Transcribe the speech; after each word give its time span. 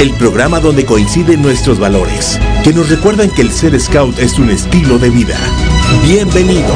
el 0.00 0.14
programa 0.14 0.60
donde 0.60 0.84
coinciden 0.84 1.42
nuestros 1.42 1.80
valores, 1.80 2.38
que 2.62 2.72
nos 2.72 2.88
recuerdan 2.88 3.30
que 3.30 3.42
el 3.42 3.50
ser 3.50 3.78
scout 3.80 4.16
es 4.20 4.38
un 4.38 4.48
estilo 4.48 4.96
de 4.96 5.10
vida. 5.10 5.36
Bienvenidos. 6.04 6.72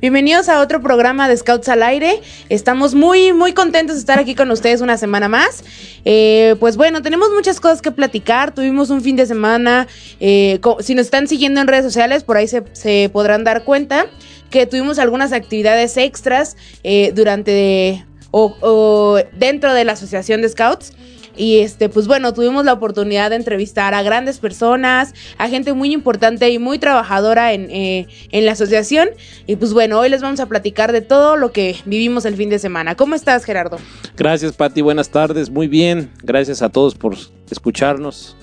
Bienvenidos 0.00 0.48
a 0.48 0.60
otro 0.60 0.80
programa 0.80 1.28
de 1.28 1.36
Scouts 1.36 1.68
al 1.68 1.82
Aire. 1.82 2.20
Estamos 2.48 2.94
muy, 2.94 3.32
muy 3.32 3.54
contentos 3.54 3.96
de 3.96 4.00
estar 4.00 4.20
aquí 4.20 4.36
con 4.36 4.52
ustedes 4.52 4.82
una 4.82 4.98
semana 4.98 5.26
más. 5.26 5.64
Eh, 6.04 6.54
pues 6.60 6.76
bueno, 6.76 7.02
tenemos 7.02 7.30
muchas 7.34 7.58
cosas 7.58 7.82
que 7.82 7.90
platicar. 7.90 8.54
Tuvimos 8.54 8.90
un 8.90 9.02
fin 9.02 9.16
de 9.16 9.26
semana. 9.26 9.88
eh, 10.20 10.60
si 10.78 10.94
nos 10.94 11.06
están 11.06 11.26
siguiendo 11.26 11.60
en 11.60 11.66
redes 11.66 11.84
sociales, 11.84 12.22
por 12.22 12.36
ahí 12.36 12.46
se, 12.46 12.62
se 12.72 13.10
podrán 13.12 13.42
dar 13.42 13.64
cuenta 13.64 14.06
que 14.48 14.64
tuvimos 14.66 15.00
algunas 15.00 15.32
actividades 15.32 15.96
extras 15.96 16.56
eh, 16.84 17.10
durante 17.16 18.06
o, 18.36 18.54
o 18.60 19.18
dentro 19.32 19.72
de 19.72 19.84
la 19.84 19.92
Asociación 19.92 20.42
de 20.42 20.50
Scouts. 20.50 20.92
Y 21.38 21.58
este, 21.58 21.88
pues 21.90 22.06
bueno, 22.06 22.32
tuvimos 22.32 22.64
la 22.64 22.72
oportunidad 22.72 23.30
de 23.30 23.36
entrevistar 23.36 23.92
a 23.92 24.02
grandes 24.02 24.38
personas, 24.38 25.14
a 25.36 25.48
gente 25.48 25.74
muy 25.74 25.92
importante 25.92 26.48
y 26.48 26.58
muy 26.58 26.78
trabajadora 26.78 27.52
en, 27.52 27.70
eh, 27.70 28.06
en 28.30 28.46
la 28.46 28.52
asociación. 28.52 29.10
Y 29.46 29.56
pues 29.56 29.74
bueno, 29.74 29.98
hoy 29.98 30.08
les 30.08 30.22
vamos 30.22 30.40
a 30.40 30.46
platicar 30.46 30.92
de 30.92 31.02
todo 31.02 31.36
lo 31.36 31.52
que 31.52 31.76
vivimos 31.84 32.24
el 32.24 32.36
fin 32.36 32.48
de 32.48 32.58
semana. 32.58 32.94
¿Cómo 32.94 33.14
estás, 33.14 33.44
Gerardo? 33.44 33.78
Gracias, 34.16 34.52
Pati. 34.52 34.80
Buenas 34.80 35.10
tardes. 35.10 35.50
Muy 35.50 35.68
bien. 35.68 36.10
Gracias 36.22 36.62
a 36.62 36.70
todos 36.70 36.94
por 36.94 37.16
escucharnos. 37.50 38.36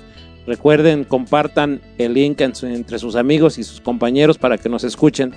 Recuerden, 0.45 1.03
compartan 1.05 1.81
el 1.97 2.13
link 2.13 2.41
entre 2.41 2.99
sus 2.99 3.15
amigos 3.15 3.57
y 3.57 3.63
sus 3.63 3.79
compañeros 3.79 4.37
para 4.37 4.57
que 4.57 4.69
nos 4.69 4.83
escuchen. 4.83 5.33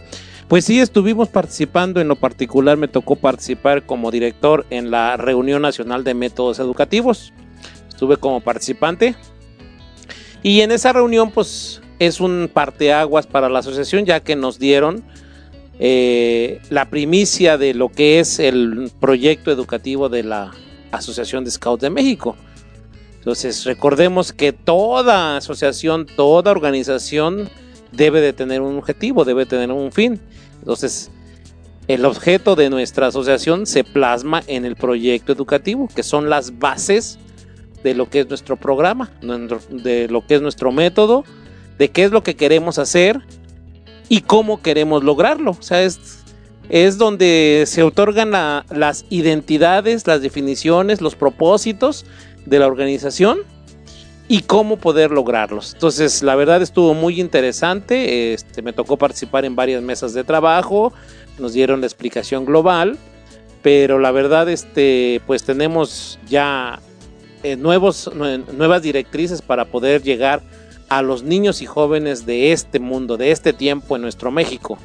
Pues 0.48 0.64
sí, 0.64 0.78
estuvimos 0.78 1.28
participando. 1.28 2.00
En 2.00 2.06
lo 2.06 2.14
particular, 2.14 2.76
me 2.76 2.86
tocó 2.86 3.16
participar 3.16 3.84
como 3.84 4.12
director 4.12 4.64
en 4.70 4.92
la 4.92 5.16
Reunión 5.16 5.62
Nacional 5.62 6.04
de 6.04 6.14
Métodos 6.14 6.60
Educativos. 6.60 7.32
Estuve 7.88 8.16
como 8.16 8.40
participante. 8.40 9.16
Y 10.44 10.60
en 10.60 10.70
esa 10.70 10.92
reunión, 10.92 11.32
pues 11.32 11.80
es 11.98 12.20
un 12.20 12.48
parteaguas 12.52 13.26
para 13.26 13.48
la 13.48 13.58
asociación, 13.58 14.04
ya 14.04 14.20
que 14.20 14.36
nos 14.36 14.60
dieron 14.60 15.02
eh, 15.80 16.60
la 16.70 16.90
primicia 16.90 17.58
de 17.58 17.74
lo 17.74 17.88
que 17.88 18.20
es 18.20 18.38
el 18.38 18.92
proyecto 19.00 19.50
educativo 19.50 20.08
de 20.08 20.22
la 20.22 20.52
Asociación 20.92 21.42
de 21.42 21.50
Scouts 21.50 21.82
de 21.82 21.90
México. 21.90 22.36
Entonces, 23.18 23.64
recordemos 23.64 24.32
que 24.32 24.52
toda 24.52 25.38
asociación, 25.38 26.06
toda 26.06 26.52
organización 26.52 27.50
debe 27.96 28.20
de 28.20 28.32
tener 28.32 28.60
un 28.60 28.78
objetivo, 28.78 29.24
debe 29.24 29.46
tener 29.46 29.70
un 29.72 29.90
fin. 29.92 30.20
Entonces, 30.60 31.10
el 31.88 32.04
objeto 32.04 32.56
de 32.56 32.68
nuestra 32.70 33.06
asociación 33.08 33.66
se 33.66 33.84
plasma 33.84 34.42
en 34.46 34.64
el 34.64 34.76
proyecto 34.76 35.32
educativo, 35.32 35.88
que 35.94 36.02
son 36.02 36.28
las 36.28 36.58
bases 36.58 37.18
de 37.84 37.94
lo 37.94 38.10
que 38.10 38.20
es 38.20 38.28
nuestro 38.28 38.56
programa, 38.56 39.12
de 39.70 40.08
lo 40.08 40.26
que 40.26 40.34
es 40.34 40.42
nuestro 40.42 40.72
método, 40.72 41.24
de 41.78 41.90
qué 41.90 42.04
es 42.04 42.10
lo 42.10 42.22
que 42.22 42.34
queremos 42.34 42.78
hacer 42.78 43.20
y 44.08 44.22
cómo 44.22 44.60
queremos 44.62 45.04
lograrlo. 45.04 45.52
O 45.52 45.62
sea, 45.62 45.82
es, 45.84 46.24
es 46.68 46.98
donde 46.98 47.64
se 47.66 47.84
otorgan 47.84 48.32
la- 48.32 48.64
las 48.70 49.04
identidades, 49.10 50.06
las 50.06 50.22
definiciones, 50.22 51.00
los 51.00 51.14
propósitos 51.14 52.04
de 52.44 52.58
la 52.58 52.66
organización 52.66 53.38
y 54.28 54.42
cómo 54.42 54.76
poder 54.76 55.10
lograrlos. 55.10 55.74
Entonces, 55.74 56.22
la 56.22 56.34
verdad 56.34 56.60
estuvo 56.62 56.94
muy 56.94 57.20
interesante. 57.20 58.32
Este, 58.34 58.62
me 58.62 58.72
tocó 58.72 58.96
participar 58.96 59.44
en 59.44 59.54
varias 59.54 59.82
mesas 59.82 60.14
de 60.14 60.24
trabajo, 60.24 60.92
nos 61.38 61.52
dieron 61.52 61.80
la 61.80 61.86
explicación 61.86 62.44
global, 62.44 62.98
pero 63.62 63.98
la 63.98 64.10
verdad, 64.10 64.48
este, 64.48 65.20
pues 65.26 65.44
tenemos 65.44 66.18
ya 66.28 66.80
eh, 67.42 67.56
nuevos, 67.56 68.10
nue- 68.14 68.44
nuevas 68.52 68.82
directrices 68.82 69.42
para 69.42 69.64
poder 69.66 70.02
llegar 70.02 70.42
a 70.88 71.02
los 71.02 71.22
niños 71.22 71.62
y 71.62 71.66
jóvenes 71.66 72.26
de 72.26 72.52
este 72.52 72.78
mundo, 72.78 73.16
de 73.16 73.30
este 73.32 73.52
tiempo 73.52 73.96
en 73.96 74.02
nuestro 74.02 74.30
México. 74.30 74.78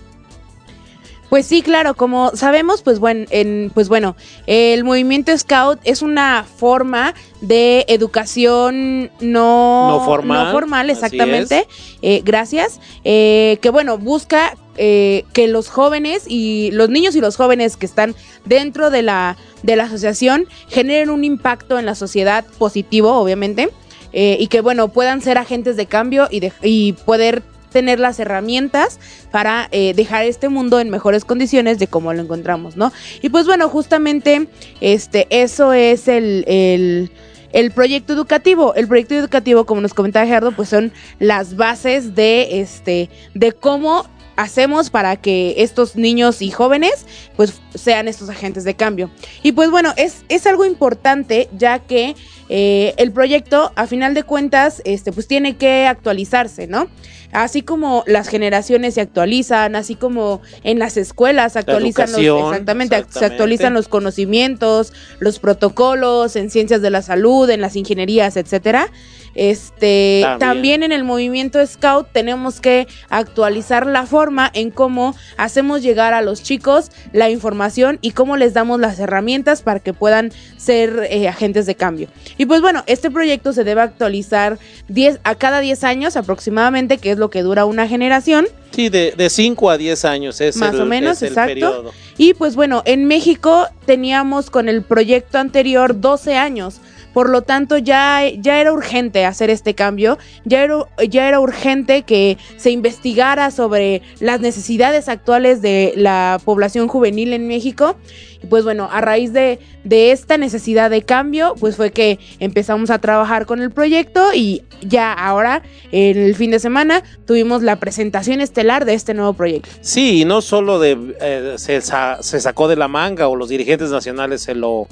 Pues 1.32 1.46
sí, 1.46 1.62
claro, 1.62 1.94
como 1.96 2.32
sabemos, 2.36 2.82
pues 2.82 3.00
bueno, 3.00 3.26
en, 3.30 3.72
pues 3.74 3.88
bueno, 3.88 4.18
el 4.48 4.84
movimiento 4.84 5.36
Scout 5.38 5.80
es 5.86 6.02
una 6.02 6.44
forma 6.44 7.14
de 7.40 7.86
educación 7.88 9.10
no, 9.22 9.88
No 9.92 10.06
formal, 10.06 10.48
no 10.48 10.52
formal, 10.52 10.90
exactamente. 10.90 11.68
Eh, 12.02 12.22
gracias. 12.26 12.82
Eh, 13.06 13.60
que 13.62 13.70
bueno, 13.70 13.98
busca 13.98 14.58
eh, 14.76 15.24
que 15.32 15.48
los 15.48 15.70
jóvenes 15.70 16.26
y 16.28 16.70
los 16.74 16.90
niños 16.90 17.16
y 17.16 17.22
los 17.22 17.38
jóvenes 17.38 17.78
que 17.78 17.86
están 17.86 18.14
dentro 18.44 18.90
de 18.90 19.02
la, 19.02 19.38
de 19.64 19.78
la 19.78 19.86
asociación 19.86 20.48
generen 20.68 21.10
un 21.10 21.24
impacto 21.24 21.80
en 21.80 21.86
la 21.86 21.96
sociedad 21.96 22.44
positivo, 22.58 23.14
obviamente. 23.14 23.70
eh, 24.12 24.36
y 24.38 24.48
que 24.48 24.60
bueno, 24.60 24.90
puedan 24.90 25.22
ser 25.22 25.38
agentes 25.38 25.78
de 25.78 25.86
cambio 25.86 26.28
y, 26.30 26.42
de- 26.42 26.52
y 26.62 26.92
poder 27.06 27.42
tener 27.72 28.00
las 28.00 28.20
herramientas 28.20 29.00
para 29.32 29.68
eh, 29.72 29.94
dejar 29.96 30.26
este 30.26 30.50
mundo 30.50 30.80
en 30.80 30.90
mejores 30.90 31.26
condiciones 31.26 31.80
de 31.80 31.88
como 31.88 32.14
lo 32.14 32.22
encontramos, 32.22 32.78
¿no? 32.78 32.92
Y 33.22 33.30
pues 33.30 33.46
bueno, 33.46 33.70
justamente 33.70 34.48
este, 34.82 35.28
eso 35.30 35.74
es 35.74 36.08
el, 36.08 36.44
el, 36.48 37.12
el 37.54 37.72
proyecto 37.72 38.14
educativo. 38.14 38.76
El 38.76 38.88
proyecto 38.88 39.16
educativo, 39.16 39.66
como 39.66 39.82
nos 39.82 39.94
comentaba 39.94 40.26
Gerardo, 40.26 40.52
pues 40.52 40.70
son 40.70 40.92
las 41.20 41.56
bases 41.56 42.16
de 42.16 42.62
este, 42.62 43.10
de 43.34 43.52
cómo 43.52 44.06
hacemos 44.42 44.90
para 44.90 45.16
que 45.18 45.56
estos 45.58 45.96
niños 45.96 46.42
y 46.42 46.52
jóvenes 46.52 47.06
pues 47.36 47.62
sean 47.76 48.08
estos 48.08 48.30
agentes 48.30 48.64
de 48.64 48.76
cambio. 48.76 49.10
Y 49.44 49.52
pues 49.52 49.70
bueno, 49.70 49.94
es, 49.98 50.24
es 50.30 50.48
algo 50.48 50.66
importante 50.66 51.48
ya 51.58 51.80
que 51.80 52.16
eh, 52.50 52.94
el 52.98 53.12
proyecto 53.12 53.72
a 53.76 53.88
final 53.88 54.14
de 54.14 54.24
cuentas 54.24 54.82
este, 54.84 55.12
pues 55.12 55.28
tiene 55.28 55.58
que 55.58 55.88
actualizarse, 55.88 56.68
¿no? 56.68 56.90
Así 57.32 57.62
como 57.62 58.04
las 58.08 58.28
generaciones 58.28 58.96
se 58.96 59.02
actualizan, 59.02 59.78
así 59.78 59.96
como 59.96 60.42
en 60.64 60.78
las 60.78 60.98
escuelas 60.98 61.54
se 61.54 61.60
actualizan 61.60 62.12
los, 62.12 62.20
exactamente, 62.20 63.06
se 63.10 63.24
actualizan 63.24 63.74
los 63.74 63.88
conocimientos, 63.88 64.92
los 65.20 65.40
protocolos 65.40 66.36
en 66.36 66.50
ciencias 66.50 66.82
de 66.82 66.90
la 66.90 67.02
salud, 67.02 67.50
en 67.50 67.62
las 67.62 67.78
ingenierías, 67.78 68.36
etcétera. 68.36 68.92
Este, 69.36 70.22
También. 70.24 70.40
también. 70.40 70.84
en 70.84 70.92
el 70.92 71.04
movimiento 71.04 71.66
Scout 71.66 72.08
tenemos 72.12 72.60
que 72.60 72.88
actualizar 73.10 73.86
la 73.86 74.06
forma 74.06 74.50
en 74.54 74.72
cómo 74.72 75.16
hacemos 75.38 75.82
llegar 75.82 76.14
a 76.14 76.22
los 76.22 76.44
chicos 76.44 76.92
la 77.14 77.30
información 77.30 77.98
y 78.02 78.12
cómo 78.12 78.38
les 78.38 78.54
damos 78.54 78.80
las 78.80 79.00
herramientas 79.00 79.62
para 79.62 79.80
que 79.80 79.94
puedan 79.94 80.32
ser 80.58 81.08
eh, 81.10 81.28
agentes 81.28 81.66
de 81.66 81.76
cambio. 81.76 82.08
Y 82.38 82.46
pues 82.46 82.62
bueno, 82.62 82.84
este 82.88 83.12
proyecto 83.12 83.54
se 83.54 83.64
debe 83.64 83.82
actualizar 83.82 84.58
10 84.88 85.20
a 85.24 85.36
cada 85.36 85.60
10 85.60 85.84
años 85.84 86.16
aproximadamente, 86.16 86.98
que 86.98 87.12
es 87.12 87.18
lo 87.18 87.30
que 87.30 87.42
dura 87.42 87.66
una 87.66 87.88
generación. 87.88 88.48
Sí, 88.72 88.90
de 88.90 89.30
5 89.30 89.70
a 89.70 89.78
10 89.78 90.06
años 90.06 90.40
es 90.42 90.56
Más 90.56 90.74
el, 90.74 90.82
o 90.82 90.86
menos, 90.86 91.18
es 91.18 91.24
el 91.24 91.28
exacto. 91.30 91.50
periodo. 91.50 91.94
Y 92.18 92.34
pues 92.34 92.56
bueno, 92.56 92.84
en 92.86 93.06
México 93.06 93.68
teníamos 93.86 94.50
con 94.50 94.70
el 94.70 94.82
proyecto 94.84 95.38
anterior 95.40 96.00
12 96.00 96.36
años. 96.38 96.80
Por 97.14 97.30
lo 97.30 97.42
tanto, 97.42 97.78
ya, 97.78 98.22
ya 98.38 98.60
era 98.60 98.72
urgente 98.72 99.26
hacer 99.26 99.50
este 99.50 99.76
cambio, 99.76 100.18
ya 100.46 100.64
era, 100.64 100.86
ya 101.10 101.28
era 101.28 101.40
urgente 101.40 102.04
que 102.04 102.38
se 102.58 102.72
investigara 102.72 103.52
sobre 103.52 104.02
las 104.20 104.42
necesidades 104.42 105.10
actuales 105.10 105.62
de 105.62 105.94
la 105.96 106.40
población 106.44 106.88
juvenil 106.88 107.34
en 107.34 107.48
México. 107.48 107.98
Y 108.44 108.48
pues 108.48 108.64
bueno, 108.64 108.90
a 108.92 109.02
raíz 109.02 109.34
de, 109.34 109.60
de 109.84 110.12
esta 110.12 110.38
necesidad 110.38 110.90
de 110.90 111.04
cambio, 111.04 111.56
pues 111.60 111.76
fue 111.76 111.92
que 111.92 112.20
empezamos 112.40 112.90
a 112.90 113.00
trabajar 113.00 113.46
con 113.46 113.62
el 113.62 113.72
proyecto 113.72 114.34
y 114.34 114.64
ya 114.82 115.14
ahora, 115.14 115.62
en 115.92 116.18
el 116.18 116.36
fin 116.36 116.52
de 116.52 116.60
semana, 116.60 117.04
tuvimos 117.26 117.62
la 117.62 117.76
presentación 117.76 118.42
estelar 118.42 118.86
de 118.86 118.94
este 118.94 119.14
nuevo 119.14 119.34
proyecto. 119.34 119.70
Sí, 119.82 120.22
y 120.22 120.26
no 120.26 120.42
solo 120.42 120.80
de 120.80 120.98
eh, 121.22 121.54
se, 121.58 121.82
se 121.82 122.40
sacó 122.40 122.68
de 122.68 122.76
la 122.76 122.88
manga 122.88 123.28
o 123.28 123.36
los 123.36 123.50
dirigentes 123.50 123.90
nacionales 123.92 124.42
se 124.42 124.56
lo, 124.56 124.88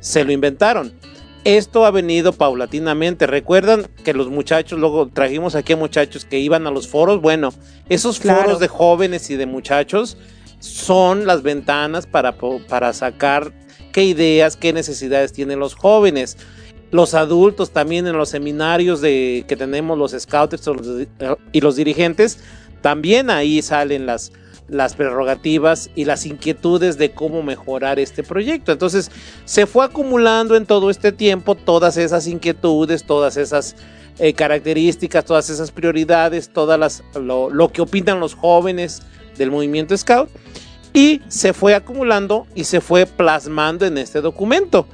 se 0.00 0.24
lo 0.24 0.32
inventaron. 0.32 0.92
Esto 1.46 1.86
ha 1.86 1.92
venido 1.92 2.32
paulatinamente. 2.32 3.26
Recuerdan 3.28 3.86
que 4.04 4.12
los 4.12 4.28
muchachos, 4.28 4.80
luego 4.80 5.08
trajimos 5.08 5.54
aquí 5.54 5.74
a 5.74 5.76
muchachos 5.76 6.24
que 6.24 6.40
iban 6.40 6.66
a 6.66 6.72
los 6.72 6.88
foros. 6.88 7.20
Bueno, 7.20 7.52
esos 7.88 8.18
Claro. 8.18 8.42
foros 8.42 8.58
de 8.58 8.66
jóvenes 8.66 9.30
y 9.30 9.36
de 9.36 9.46
muchachos 9.46 10.18
son 10.58 11.24
las 11.24 11.44
ventanas 11.44 12.06
para, 12.08 12.36
para 12.68 12.92
sacar 12.92 13.52
qué 13.92 14.02
ideas, 14.04 14.56
qué 14.56 14.72
necesidades 14.72 15.32
tienen 15.32 15.60
los 15.60 15.74
jóvenes. 15.74 16.36
los 16.92 17.14
adultos 17.14 17.70
también 17.72 18.06
en 18.06 18.16
los 18.16 18.28
seminarios 18.28 19.00
de, 19.00 19.44
que 19.48 19.56
tenemos 19.56 19.98
los 19.98 20.12
scouts 20.12 20.68
y 21.52 21.60
los 21.60 21.76
dirigentes, 21.76 22.38
también 22.80 23.28
ahí 23.28 23.60
salen 23.60 24.06
las, 24.06 24.30
las 24.68 24.94
prerrogativas 24.94 25.90
y 25.94 26.04
las 26.04 26.26
inquietudes 26.26 26.98
de 26.98 27.12
cómo 27.12 27.42
mejorar 27.42 27.98
este 27.98 28.22
proyecto. 28.22 28.72
Entonces 28.72 29.10
se 29.44 29.66
fue 29.66 29.84
acumulando 29.84 30.56
en 30.56 30.66
todo 30.66 30.90
este 30.90 31.12
tiempo 31.12 31.54
todas 31.54 31.96
esas 31.96 32.26
inquietudes, 32.26 33.04
todas 33.04 33.36
esas 33.36 33.76
eh, 34.18 34.32
características, 34.32 35.24
todas 35.24 35.50
esas 35.50 35.70
prioridades, 35.70 36.48
todas 36.48 36.78
las 36.78 37.04
lo, 37.14 37.50
lo, 37.50 37.70
que 37.70 37.82
opinan 37.82 38.18
los 38.18 38.34
jóvenes 38.34 39.02
del 39.36 39.50
movimiento 39.50 39.96
Scout 39.96 40.28
y 40.92 41.20
se 41.28 41.52
fue 41.52 41.74
acumulando 41.74 42.46
y 42.54 42.64
se 42.64 42.80
fue 42.80 43.06
plasmando 43.06 43.84
en 43.84 43.98
este 43.98 44.20
documento 44.20 44.86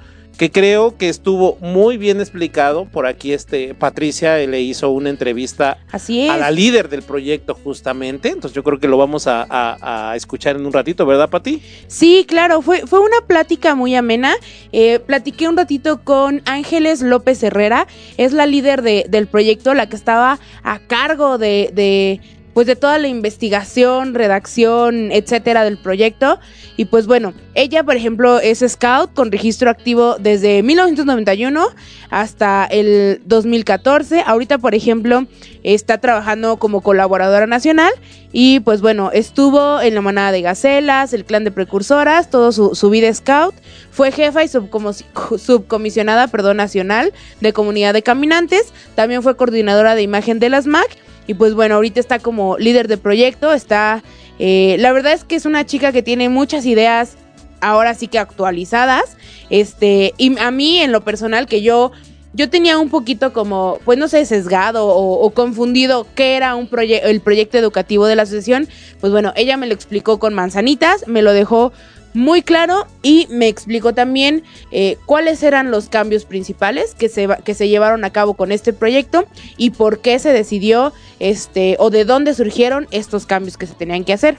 que 0.43 0.51
creo 0.51 0.97
que 0.97 1.09
estuvo 1.09 1.57
muy 1.61 1.99
bien 1.99 2.19
explicado. 2.19 2.87
Por 2.87 3.07
aquí 3.07 3.33
este 3.33 3.75
Patricia 3.75 4.39
le 4.39 4.61
hizo 4.61 4.91
una 4.91 5.09
entrevista 5.09 5.79
a 5.93 6.37
la 6.37 6.51
líder 6.51 6.89
del 6.89 7.03
proyecto 7.03 7.55
justamente. 7.55 8.31
Entonces 8.31 8.53
yo 8.53 8.65
creo 8.65 8.81
que 8.81 8.89
lo 8.89 8.99
vamos 8.99 9.29
a, 9.29 10.13
escuchar 10.17 10.57
en 10.57 10.67
un 10.67 10.73
ratito, 10.73 11.07
¿verdad, 11.07 11.31
Pati? 11.31 11.63
Sí, 11.87 12.25
claro, 12.27 12.61
fue, 12.61 12.89
fue 12.89 12.99
una 12.99 13.21
plática 13.25 13.77
muy 13.77 13.95
amena. 13.95 14.35
Eh, 14.73 14.99
platiqué 14.99 15.49
un 15.49 15.57
ratito 15.57 16.03
con 16.03 16.43
Ángeles 16.45 17.03
López 17.03 17.41
Herrera, 17.45 17.87
es 18.17 18.33
la 18.33 18.47
líder 18.47 18.83
del 18.83 19.29
proyecto, 19.29 19.75
la 19.75 19.89
que 19.89 19.95
estaba 19.95 20.41
a 20.65 20.81
cargo 20.81 21.39
de 21.39 22.21
pues 22.55 22.67
de 22.67 22.77
toda 22.77 22.99
la 22.99 23.09
investigación, 23.09 24.15
redacción, 24.15 25.11
etcétera 25.13 25.65
del 25.65 25.79
proyecto. 25.79 26.39
Y 26.77 26.87
pues 26.87 27.07
bueno, 27.07 27.35
ella 27.55 27.83
por 27.83 27.97
ejemplo 27.97 28.41
es 28.41 28.65
scout 28.67 29.13
con 29.15 29.31
registro 29.31 29.71
activo 29.71 30.17
desde 30.19 30.63
1991 30.63 31.67
hasta 32.11 32.65
el 32.67 33.21
2014. 33.25 34.23
Ahorita 34.27 34.59
por 34.59 34.75
ejemplo 34.75 35.27
está 35.63 35.99
trabajando 35.99 36.57
como 36.57 36.81
colaboradora 36.81 37.47
nacional 37.47 37.93
y 38.33 38.61
pues 38.61 38.81
bueno, 38.81 39.11
estuvo 39.13 39.81
en 39.81 39.95
la 39.95 40.01
manada 40.01 40.33
de 40.33 40.43
gacelas, 40.43 41.13
el 41.13 41.25
clan 41.25 41.45
de 41.45 41.51
precursoras, 41.51 42.31
todo 42.31 42.53
su, 42.53 42.75
su 42.75 42.91
vida 42.91 43.13
scout. 43.13 43.55
Fue 43.91 44.11
jefa 44.13 44.43
y 44.43 44.49
subcomisionada 44.49 46.29
perdón, 46.29 46.57
nacional 46.57 47.13
de 47.41 47.53
comunidad 47.53 47.93
de 47.95 48.03
caminantes. 48.03 48.73
También 48.95 49.23
fue 49.23 49.37
coordinadora 49.37 49.95
de 49.95 50.03
imagen 50.03 50.39
de 50.39 50.49
las 50.49 50.67
MAC 50.67 50.99
y 51.27 51.35
pues 51.35 51.55
bueno, 51.55 51.77
ahorita 51.77 52.01
está 52.01 52.19
como 52.19 52.59
líder 52.59 52.89
de 52.89 52.99
proyecto, 52.99 53.53
está... 53.53 54.03
Eh, 54.39 54.77
la 54.81 54.93
verdad 54.93 55.13
es 55.13 55.25
que 55.25 55.37
es 55.37 55.47
una 55.47 55.67
chica 55.67 55.93
que 55.93 56.03
tiene 56.03 56.29
muchas 56.29 56.67
ideas 56.67 57.17
ahora 57.61 57.95
sí 57.95 58.09
que 58.09 58.19
actualizadas. 58.19 59.17
Este, 59.51 60.15
y 60.17 60.39
a 60.39 60.51
mí 60.51 60.79
en 60.79 60.91
lo 60.91 61.03
personal 61.05 61.47
que 61.47 61.63
yo 61.63 61.93
yo 62.35 62.49
tenía 62.49 62.79
un 62.79 62.89
poquito 62.89 63.33
como, 63.33 63.79
pues 63.85 63.99
no 63.99 64.09
sé, 64.09 64.25
sesgado 64.25 64.89
o, 64.89 65.31
confundido 65.33 66.07
qué 66.15 66.37
era 66.37 66.55
un 66.55 66.69
el 66.73 67.21
proyecto 67.21 67.59
educativo 67.59 68.07
de 68.07 68.17
la 68.17 68.23
asociación. 68.23 68.69
Pues 69.01 69.13
bueno, 69.13 69.33
ella 69.37 69.57
me 69.57 69.67
lo 69.67 69.75
explicó 69.75 70.19
con 70.19 70.33
manzanitas, 70.33 71.07
me 71.07 71.21
lo 71.23 71.33
dejó 71.33 71.73
muy 72.15 72.43
claro 72.43 72.87
y 73.03 73.27
me 73.31 73.49
explicó 73.49 73.95
también 73.95 74.43
eh, 74.71 74.99
cuáles 75.07 75.43
eran 75.43 75.71
los 75.71 75.89
cambios 75.89 76.25
principales 76.25 76.95
que 76.95 77.09
se, 77.09 77.29
que 77.45 77.55
se 77.55 77.69
llevaron 77.69 78.05
a 78.05 78.11
cabo 78.11 78.35
con 78.35 78.53
este 78.53 78.73
proyecto 78.73 79.27
y 79.57 79.71
por 79.71 80.01
qué 80.01 80.19
se 80.19 80.33
decidió 80.33 80.93
este 81.21 81.77
o 81.79 81.91
de 81.91 82.05
dónde 82.05 82.35
surgieron 82.35 82.87
estos 82.91 83.27
cambios 83.27 83.57
que 83.57 83.67
se 83.67 83.75
tenían 83.75 84.05
que 84.05 84.13
hacer. 84.13 84.37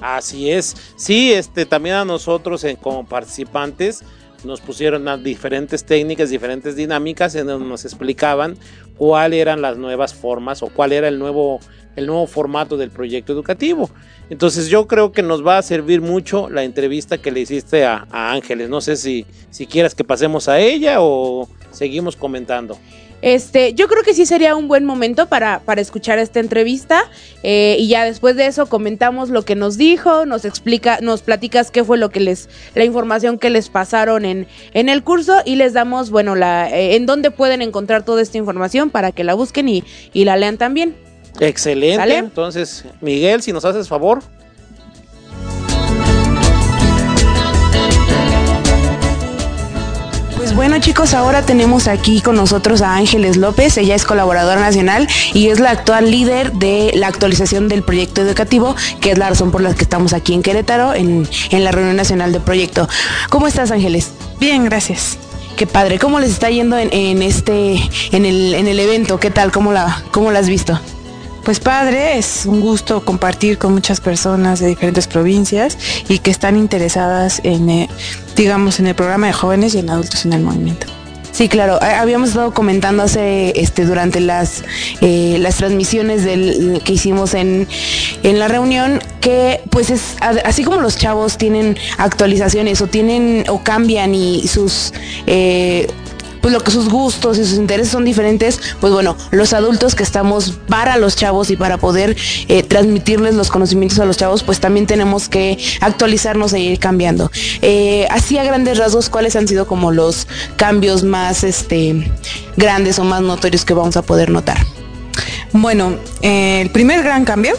Así 0.00 0.50
es. 0.50 0.76
Sí, 0.96 1.32
este 1.32 1.66
también 1.66 1.96
a 1.96 2.04
nosotros 2.04 2.64
eh, 2.64 2.76
como 2.80 3.06
participantes 3.06 4.02
nos 4.44 4.60
pusieron 4.60 5.22
diferentes 5.22 5.84
técnicas, 5.84 6.28
diferentes 6.28 6.76
dinámicas 6.76 7.34
en 7.34 7.46
donde 7.46 7.66
nos 7.66 7.84
explicaban 7.84 8.58
cuáles 8.98 9.40
eran 9.40 9.62
las 9.62 9.78
nuevas 9.78 10.12
formas 10.12 10.62
o 10.62 10.68
cuál 10.68 10.92
era 10.92 11.08
el 11.08 11.18
nuevo 11.18 11.60
el 11.96 12.06
nuevo 12.06 12.26
formato 12.26 12.76
del 12.76 12.90
proyecto 12.90 13.32
educativo. 13.32 13.88
Entonces 14.30 14.68
yo 14.68 14.86
creo 14.86 15.12
que 15.12 15.22
nos 15.22 15.46
va 15.46 15.58
a 15.58 15.62
servir 15.62 16.00
mucho 16.00 16.48
la 16.48 16.64
entrevista 16.64 17.18
que 17.18 17.30
le 17.30 17.40
hiciste 17.40 17.84
a, 17.84 18.06
Ángeles. 18.10 18.68
No 18.68 18.80
sé 18.80 18.96
si, 18.96 19.26
si 19.50 19.66
quieras 19.66 19.94
que 19.94 20.04
pasemos 20.04 20.48
a 20.48 20.58
ella 20.60 20.96
o 21.00 21.48
seguimos 21.70 22.16
comentando. 22.16 22.78
Este, 23.24 23.72
yo 23.72 23.88
creo 23.88 24.02
que 24.02 24.12
sí 24.12 24.26
sería 24.26 24.54
un 24.54 24.68
buen 24.68 24.84
momento 24.84 25.30
para, 25.30 25.60
para 25.60 25.80
escuchar 25.80 26.18
esta 26.18 26.40
entrevista 26.40 27.04
eh, 27.42 27.74
y 27.78 27.88
ya 27.88 28.04
después 28.04 28.36
de 28.36 28.44
eso 28.44 28.66
comentamos 28.66 29.30
lo 29.30 29.46
que 29.46 29.54
nos 29.54 29.78
dijo, 29.78 30.26
nos 30.26 30.44
explica, 30.44 30.98
nos 31.00 31.22
platicas 31.22 31.70
qué 31.70 31.84
fue 31.84 31.96
lo 31.96 32.10
que 32.10 32.20
les, 32.20 32.50
la 32.74 32.84
información 32.84 33.38
que 33.38 33.48
les 33.48 33.70
pasaron 33.70 34.26
en, 34.26 34.46
en 34.74 34.90
el 34.90 35.02
curso 35.02 35.38
y 35.46 35.56
les 35.56 35.72
damos, 35.72 36.10
bueno, 36.10 36.34
la, 36.34 36.68
eh, 36.68 36.96
en 36.96 37.06
dónde 37.06 37.30
pueden 37.30 37.62
encontrar 37.62 38.04
toda 38.04 38.20
esta 38.20 38.36
información 38.36 38.90
para 38.90 39.10
que 39.10 39.24
la 39.24 39.32
busquen 39.32 39.70
y, 39.70 39.84
y 40.12 40.26
la 40.26 40.36
lean 40.36 40.58
también. 40.58 40.94
Excelente. 41.40 42.16
Entonces, 42.16 42.84
Miguel, 43.00 43.42
si 43.42 43.52
nos 43.52 43.64
haces 43.64 43.88
favor. 43.88 44.22
Pues 50.36 50.54
bueno 50.54 50.78
chicos, 50.78 51.14
ahora 51.14 51.42
tenemos 51.42 51.88
aquí 51.88 52.20
con 52.20 52.36
nosotros 52.36 52.82
a 52.82 52.94
Ángeles 52.94 53.38
López, 53.38 53.76
ella 53.78 53.94
es 53.94 54.04
colaboradora 54.04 54.60
nacional 54.60 55.08
y 55.32 55.48
es 55.48 55.58
la 55.58 55.70
actual 55.70 56.10
líder 56.10 56.52
de 56.52 56.92
la 56.94 57.08
actualización 57.08 57.66
del 57.66 57.82
proyecto 57.82 58.20
educativo, 58.20 58.76
que 59.00 59.10
es 59.10 59.18
la 59.18 59.30
razón 59.30 59.50
por 59.50 59.62
la 59.62 59.74
que 59.74 59.82
estamos 59.82 60.12
aquí 60.12 60.34
en 60.34 60.42
Querétaro, 60.42 60.94
en, 60.94 61.26
la 61.50 61.72
reunión 61.72 61.96
nacional 61.96 62.32
del 62.32 62.42
proyecto. 62.42 62.88
¿Cómo 63.30 63.48
estás 63.48 63.70
Ángeles? 63.70 64.10
Bien, 64.38 64.64
gracias. 64.64 65.16
Qué 65.56 65.66
padre, 65.66 65.98
¿cómo 65.98 66.20
les 66.20 66.30
está 66.30 66.50
yendo 66.50 66.76
en, 66.78 67.22
este, 67.22 67.80
en 68.12 68.26
el, 68.26 68.54
en 68.54 68.68
el 68.68 68.78
evento? 68.78 69.18
¿Qué 69.18 69.30
tal? 69.30 69.50
¿Cómo 69.50 69.72
la, 69.72 70.04
cómo 70.12 70.30
la 70.30 70.40
has 70.40 70.48
visto? 70.48 70.78
Pues 71.44 71.60
padre, 71.60 72.16
es 72.16 72.46
un 72.46 72.62
gusto 72.62 73.04
compartir 73.04 73.58
con 73.58 73.74
muchas 73.74 74.00
personas 74.00 74.60
de 74.60 74.68
diferentes 74.68 75.06
provincias 75.06 75.76
y 76.08 76.20
que 76.20 76.30
están 76.30 76.56
interesadas 76.56 77.42
en, 77.44 77.68
eh, 77.68 77.90
digamos, 78.34 78.80
en 78.80 78.86
el 78.86 78.94
programa 78.94 79.26
de 79.26 79.34
jóvenes 79.34 79.74
y 79.74 79.80
en 79.80 79.90
adultos 79.90 80.24
en 80.24 80.32
el 80.32 80.40
movimiento. 80.40 80.86
Sí, 81.32 81.48
claro. 81.48 81.80
Habíamos 81.82 82.30
estado 82.30 82.54
comentando 82.54 83.02
hace, 83.02 83.52
este, 83.60 83.84
durante 83.84 84.20
las, 84.20 84.62
eh, 85.00 85.36
las 85.40 85.56
transmisiones 85.56 86.24
del, 86.24 86.80
que 86.82 86.92
hicimos 86.92 87.34
en, 87.34 87.68
en 88.22 88.38
la 88.38 88.48
reunión 88.48 89.00
que, 89.20 89.60
pues 89.68 89.90
es 89.90 90.16
así 90.44 90.62
como 90.62 90.80
los 90.80 90.96
chavos 90.96 91.36
tienen 91.36 91.76
actualizaciones 91.98 92.80
o 92.80 92.86
tienen 92.86 93.44
o 93.48 93.64
cambian 93.64 94.14
y 94.14 94.46
sus 94.46 94.94
eh, 95.26 95.88
pues 96.44 96.52
lo 96.52 96.60
que 96.60 96.70
sus 96.70 96.90
gustos 96.90 97.38
y 97.38 97.44
sus 97.46 97.56
intereses 97.56 97.90
son 97.90 98.04
diferentes, 98.04 98.60
pues 98.78 98.92
bueno, 98.92 99.16
los 99.30 99.54
adultos 99.54 99.94
que 99.94 100.02
estamos 100.02 100.52
para 100.68 100.98
los 100.98 101.16
chavos 101.16 101.48
y 101.48 101.56
para 101.56 101.78
poder 101.78 102.14
eh, 102.48 102.62
transmitirles 102.62 103.34
los 103.34 103.48
conocimientos 103.48 103.98
a 103.98 104.04
los 104.04 104.18
chavos, 104.18 104.42
pues 104.42 104.60
también 104.60 104.86
tenemos 104.86 105.30
que 105.30 105.56
actualizarnos 105.80 106.52
e 106.52 106.60
ir 106.60 106.78
cambiando. 106.78 107.30
Eh, 107.62 108.06
así 108.10 108.36
a 108.36 108.44
grandes 108.44 108.76
rasgos, 108.76 109.08
¿cuáles 109.08 109.36
han 109.36 109.48
sido 109.48 109.66
como 109.66 109.90
los 109.90 110.28
cambios 110.56 111.02
más 111.02 111.44
este, 111.44 112.12
grandes 112.58 112.98
o 112.98 113.04
más 113.04 113.22
notorios 113.22 113.64
que 113.64 113.72
vamos 113.72 113.96
a 113.96 114.02
poder 114.02 114.28
notar? 114.28 114.58
Bueno, 115.54 115.96
eh, 116.20 116.60
el 116.60 116.68
primer 116.68 117.02
gran 117.02 117.24
cambio 117.24 117.54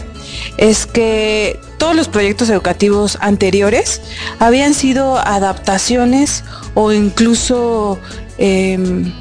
es 0.58 0.86
que 0.86 1.58
todos 1.78 1.96
los 1.96 2.06
proyectos 2.06 2.50
educativos 2.50 3.18
anteriores 3.20 4.00
habían 4.38 4.74
sido 4.74 5.18
adaptaciones 5.18 6.44
o 6.74 6.92
incluso 6.92 7.98
Em, 8.38 9.12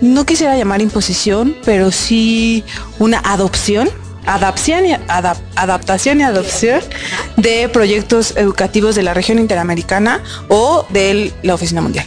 no 0.00 0.24
quisiera 0.24 0.56
llamar 0.56 0.80
imposición, 0.80 1.56
pero 1.64 1.90
sí 1.90 2.64
una 2.98 3.18
adopción, 3.18 3.88
adaptación 4.26 4.86
y, 4.86 4.92
adaptación 5.56 6.20
y 6.20 6.22
adopción 6.22 6.80
de 7.36 7.68
proyectos 7.68 8.36
educativos 8.36 8.94
de 8.94 9.02
la 9.02 9.14
región 9.14 9.38
interamericana 9.38 10.22
o 10.48 10.86
de 10.90 11.32
la 11.42 11.54
Oficina 11.54 11.80
Mundial. 11.80 12.06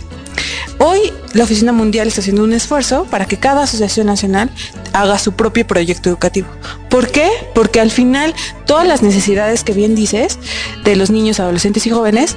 Hoy 0.84 1.14
la 1.34 1.44
Oficina 1.44 1.72
Mundial 1.74 2.08
está 2.08 2.22
haciendo 2.22 2.44
un 2.44 2.54
esfuerzo 2.54 3.06
para 3.06 3.26
que 3.26 3.38
cada 3.38 3.64
asociación 3.64 4.08
nacional 4.08 4.50
haga 4.94 5.20
su 5.20 5.34
propio 5.34 5.68
proyecto 5.68 6.10
educativo. 6.10 6.48
¿Por 6.90 7.12
qué? 7.12 7.30
Porque 7.54 7.80
al 7.80 7.92
final 7.92 8.34
todas 8.66 8.88
las 8.88 9.04
necesidades 9.04 9.64
que 9.64 9.74
bien 9.74 9.94
dices 9.96 10.40
de 10.84 10.96
los 10.96 11.12
niños, 11.12 11.40
adolescentes 11.40 11.86
y 11.86 11.92
jóvenes, 11.92 12.36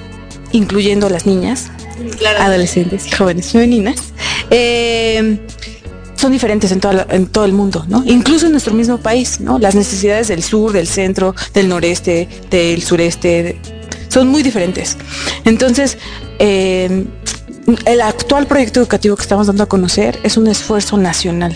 incluyendo 0.52 1.08
las 1.08 1.24
niñas, 1.24 1.70
adolescentes 2.38 3.06
y 3.06 3.10
jóvenes 3.10 3.52
femeninas, 3.52 3.96
eh, 4.50 5.38
son 6.16 6.32
diferentes 6.32 6.72
en, 6.72 6.80
todo 6.80 7.44
el 7.44 7.52
mundo, 7.52 7.84
¿no? 7.88 8.02
Incluso 8.06 8.46
en 8.46 8.52
nuestro 8.52 8.72
mismo 8.72 8.98
país, 8.98 9.40
¿no? 9.40 9.58
Las 9.58 9.74
necesidades 9.74 10.28
del 10.28 10.42
sur, 10.42 10.72
del 10.72 10.86
centro, 10.86 11.34
del 11.52 11.68
noreste, 11.68 12.28
del 12.50 12.82
sureste, 12.82 13.58
son 14.08 14.28
muy 14.28 14.42
diferentes. 14.42 14.96
Entonces, 15.44 15.98
eh, 16.38 17.04
el 17.84 18.00
actual 18.00 18.46
proyecto 18.46 18.80
educativo 18.80 19.16
que 19.16 19.22
estamos 19.22 19.46
dando 19.46 19.64
a 19.64 19.66
conocer 19.66 20.18
es 20.22 20.36
un 20.36 20.46
esfuerzo 20.46 20.96
nacional, 20.96 21.54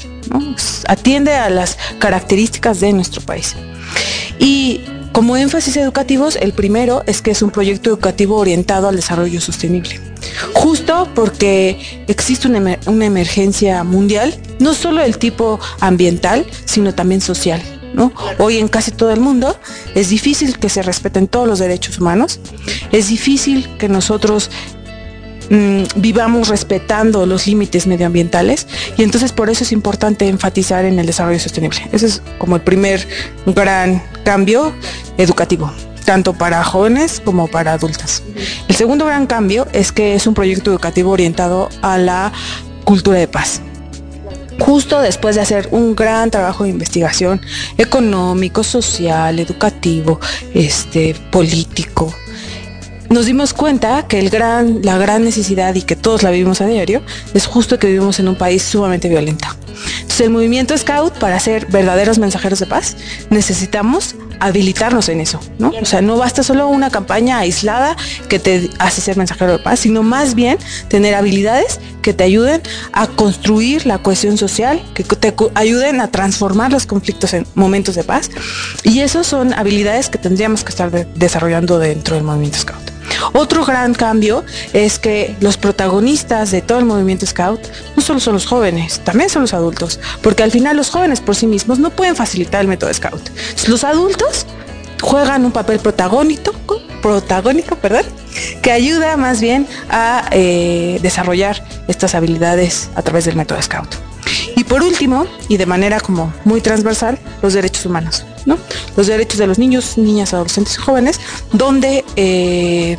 Atiende 0.87 1.33
a 1.33 1.49
las 1.49 1.79
características 1.99 2.81
de 2.81 2.93
nuestro 2.93 3.23
país. 3.23 3.57
Y 4.39 4.83
como 5.13 5.37
énfasis 5.37 5.77
educativos, 5.77 6.37
el 6.37 6.53
primero 6.53 7.03
es 7.07 7.23
que 7.23 7.31
es 7.31 7.43
un 7.43 7.51
proyecto 7.51 7.91
educativo 7.91 8.37
orientado 8.37 8.89
al 8.89 8.97
desarrollo 8.97 9.41
sostenible. 9.41 10.01
justo 10.55 11.09
porque 11.15 12.05
existe 12.09 12.49
una, 12.49 12.79
una 12.87 13.07
emergencia 13.07 13.85
mundial, 13.85 14.35
no 14.59 14.75
solo 14.75 15.03
del 15.03 15.19
tipo 15.19 15.59
ambiental, 15.81 16.47
sino 16.65 16.95
también 16.95 17.21
social. 17.21 17.63
Hoy 18.39 18.59
en 18.59 18.69
casi 18.69 18.91
todo 18.93 19.13
el 19.13 19.21
mundo 19.21 19.57
es 19.95 20.09
difícil 20.09 20.59
que 20.59 20.69
se 20.69 20.83
respeten 20.83 21.27
todos 21.27 21.49
los 21.49 21.59
derechos 21.59 21.99
humanos, 21.99 22.41
es 22.93 23.09
difícil 23.09 23.69
que 23.79 23.89
nosotros 23.89 24.51
mm, 25.51 25.83
vivamos 25.97 26.49
respetando 26.49 27.27
los 27.27 27.47
límites 27.47 27.87
medioambientales 27.87 28.67
y 28.97 29.03
entonces 29.03 29.33
por 29.33 29.51
eso 29.51 29.65
es 29.65 29.73
importante 29.73 30.29
enfatizar 30.29 30.85
en 30.85 30.99
el 30.99 31.07
desarrollo 31.07 31.41
sostenible. 31.41 31.81
Ese 31.93 32.07
es 32.07 32.23
como 32.39 32.57
el 32.57 32.63
primer 32.63 33.07
gran 33.47 34.03
cambio 34.29 34.75
educativo 35.17 35.73
tanto 36.05 36.35
para 36.35 36.63
jóvenes 36.63 37.19
como 37.25 37.49
para 37.49 37.73
adultas. 37.73 38.23
El 38.69 38.75
segundo 38.77 39.07
gran 39.07 39.27
cambio 39.27 39.67
es 39.73 39.91
que 39.91 40.15
es 40.15 40.27
un 40.27 40.35
proyecto 40.35 40.71
educativo 40.71 41.13
orientado 41.13 41.71
a 41.81 41.97
la 41.97 42.31
cultura 42.85 43.19
de 43.19 43.27
paz 43.27 43.63
justo 44.59 45.01
después 45.01 45.37
de 45.37 45.41
hacer 45.41 45.69
un 45.71 45.97
gran 45.97 46.31
trabajo 46.31 46.65
de 46.65 46.71
investigación 46.71 47.41
económico, 47.79 48.63
social, 48.65 49.39
educativo, 49.39 50.21
este, 50.53 51.15
político, 51.31 52.13
nos 53.11 53.27
dimos 53.27 53.55
cuenta 53.55 54.07
que 54.07 54.23
la 54.23 54.99
gran 54.99 55.25
necesidad 55.25 55.75
y 55.75 55.83
que 55.83 55.97
todos 55.97 56.23
la 56.23 56.31
vivimos 56.31 56.61
a 56.61 56.67
diario 56.67 57.03
es 57.35 57.47
justo 57.47 57.79
que 57.79 57.87
vivimos 57.87 58.19
en 58.19 58.29
un 58.29 58.37
país 58.37 58.63
sumamente 58.63 59.09
violento. 59.09 59.49
Entonces 60.01 60.21
el 60.23 60.31
movimiento 60.31 60.77
Scout, 60.77 61.15
para 61.15 61.39
ser 61.39 61.67
verdaderos 61.67 62.19
mensajeros 62.19 62.59
de 62.59 62.67
paz, 62.67 62.97
necesitamos 63.31 64.17
habilitarnos 64.41 65.09
en 65.09 65.21
eso, 65.21 65.41
¿no? 65.59 65.73
O 65.81 65.85
sea, 65.85 66.01
no 66.01 66.17
basta 66.17 66.43
solo 66.43 66.69
una 66.69 66.91
campaña 66.91 67.39
aislada 67.39 67.97
que 68.29 68.39
te 68.39 68.71
hace 68.79 69.01
ser 69.01 69.17
mensajero 69.17 69.53
de 69.53 69.59
paz, 69.59 69.81
sino 69.81 70.03
más 70.03 70.35
bien 70.35 70.59
tener 70.89 71.15
habilidades 71.15 71.81
que 72.03 72.13
te 72.13 72.25
ayuden 72.25 72.63
a 72.93 73.07
construir 73.07 73.87
la 73.87 73.99
cohesión 73.99 74.37
social, 74.37 74.83
que 74.95 75.05
te 75.05 75.35
ayuden 75.55 76.01
a 76.01 76.11
transformar 76.11 76.73
los 76.73 76.87
conflictos 76.87 77.35
en 77.35 77.47
momentos 77.55 77.95
de 77.95 78.05
paz. 78.05 78.31
Y 78.83 79.01
esas 79.01 79.27
son 79.27 79.53
habilidades 79.55 80.09
que 80.09 80.19
tendríamos 80.19 80.65
que 80.65 80.71
estar 80.71 80.91
desarrollando 81.15 81.79
dentro 81.79 82.15
del 82.15 82.25
movimiento 82.25 82.59
Scout. 82.59 82.88
Otro 83.33 83.65
gran 83.65 83.95
cambio 83.95 84.45
es 84.73 84.99
que 84.99 85.37
los 85.41 85.57
protagonistas 85.57 86.51
de 86.51 86.63
todo 86.63 86.79
el 86.79 86.85
movimiento 86.85 87.27
Scout 87.27 87.61
no 87.97 88.03
solo 88.03 88.21
son 88.21 88.35
los 88.35 88.47
jóvenes, 88.47 89.01
también 89.05 89.31
son 89.31 89.43
los 89.43 89.55
adultos, 89.55 90.01
porque 90.23 90.43
al 90.43 90.51
final 90.51 90.77
los 90.77 90.91
jóvenes 90.91 91.21
por 91.21 91.37
sí 91.37 91.47
mismos 91.47 91.79
no 91.79 91.91
pueden 91.91 92.17
facilitar 92.17 92.61
el 92.61 92.69
método 92.69 92.93
Scout. 92.93 93.31
Los 93.67 93.85
adultos 93.85 94.47
juegan 95.01 95.45
un 95.45 95.53
papel 95.53 95.79
protagónico, 95.79 96.55
que 98.63 98.73
ayuda 98.73 99.17
más 99.17 99.41
bien 99.41 99.67
a 99.89 100.29
eh, 100.33 100.99
desarrollar 101.03 101.63
estas 101.87 102.15
habilidades 102.15 102.91
a 102.95 103.03
través 103.03 103.25
del 103.25 103.37
método 103.37 103.61
Scout. 103.63 103.89
Y 104.57 104.65
por 104.65 104.83
último, 104.83 105.27
y 105.49 105.57
de 105.57 105.67
manera 105.67 106.01
como 106.01 106.33
muy 106.45 106.61
transversal, 106.61 107.19
los 107.43 107.55
derechos 107.55 107.87
humanos, 107.87 108.25
¿no? 108.47 108.59
Los 108.97 109.07
derechos 109.07 109.39
de 109.39 109.47
los 109.47 109.59
niños, 109.59 109.99
niñas, 109.99 110.35
adolescentes 110.35 110.75
y 110.75 110.79
jóvenes, 110.79 111.21
donde 111.53 112.05
eh, 112.17 112.97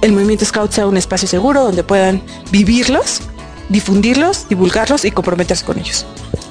el 0.00 0.12
movimiento 0.12 0.44
Scout 0.44 0.72
sea 0.72 0.86
un 0.86 0.96
espacio 0.96 1.28
seguro 1.28 1.62
donde 1.62 1.84
puedan 1.84 2.22
vivirlos, 2.50 3.20
difundirlos, 3.68 4.48
divulgarlos 4.48 5.04
y 5.04 5.10
comprometerse 5.10 5.64
con 5.64 5.78
ellos. 5.78 6.06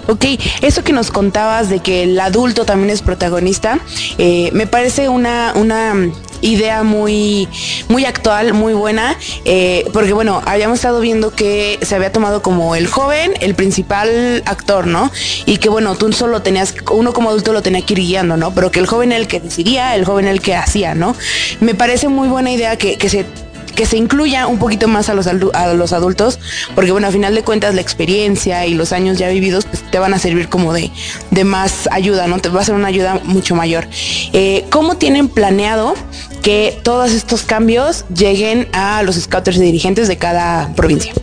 Ok, 0.07 0.25
eso 0.61 0.83
que 0.83 0.93
nos 0.93 1.11
contabas 1.11 1.69
de 1.69 1.79
que 1.79 2.03
el 2.03 2.19
adulto 2.19 2.65
también 2.65 2.89
es 2.89 3.01
protagonista, 3.01 3.79
eh, 4.17 4.49
me 4.53 4.67
parece 4.67 5.09
una, 5.09 5.53
una 5.55 5.93
idea 6.41 6.83
muy, 6.83 7.47
muy 7.87 8.05
actual, 8.05 8.53
muy 8.53 8.73
buena, 8.73 9.17
eh, 9.45 9.85
porque 9.93 10.13
bueno, 10.13 10.41
habíamos 10.45 10.79
estado 10.79 10.99
viendo 10.99 11.31
que 11.31 11.79
se 11.81 11.95
había 11.95 12.11
tomado 12.11 12.41
como 12.41 12.75
el 12.75 12.87
joven, 12.87 13.33
el 13.41 13.55
principal 13.55 14.43
actor, 14.45 14.87
¿no? 14.87 15.11
Y 15.45 15.57
que 15.57 15.69
bueno, 15.69 15.95
tú 15.95 16.11
solo 16.13 16.41
tenías, 16.41 16.75
uno 16.91 17.13
como 17.13 17.29
adulto 17.29 17.53
lo 17.53 17.61
tenía 17.61 17.85
que 17.85 17.93
ir 17.93 17.99
guiando, 17.99 18.37
¿no? 18.37 18.53
Pero 18.53 18.71
que 18.71 18.79
el 18.79 18.87
joven 18.87 19.11
era 19.11 19.21
el 19.21 19.27
que 19.27 19.39
decidía, 19.39 19.95
el 19.95 20.05
joven 20.05 20.25
era 20.25 20.33
el 20.33 20.41
que 20.41 20.55
hacía, 20.55 20.95
¿no? 20.95 21.15
Me 21.59 21.75
parece 21.75 22.07
muy 22.07 22.27
buena 22.27 22.51
idea 22.51 22.77
que, 22.77 22.97
que 22.97 23.09
se 23.09 23.25
que 23.71 23.85
se 23.85 23.97
incluya 23.97 24.47
un 24.47 24.59
poquito 24.59 24.87
más 24.87 25.09
a 25.09 25.13
los, 25.13 25.27
a 25.27 25.73
los 25.73 25.93
adultos, 25.93 26.39
porque 26.75 26.91
bueno, 26.91 27.07
a 27.07 27.11
final 27.11 27.35
de 27.35 27.43
cuentas 27.43 27.75
la 27.75 27.81
experiencia 27.81 28.65
y 28.65 28.73
los 28.73 28.91
años 28.91 29.17
ya 29.17 29.29
vividos 29.29 29.65
pues, 29.65 29.83
te 29.89 29.99
van 29.99 30.13
a 30.13 30.19
servir 30.19 30.49
como 30.49 30.73
de, 30.73 30.91
de 31.31 31.43
más 31.43 31.87
ayuda, 31.91 32.27
¿no? 32.27 32.39
Te 32.39 32.49
va 32.49 32.61
a 32.61 32.65
ser 32.65 32.75
una 32.75 32.87
ayuda 32.87 33.19
mucho 33.23 33.55
mayor. 33.55 33.87
Eh, 34.33 34.65
¿Cómo 34.69 34.97
tienen 34.97 35.29
planeado 35.29 35.93
que 36.41 36.79
todos 36.83 37.11
estos 37.11 37.43
cambios 37.43 38.05
lleguen 38.15 38.67
a 38.73 39.03
los 39.03 39.15
scouters 39.15 39.57
y 39.57 39.61
dirigentes 39.61 40.07
de 40.07 40.17
cada 40.17 40.73
provincia? 40.75 41.13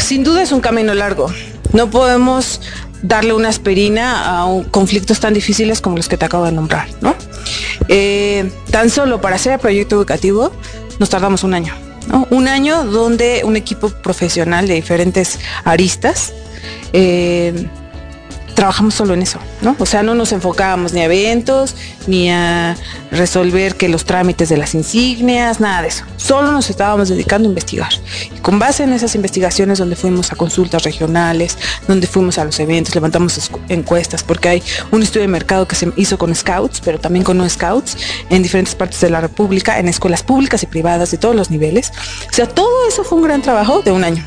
Sin 0.00 0.24
duda 0.24 0.42
es 0.42 0.52
un 0.52 0.60
camino 0.60 0.94
largo. 0.94 1.32
No 1.72 1.90
podemos 1.90 2.60
darle 3.02 3.32
una 3.32 3.48
aspirina 3.48 4.42
a 4.42 4.62
conflictos 4.70 5.20
tan 5.20 5.34
difíciles 5.34 5.80
como 5.80 5.96
los 5.96 6.08
que 6.08 6.16
te 6.16 6.24
acabo 6.24 6.44
de 6.44 6.52
nombrar, 6.52 6.86
¿no? 7.00 7.14
Eh, 7.88 8.50
tan 8.70 8.90
solo 8.90 9.20
para 9.20 9.36
el 9.36 9.58
proyecto 9.58 9.96
educativo 9.96 10.52
nos 11.02 11.10
tardamos 11.10 11.42
un 11.42 11.52
año. 11.52 11.74
Un 12.30 12.46
año 12.46 12.84
donde 12.84 13.42
un 13.44 13.56
equipo 13.56 13.88
profesional 13.88 14.68
de 14.68 14.74
diferentes 14.74 15.40
aristas 15.64 16.32
eh, 16.92 17.66
trabajamos 18.54 18.94
solo 18.94 19.14
en 19.14 19.22
eso, 19.22 19.38
¿no? 19.60 19.76
O 19.78 19.86
sea, 19.86 20.02
no 20.02 20.14
nos 20.14 20.32
enfocábamos 20.32 20.92
ni 20.92 21.00
a 21.00 21.04
eventos, 21.04 21.74
ni 22.06 22.30
a 22.30 22.76
resolver 23.10 23.76
que 23.76 23.88
los 23.88 24.04
trámites 24.04 24.48
de 24.48 24.56
las 24.56 24.74
insignias, 24.74 25.60
nada 25.60 25.82
de 25.82 25.88
eso. 25.88 26.04
Solo 26.16 26.52
nos 26.52 26.70
estábamos 26.70 27.08
dedicando 27.08 27.48
a 27.48 27.50
investigar. 27.50 27.90
Y 28.34 28.38
con 28.40 28.58
base 28.58 28.84
en 28.84 28.92
esas 28.92 29.14
investigaciones 29.14 29.78
donde 29.78 29.96
fuimos 29.96 30.32
a 30.32 30.36
consultas 30.36 30.84
regionales, 30.84 31.56
donde 31.88 32.06
fuimos 32.06 32.38
a 32.38 32.44
los 32.44 32.58
eventos, 32.60 32.94
levantamos 32.94 33.50
encuestas, 33.68 34.22
porque 34.22 34.48
hay 34.48 34.62
un 34.90 35.02
estudio 35.02 35.22
de 35.22 35.28
mercado 35.28 35.66
que 35.66 35.76
se 35.76 35.92
hizo 35.96 36.18
con 36.18 36.34
scouts, 36.34 36.80
pero 36.84 36.98
también 36.98 37.24
con 37.24 37.38
no 37.38 37.48
scouts, 37.48 37.96
en 38.30 38.42
diferentes 38.42 38.74
partes 38.74 39.00
de 39.00 39.10
la 39.10 39.20
República, 39.20 39.78
en 39.78 39.88
escuelas 39.88 40.22
públicas 40.22 40.62
y 40.62 40.66
privadas 40.66 41.10
de 41.10 41.18
todos 41.18 41.34
los 41.34 41.50
niveles. 41.50 41.92
O 42.30 42.34
sea, 42.34 42.46
todo 42.46 42.88
eso 42.88 43.04
fue 43.04 43.18
un 43.18 43.24
gran 43.24 43.42
trabajo 43.42 43.82
de 43.82 43.92
un 43.92 44.04
año. 44.04 44.24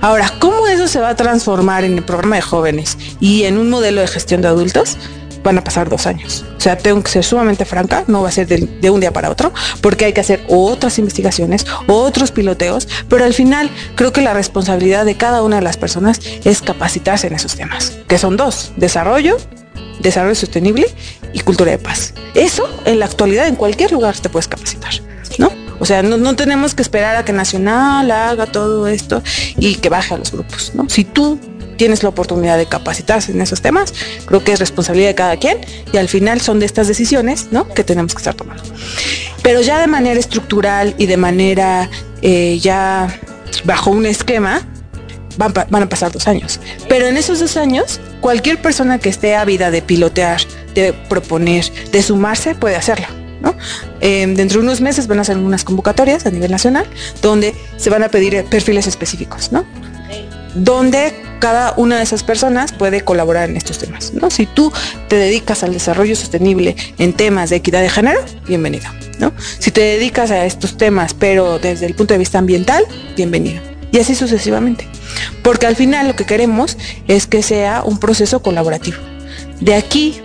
Ahora, 0.00 0.30
¿cómo 0.38 0.66
eso 0.66 0.86
se 0.86 1.00
va 1.00 1.10
a 1.10 1.16
transformar 1.16 1.84
en 1.84 1.96
el 1.96 2.04
programa 2.04 2.36
de 2.36 2.42
jóvenes 2.42 2.98
y 3.20 3.44
en 3.44 3.56
un 3.58 3.70
modelo 3.70 4.00
de 4.00 4.06
gestión 4.06 4.42
de 4.42 4.48
adultos? 4.48 4.96
Van 5.42 5.58
a 5.58 5.64
pasar 5.64 5.88
dos 5.88 6.06
años. 6.06 6.44
O 6.56 6.60
sea, 6.60 6.76
tengo 6.76 7.02
que 7.02 7.10
ser 7.10 7.24
sumamente 7.24 7.64
franca, 7.64 8.04
no 8.06 8.22
va 8.22 8.28
a 8.28 8.32
ser 8.32 8.46
de, 8.46 8.90
un 8.90 9.00
día 9.00 9.12
para 9.12 9.30
otro, 9.30 9.52
porque 9.80 10.06
hay 10.06 10.12
que 10.12 10.20
hacer 10.20 10.44
otras 10.48 10.98
investigaciones, 10.98 11.66
otros 11.86 12.32
piloteos, 12.32 12.88
pero 13.08 13.24
al 13.24 13.34
final 13.34 13.70
creo 13.94 14.12
que 14.12 14.22
la 14.22 14.32
responsabilidad 14.34 15.04
de 15.04 15.16
cada 15.16 15.42
una 15.42 15.56
de 15.56 15.62
las 15.62 15.76
personas 15.76 16.20
es 16.44 16.62
capacitarse 16.62 17.26
en 17.26 17.34
esos 17.34 17.56
temas, 17.56 17.92
que 18.08 18.18
son 18.18 18.36
dos, 18.36 18.72
desarrollo, 18.76 19.36
desarrollo 20.00 20.34
sostenible 20.34 20.86
y 21.32 21.40
cultura 21.40 21.70
de 21.70 21.78
paz. 21.78 22.14
Eso 22.34 22.68
en 22.84 22.98
la 22.98 23.06
actualidad 23.06 23.46
en 23.46 23.56
cualquier 23.56 23.92
lugar 23.92 24.18
te 24.18 24.28
puedes 24.28 24.48
capacitar, 24.48 24.92
¿no? 25.38 25.63
O 25.78 25.84
sea, 25.84 26.02
no, 26.02 26.36
tenemos 26.36 26.74
que 26.74 26.82
esperar 26.82 27.16
a 27.16 27.24
que 27.24 27.32
Nacional 27.32 28.10
haga 28.10 28.46
todo 28.46 28.86
esto 28.86 29.22
y 29.58 29.76
que 29.76 29.88
baje 29.88 30.14
a 30.14 30.18
los 30.18 30.32
grupos. 30.32 30.72
Si 30.88 31.04
tú 31.04 31.38
tienes 31.76 32.02
la 32.02 32.10
oportunidad 32.10 32.56
de 32.56 32.66
capacitarse 32.66 33.32
en 33.32 33.40
esos 33.40 33.60
temas, 33.60 33.92
creo 34.26 34.44
que 34.44 34.52
es 34.52 34.60
responsabilidad 34.60 35.08
de 35.08 35.14
cada 35.14 35.36
quien 35.36 35.58
y 35.92 35.96
al 35.96 36.08
final 36.08 36.40
son 36.40 36.60
de 36.60 36.66
estas 36.66 36.88
decisiones, 36.88 37.48
¿no? 37.50 37.68
Que 37.68 37.84
tenemos 37.84 38.14
que 38.14 38.18
estar 38.18 38.34
tomando. 38.34 38.62
Pero 39.42 39.60
ya 39.60 39.80
de 39.80 39.86
manera 39.86 40.18
estructural 40.18 40.94
y 40.98 41.06
de 41.06 41.16
manera 41.16 41.90
eh, 42.22 42.58
ya 42.60 43.08
bajo 43.64 43.90
un 43.90 44.06
esquema, 44.06 44.62
van, 45.36 45.52
van, 45.52 45.82
a 45.82 45.88
pasar 45.88 46.12
dos 46.12 46.28
años. 46.28 46.60
Pero 46.88 47.06
en 47.06 47.16
esos 47.16 47.40
dos 47.40 47.56
años, 47.56 48.00
cualquier 48.20 48.62
persona 48.62 48.98
que 48.98 49.08
esté 49.08 49.34
ávida 49.34 49.70
de 49.70 49.82
pilotear, 49.82 50.40
de 50.74 50.92
proponer, 50.92 51.64
de 51.90 52.02
sumarse, 52.02 52.54
puede 52.54 52.76
hacerlo. 52.76 53.23
Em, 54.00 54.34
dentro 54.34 54.60
de 54.60 54.66
unos 54.66 54.80
meses 54.80 55.06
van 55.06 55.18
a 55.18 55.22
hacer 55.22 55.36
unas 55.36 55.64
convocatorias 55.64 56.26
a 56.26 56.30
nivel 56.30 56.50
nacional 56.50 56.86
donde 57.22 57.54
se 57.76 57.90
van 57.90 58.02
a 58.02 58.08
pedir 58.08 58.44
perfiles 58.46 58.86
específicos, 58.86 59.52
¿no? 59.52 59.64
Donde 60.54 61.14
cada 61.40 61.74
una 61.76 61.98
de 61.98 62.04
esas 62.04 62.22
personas 62.22 62.72
puede 62.72 63.02
colaborar 63.02 63.50
en 63.50 63.56
estos 63.56 63.78
temas, 63.78 64.14
¿no? 64.14 64.30
Si 64.30 64.46
tú 64.46 64.72
te 65.08 65.16
dedicas 65.16 65.62
al 65.62 65.72
desarrollo 65.72 66.16
sostenible 66.16 66.76
en 66.98 67.12
temas 67.12 67.50
de 67.50 67.56
equidad 67.56 67.82
de 67.82 67.90
género, 67.90 68.20
bienvenido, 68.46 68.86
¿no? 69.18 69.32
Si 69.58 69.70
te 69.70 69.80
dedicas 69.80 70.30
a 70.30 70.46
estos 70.46 70.76
temas, 70.76 71.12
pero 71.14 71.58
desde 71.58 71.86
el 71.86 71.94
punto 71.94 72.14
de 72.14 72.18
vista 72.18 72.38
ambiental, 72.38 72.84
bienvenido. 73.16 73.60
Y 73.92 73.98
así 73.98 74.14
sucesivamente. 74.14 74.88
Porque 75.42 75.66
al 75.66 75.76
final 75.76 76.08
lo 76.08 76.16
que 76.16 76.24
queremos 76.24 76.76
es 77.06 77.26
que 77.26 77.42
sea 77.42 77.82
un 77.84 77.98
proceso 77.98 78.42
colaborativo. 78.42 78.96
De 79.60 79.74
aquí 79.74 80.20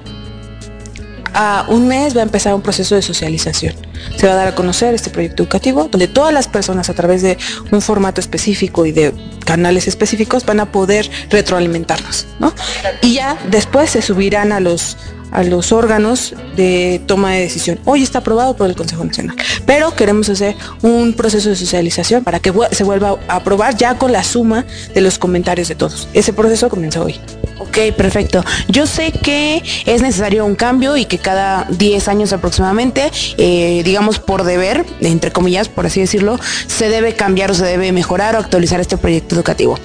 a 1.33 1.65
un 1.67 1.87
mes 1.87 2.15
va 2.15 2.21
a 2.21 2.23
empezar 2.23 2.53
un 2.53 2.61
proceso 2.61 2.95
de 2.95 3.01
socialización. 3.01 3.75
Se 4.17 4.27
va 4.27 4.33
a 4.33 4.35
dar 4.35 4.47
a 4.49 4.55
conocer 4.55 4.93
este 4.93 5.09
proyecto 5.09 5.43
educativo, 5.43 5.87
donde 5.91 6.07
todas 6.07 6.33
las 6.33 6.47
personas 6.47 6.89
a 6.89 6.93
través 6.93 7.21
de 7.21 7.37
un 7.71 7.81
formato 7.81 8.21
específico 8.21 8.85
y 8.85 8.91
de 8.91 9.13
canales 9.45 9.87
específicos 9.87 10.45
van 10.45 10.59
a 10.59 10.71
poder 10.71 11.09
retroalimentarnos, 11.29 12.27
¿no? 12.39 12.53
Y 13.01 13.15
ya 13.15 13.37
después 13.49 13.89
se 13.89 14.01
subirán 14.01 14.51
a 14.51 14.59
los 14.59 14.97
a 15.31 15.43
los 15.43 15.71
órganos 15.71 16.33
de 16.55 17.01
toma 17.05 17.33
de 17.33 17.41
decisión. 17.41 17.79
Hoy 17.85 18.03
está 18.03 18.19
aprobado 18.19 18.55
por 18.55 18.69
el 18.69 18.75
Consejo 18.75 19.03
Nacional, 19.03 19.35
pero 19.65 19.95
queremos 19.95 20.29
hacer 20.29 20.55
un 20.81 21.13
proceso 21.13 21.49
de 21.49 21.55
socialización 21.55 22.23
para 22.23 22.39
que 22.39 22.53
se 22.71 22.83
vuelva 22.83 23.17
a 23.27 23.35
aprobar 23.37 23.75
ya 23.75 23.97
con 23.97 24.11
la 24.11 24.23
suma 24.23 24.65
de 24.93 25.01
los 25.01 25.17
comentarios 25.17 25.67
de 25.67 25.75
todos. 25.75 26.07
Ese 26.13 26.33
proceso 26.33 26.69
comienza 26.69 27.01
hoy. 27.01 27.19
Ok, 27.59 27.93
perfecto. 27.95 28.43
Yo 28.67 28.87
sé 28.87 29.11
que 29.11 29.61
es 29.85 30.01
necesario 30.01 30.45
un 30.45 30.55
cambio 30.55 30.97
y 30.97 31.05
que 31.05 31.17
cada 31.17 31.67
10 31.69 32.07
años 32.07 32.33
aproximadamente, 32.33 33.11
eh, 33.37 33.81
digamos 33.83 34.19
por 34.19 34.43
deber, 34.43 34.85
entre 35.01 35.31
comillas, 35.31 35.67
por 35.67 35.85
así 35.85 35.99
decirlo, 35.99 36.39
se 36.67 36.89
debe 36.89 37.15
cambiar 37.15 37.51
o 37.51 37.53
se 37.53 37.65
debe 37.65 37.91
mejorar 37.91 38.35
o 38.35 38.39
actualizar 38.39 38.79
este 38.79 38.97
proyecto 38.97 39.35
educativo. 39.35 39.77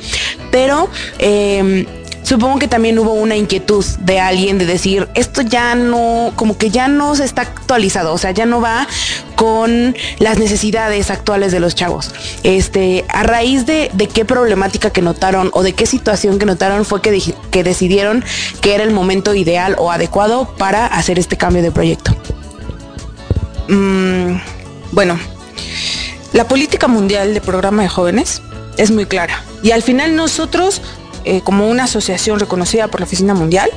Pero 0.50 0.88
eh, 1.18 1.86
supongo 2.24 2.58
que 2.58 2.66
también 2.66 2.98
hubo 2.98 3.12
una 3.12 3.36
inquietud 3.36 3.84
de 4.00 4.18
alguien 4.18 4.58
de 4.58 4.66
decir, 4.66 5.08
esto 5.14 5.42
ya 5.42 5.74
no, 5.76 6.32
como 6.34 6.58
que 6.58 6.70
ya 6.70 6.88
no 6.88 7.14
se 7.14 7.24
está 7.24 7.42
actualizado, 7.42 8.12
o 8.12 8.18
sea, 8.18 8.32
ya 8.32 8.46
no 8.46 8.60
va 8.60 8.88
con 9.36 9.94
las 10.18 10.38
necesidades 10.38 11.10
actuales 11.10 11.52
de 11.52 11.60
los 11.60 11.74
chavos. 11.74 12.12
Este, 12.42 13.04
a 13.08 13.22
raíz 13.22 13.66
de, 13.66 13.90
qué 14.12 14.24
problemática 14.24 14.90
que 14.90 15.02
notaron 15.02 15.50
o 15.52 15.62
de 15.62 15.74
qué 15.74 15.86
situación 15.86 16.38
que 16.38 16.46
notaron 16.46 16.84
fue 16.84 17.00
que, 17.00 17.34
que 17.50 17.62
decidieron 17.62 18.24
que 18.60 18.74
era 18.74 18.82
el 18.82 18.90
momento 18.90 19.34
ideal 19.34 19.76
o 19.78 19.92
adecuado 19.92 20.54
para 20.58 20.86
hacer 20.86 21.18
este 21.18 21.36
cambio 21.36 21.62
de 21.62 21.70
proyecto. 21.70 22.16
Mm, 23.68 24.36
bueno, 24.92 25.18
la 26.32 26.48
política 26.48 26.88
mundial 26.88 27.34
de 27.34 27.40
programa 27.40 27.82
de 27.82 27.88
jóvenes 27.88 28.42
es 28.76 28.90
muy 28.90 29.06
clara. 29.06 29.42
Y 29.62 29.70
al 29.70 29.82
final 29.82 30.16
nosotros 30.16 30.82
eh, 31.24 31.40
como 31.42 31.68
una 31.68 31.84
asociación 31.84 32.40
reconocida 32.40 32.88
por 32.88 33.00
la 33.00 33.06
Oficina 33.06 33.34
Mundial, 33.34 33.70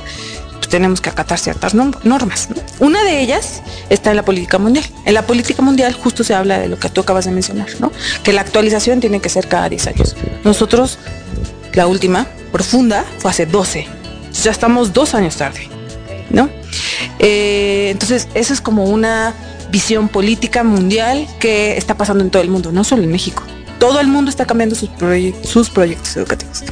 pues 0.58 0.68
tenemos 0.68 1.00
que 1.00 1.10
acatar 1.10 1.38
ciertas 1.38 1.74
normas. 1.74 2.48
Una 2.78 3.02
de 3.04 3.20
ellas 3.20 3.62
está 3.90 4.10
en 4.10 4.16
la 4.16 4.24
política 4.24 4.58
mundial. 4.58 4.84
En 5.04 5.14
la 5.14 5.26
política 5.26 5.62
mundial 5.62 5.94
justo 5.94 6.24
se 6.24 6.34
habla 6.34 6.58
de 6.58 6.68
lo 6.68 6.78
que 6.78 6.88
tú 6.88 7.00
acabas 7.00 7.24
de 7.24 7.30
mencionar, 7.30 7.68
¿no? 7.80 7.92
que 8.22 8.32
la 8.32 8.42
actualización 8.42 9.00
tiene 9.00 9.20
que 9.20 9.28
ser 9.28 9.48
cada 9.48 9.68
10 9.68 9.86
años. 9.86 10.16
Nosotros, 10.44 10.98
la 11.72 11.86
última, 11.86 12.26
profunda, 12.52 13.04
fue 13.18 13.30
hace 13.30 13.46
12. 13.46 13.86
Ya 14.42 14.50
estamos 14.50 14.92
dos 14.92 15.14
años 15.14 15.36
tarde. 15.36 15.68
¿no? 16.30 16.50
Eh, 17.18 17.88
entonces, 17.90 18.28
esa 18.34 18.52
es 18.52 18.60
como 18.60 18.84
una 18.84 19.34
visión 19.70 20.08
política 20.08 20.64
mundial 20.64 21.26
que 21.38 21.76
está 21.76 21.96
pasando 21.96 22.24
en 22.24 22.30
todo 22.30 22.42
el 22.42 22.50
mundo, 22.50 22.72
no 22.72 22.84
solo 22.84 23.02
en 23.02 23.12
México. 23.12 23.42
Todo 23.78 24.00
el 24.00 24.08
mundo 24.08 24.30
está 24.30 24.44
cambiando 24.44 24.74
sus 24.74 24.90
proyectos 25.70 26.16
educativos. 26.16 26.64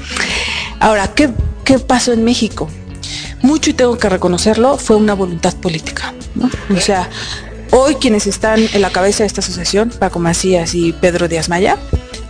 Ahora, 0.81 1.13
¿qué, 1.15 1.31
pasó 1.79 2.13
en 2.13 2.25
México? 2.25 2.69
Mucho, 3.43 3.71
y 3.71 3.75
tengo 3.75 3.97
que 3.99 4.09
reconocerlo, 4.09 4.79
fue 4.79 4.97
una 4.97 5.15
voluntad 5.15 5.55
política. 5.55 6.15
O 6.75 6.81
sea, 6.81 7.09
hoy 7.71 7.97
quienes 7.97 8.27
están 8.27 8.61
en 8.73 8.83
la 8.83 8.91
cabeza 8.91 9.23
de 9.23 9.27
esta 9.27 9.41
asociación, 9.41 9.91
Paco 9.91 10.19
Macías 10.19 10.75
y 10.75 10.93
Pedro 10.93 11.29
Díaz 11.29 11.49
Maya, 11.49 11.77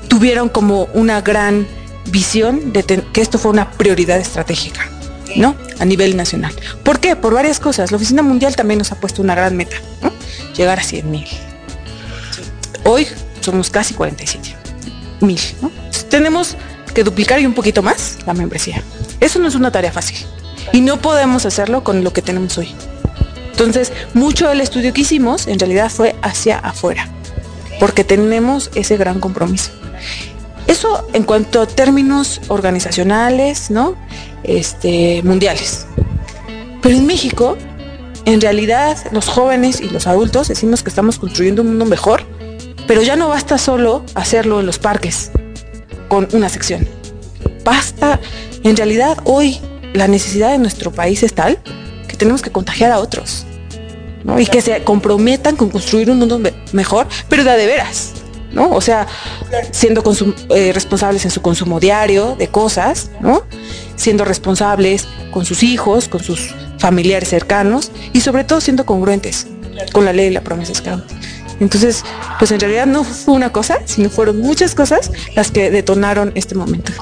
tuvieron 0.08 0.48
como 0.48 0.84
una 0.94 1.20
gran 1.20 1.66
visión 2.10 2.72
de 2.72 2.84
que 2.84 3.20
esto 3.20 3.38
fue 3.38 3.50
una 3.50 3.70
prioridad 3.72 4.18
estratégica, 4.18 4.88
¿no? 5.36 5.56
A 5.78 5.84
nivel 5.84 6.16
nacional. 6.16 6.54
¿Por 6.84 7.00
qué? 7.00 7.16
Por 7.16 7.34
varias 7.34 7.60
cosas. 7.60 7.90
La 7.90 7.96
Oficina 7.96 8.22
Mundial 8.22 8.54
también 8.56 8.78
nos 8.78 8.92
ha 8.92 9.00
puesto 9.00 9.22
una 9.22 9.34
gran 9.34 9.56
meta, 9.56 9.76
Llegar 10.56 10.78
a 10.78 10.82
100 10.82 11.10
mil. 11.10 11.26
Hoy 12.84 13.06
somos 13.40 13.68
casi 13.68 13.94
47 13.94 14.56
mil, 15.20 15.40
Tenemos 16.08 16.56
que 16.96 17.04
duplicar 17.04 17.38
y 17.40 17.46
un 17.46 17.52
poquito 17.52 17.82
más 17.82 18.16
la 18.26 18.32
membresía. 18.32 18.82
Eso 19.20 19.38
no 19.38 19.48
es 19.48 19.54
una 19.54 19.70
tarea 19.70 19.92
fácil. 19.92 20.16
Y 20.72 20.80
no 20.80 20.96
podemos 20.96 21.44
hacerlo 21.44 21.84
con 21.84 22.02
lo 22.02 22.14
que 22.14 22.22
tenemos 22.22 22.56
hoy. 22.56 22.74
Entonces, 23.50 23.92
mucho 24.14 24.48
del 24.48 24.62
estudio 24.62 24.94
que 24.94 25.02
hicimos 25.02 25.46
en 25.46 25.58
realidad 25.58 25.90
fue 25.90 26.16
hacia 26.22 26.58
afuera, 26.58 27.06
porque 27.78 28.02
tenemos 28.02 28.70
ese 28.74 28.96
gran 28.96 29.20
compromiso. 29.20 29.72
Eso 30.68 31.06
en 31.12 31.24
cuanto 31.24 31.60
a 31.60 31.66
términos 31.66 32.40
organizacionales, 32.48 33.70
¿no? 33.70 33.94
Este, 34.42 35.22
mundiales. 35.22 35.86
Pero 36.80 36.94
en 36.94 37.06
México, 37.06 37.58
en 38.24 38.40
realidad, 38.40 38.96
los 39.12 39.28
jóvenes 39.28 39.82
y 39.82 39.90
los 39.90 40.06
adultos 40.06 40.48
decimos 40.48 40.82
que 40.82 40.88
estamos 40.88 41.18
construyendo 41.18 41.60
un 41.60 41.68
mundo 41.68 41.84
mejor, 41.84 42.24
pero 42.86 43.02
ya 43.02 43.16
no 43.16 43.28
basta 43.28 43.58
solo 43.58 44.02
hacerlo 44.14 44.60
en 44.60 44.66
los 44.66 44.78
parques, 44.78 45.30
con 46.08 46.28
una 46.32 46.48
sección. 46.48 46.86
Basta, 47.64 48.20
en 48.62 48.76
realidad 48.76 49.18
hoy 49.24 49.60
la 49.94 50.08
necesidad 50.08 50.52
de 50.52 50.58
nuestro 50.58 50.92
país 50.92 51.22
es 51.22 51.34
tal 51.34 51.58
que 52.06 52.16
tenemos 52.16 52.42
que 52.42 52.50
contagiar 52.50 52.92
a 52.92 52.98
otros. 52.98 53.46
Y 54.38 54.46
que 54.46 54.60
se 54.60 54.82
comprometan 54.82 55.54
con 55.54 55.70
construir 55.70 56.10
un 56.10 56.18
mundo 56.18 56.40
mejor, 56.72 57.06
pero 57.28 57.44
de, 57.44 57.64
veras. 57.64 58.12
¿no? 58.50 58.70
O 58.70 58.80
sea, 58.80 59.06
siendo 59.70 60.02
eh, 60.50 60.72
responsables 60.72 61.24
en 61.24 61.30
su 61.30 61.42
consumo 61.42 61.78
diario 61.78 62.34
de 62.36 62.48
cosas, 62.48 63.10
¿no? 63.20 63.44
Siendo 63.94 64.24
responsables 64.24 65.06
con 65.30 65.44
sus 65.44 65.62
hijos, 65.62 66.08
con 66.08 66.22
sus 66.22 66.54
familiares 66.78 67.28
cercanos 67.28 67.92
y 68.12 68.20
sobre 68.20 68.44
todo 68.44 68.60
siendo 68.60 68.84
congruentes 68.84 69.46
con 69.92 70.04
la 70.04 70.12
ley 70.12 70.26
y 70.26 70.30
la 70.30 70.40
promesa 70.40 70.74
Scout. 70.74 71.04
Entonces, 71.60 72.04
pues 72.38 72.50
en 72.52 72.60
realidad 72.60 72.86
no 72.86 73.04
fue 73.04 73.34
una 73.34 73.52
cosa, 73.52 73.78
sino 73.84 74.10
fueron 74.10 74.40
muchas 74.40 74.74
cosas 74.74 75.10
las 75.34 75.50
que 75.50 75.70
detonaron 75.70 76.32
este 76.34 76.54
momento. 76.54 76.92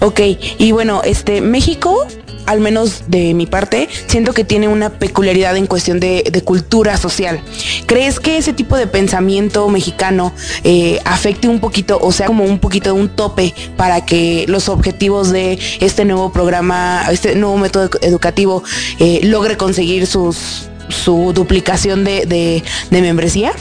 Ok, 0.00 0.20
y 0.58 0.72
bueno, 0.72 1.02
este 1.04 1.40
México 1.40 2.06
al 2.46 2.60
menos 2.60 3.04
de 3.08 3.34
mi 3.34 3.46
parte, 3.46 3.88
siento 4.06 4.32
que 4.32 4.44
tiene 4.44 4.68
una 4.68 4.90
peculiaridad 4.90 5.56
en 5.56 5.66
cuestión 5.66 6.00
de, 6.00 6.22
cultura 6.44 6.96
social. 6.96 7.40
¿Crees 7.86 8.18
que 8.18 8.36
ese 8.36 8.52
tipo 8.52 8.76
de 8.76 8.88
pensamiento 8.88 9.68
mexicano 9.68 10.32
eh, 10.64 10.98
afecte 11.04 11.46
un 11.46 11.60
poquito, 11.60 11.98
o 12.02 12.10
sea, 12.10 12.26
como 12.26 12.44
un 12.44 12.58
poquito 12.58 12.92
de 12.92 13.00
un 13.00 13.08
tope 13.08 13.54
para 13.76 14.04
que 14.04 14.44
los 14.48 14.68
objetivos 14.68 15.30
de 15.30 15.58
este 15.80 16.04
nuevo 16.04 16.32
programa, 16.32 17.04
este 17.10 17.36
nuevo 17.36 17.56
método 17.58 17.90
educativo, 18.00 18.64
eh, 18.98 19.20
logre 19.22 19.56
conseguir 19.56 20.06
sus, 20.06 20.68
su 20.92 21.32
duplicación 21.32 22.04
de, 22.04 22.62
membresía? 22.90 23.52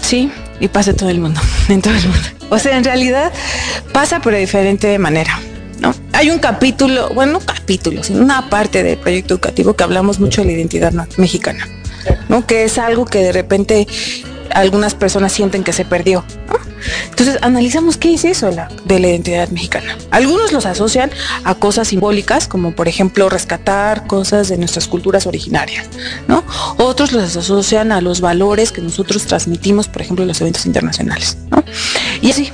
Sí, 0.00 0.30
y 0.60 0.68
pasa 0.68 0.94
todo 0.94 1.10
el 1.10 1.20
mundo, 1.20 1.40
en 1.68 1.82
todo 1.82 1.94
el 1.94 2.02
mundo. 2.02 2.28
O 2.50 2.58
sea, 2.58 2.76
en 2.76 2.84
realidad 2.84 3.32
pasa 3.92 4.20
pero 4.20 4.36
de 4.36 4.40
diferente 4.40 4.98
manera. 4.98 5.40
¿no? 5.80 5.94
Hay 6.12 6.30
un 6.30 6.38
capítulo, 6.38 7.10
bueno, 7.10 7.32
no 7.32 7.40
capítulo, 7.40 8.02
sino 8.02 8.22
una 8.22 8.48
parte 8.48 8.82
del 8.82 8.98
proyecto 8.98 9.34
educativo 9.34 9.74
que 9.74 9.84
hablamos 9.84 10.20
mucho 10.20 10.40
de 10.40 10.46
la 10.46 10.52
identidad 10.54 10.92
mexicana, 11.18 11.68
¿no? 12.28 12.46
Que 12.46 12.64
es 12.64 12.78
algo 12.78 13.04
que 13.04 13.18
de 13.18 13.32
repente 13.32 13.86
algunas 14.56 14.94
personas 14.94 15.32
sienten 15.32 15.62
que 15.62 15.72
se 15.72 15.84
perdió. 15.84 16.24
Entonces 17.10 17.38
analizamos 17.42 17.96
qué 17.96 18.14
es 18.14 18.24
eso 18.24 18.50
de 18.84 19.00
la 19.00 19.08
identidad 19.08 19.48
mexicana. 19.50 19.96
Algunos 20.10 20.52
los 20.52 20.66
asocian 20.66 21.10
a 21.44 21.54
cosas 21.54 21.88
simbólicas, 21.88 22.48
como 22.48 22.74
por 22.74 22.88
ejemplo 22.88 23.28
rescatar 23.28 24.06
cosas 24.06 24.48
de 24.48 24.56
nuestras 24.56 24.86
culturas 24.86 25.26
originarias, 25.26 25.86
¿no? 26.28 26.44
Otros 26.78 27.12
los 27.12 27.36
asocian 27.36 27.92
a 27.92 28.00
los 28.00 28.20
valores 28.20 28.72
que 28.72 28.80
nosotros 28.80 29.24
transmitimos, 29.26 29.88
por 29.88 30.02
ejemplo, 30.02 30.22
en 30.22 30.28
los 30.28 30.40
eventos 30.40 30.66
internacionales, 30.66 31.36
Y 32.20 32.30
así. 32.30 32.50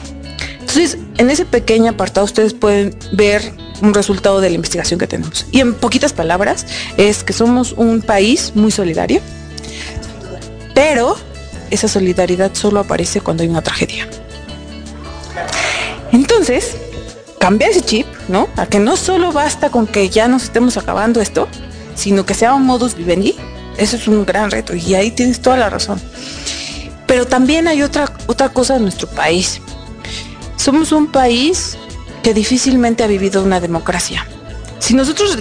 Entonces, 0.61 0.97
en 1.19 1.29
ese 1.29 1.45
pequeño 1.45 1.91
apartado 1.91 2.25
ustedes 2.25 2.55
pueden 2.55 2.97
ver 3.13 3.53
un 3.83 3.93
resultado 3.93 4.41
de 4.41 4.49
la 4.49 4.55
investigación 4.55 4.99
que 4.99 5.07
tenemos. 5.07 5.47
Y 5.53 5.61
en 5.61 5.75
poquitas 5.75 6.15
palabras, 6.15 6.67
es 6.97 7.23
que 7.23 7.35
somos 7.35 7.73
un 7.73 8.01
país 8.01 8.53
muy 8.55 8.71
solidario, 8.71 9.21
pero 10.75 11.17
esa 11.73 11.89
solidaridad 11.89 12.55
solo 12.55 12.81
aparece 12.81 13.21
cuando 13.21 13.43
hay 13.43 13.49
una 13.49 13.63
tragedia. 13.63 14.07
Entonces, 16.13 16.77
cambiar 17.39 17.71
ese 17.71 17.81
chip, 17.81 18.07
¿no? 18.29 18.49
A 18.57 18.67
que 18.67 18.79
no 18.79 18.97
solo 18.97 19.33
basta 19.33 19.71
con 19.71 19.87
que 19.87 20.11
ya 20.11 20.29
nos 20.29 20.45
estemos 20.45 20.77
acabando 20.77 21.21
esto, 21.21 21.49
sino 21.95 22.27
que 22.27 22.35
sea 22.35 22.55
un 22.55 22.67
modus 22.67 22.95
vivendi. 22.95 23.35
Eso 23.79 23.97
es 23.97 24.07
un 24.07 24.27
gran 24.27 24.51
reto 24.51 24.77
y 24.77 24.95
ahí 24.95 25.11
tienes 25.11 25.41
toda 25.41 25.57
la 25.57 25.71
razón. 25.71 25.99
Pero 27.07 27.27
también 27.27 27.67
hay 27.69 27.83
otra, 27.83 28.13
otra 28.27 28.51
cosa 28.51 28.77
en 28.77 28.83
nuestro 28.83 29.09
país. 29.09 29.61
Somos 30.57 30.93
un 30.93 31.11
país 31.11 31.79
que 32.23 32.35
difícilmente 32.35 33.03
ha 33.03 33.07
vivido 33.07 33.43
una 33.43 33.61
democracia. 33.61 34.27
Si 34.79 34.95
nosotros 34.95 35.39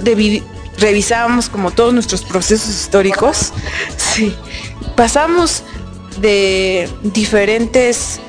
revisábamos 0.78 1.50
como 1.50 1.72
todos 1.72 1.94
nuestros 1.94 2.24
procesos 2.24 2.70
históricos, 2.70 3.52
sí, 3.98 4.34
pasamos 4.96 5.64
de 6.20 6.90
diferentes 7.04 8.20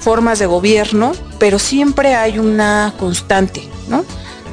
formas 0.00 0.38
de 0.38 0.46
gobierno, 0.46 1.12
pero 1.38 1.58
siempre 1.58 2.14
hay 2.14 2.38
una 2.38 2.94
constante, 2.98 3.68
¿no? 3.88 4.04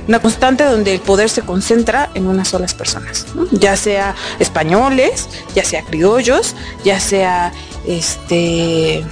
una 0.10 0.20
constante 0.20 0.64
donde 0.64 0.96
el 0.96 1.00
poder 1.02 1.30
se 1.30 1.44
concentra 1.44 2.10
en 2.16 2.26
unas 2.26 2.48
solas 2.48 2.74
personas, 2.74 3.28
ya 3.52 3.78
sea 3.78 4.16
españoles, 4.40 5.30
ya 5.54 5.64
sea 5.64 5.84
criollos, 5.84 6.56
ya 6.84 7.00
sea 7.00 7.54
este 7.86 9.06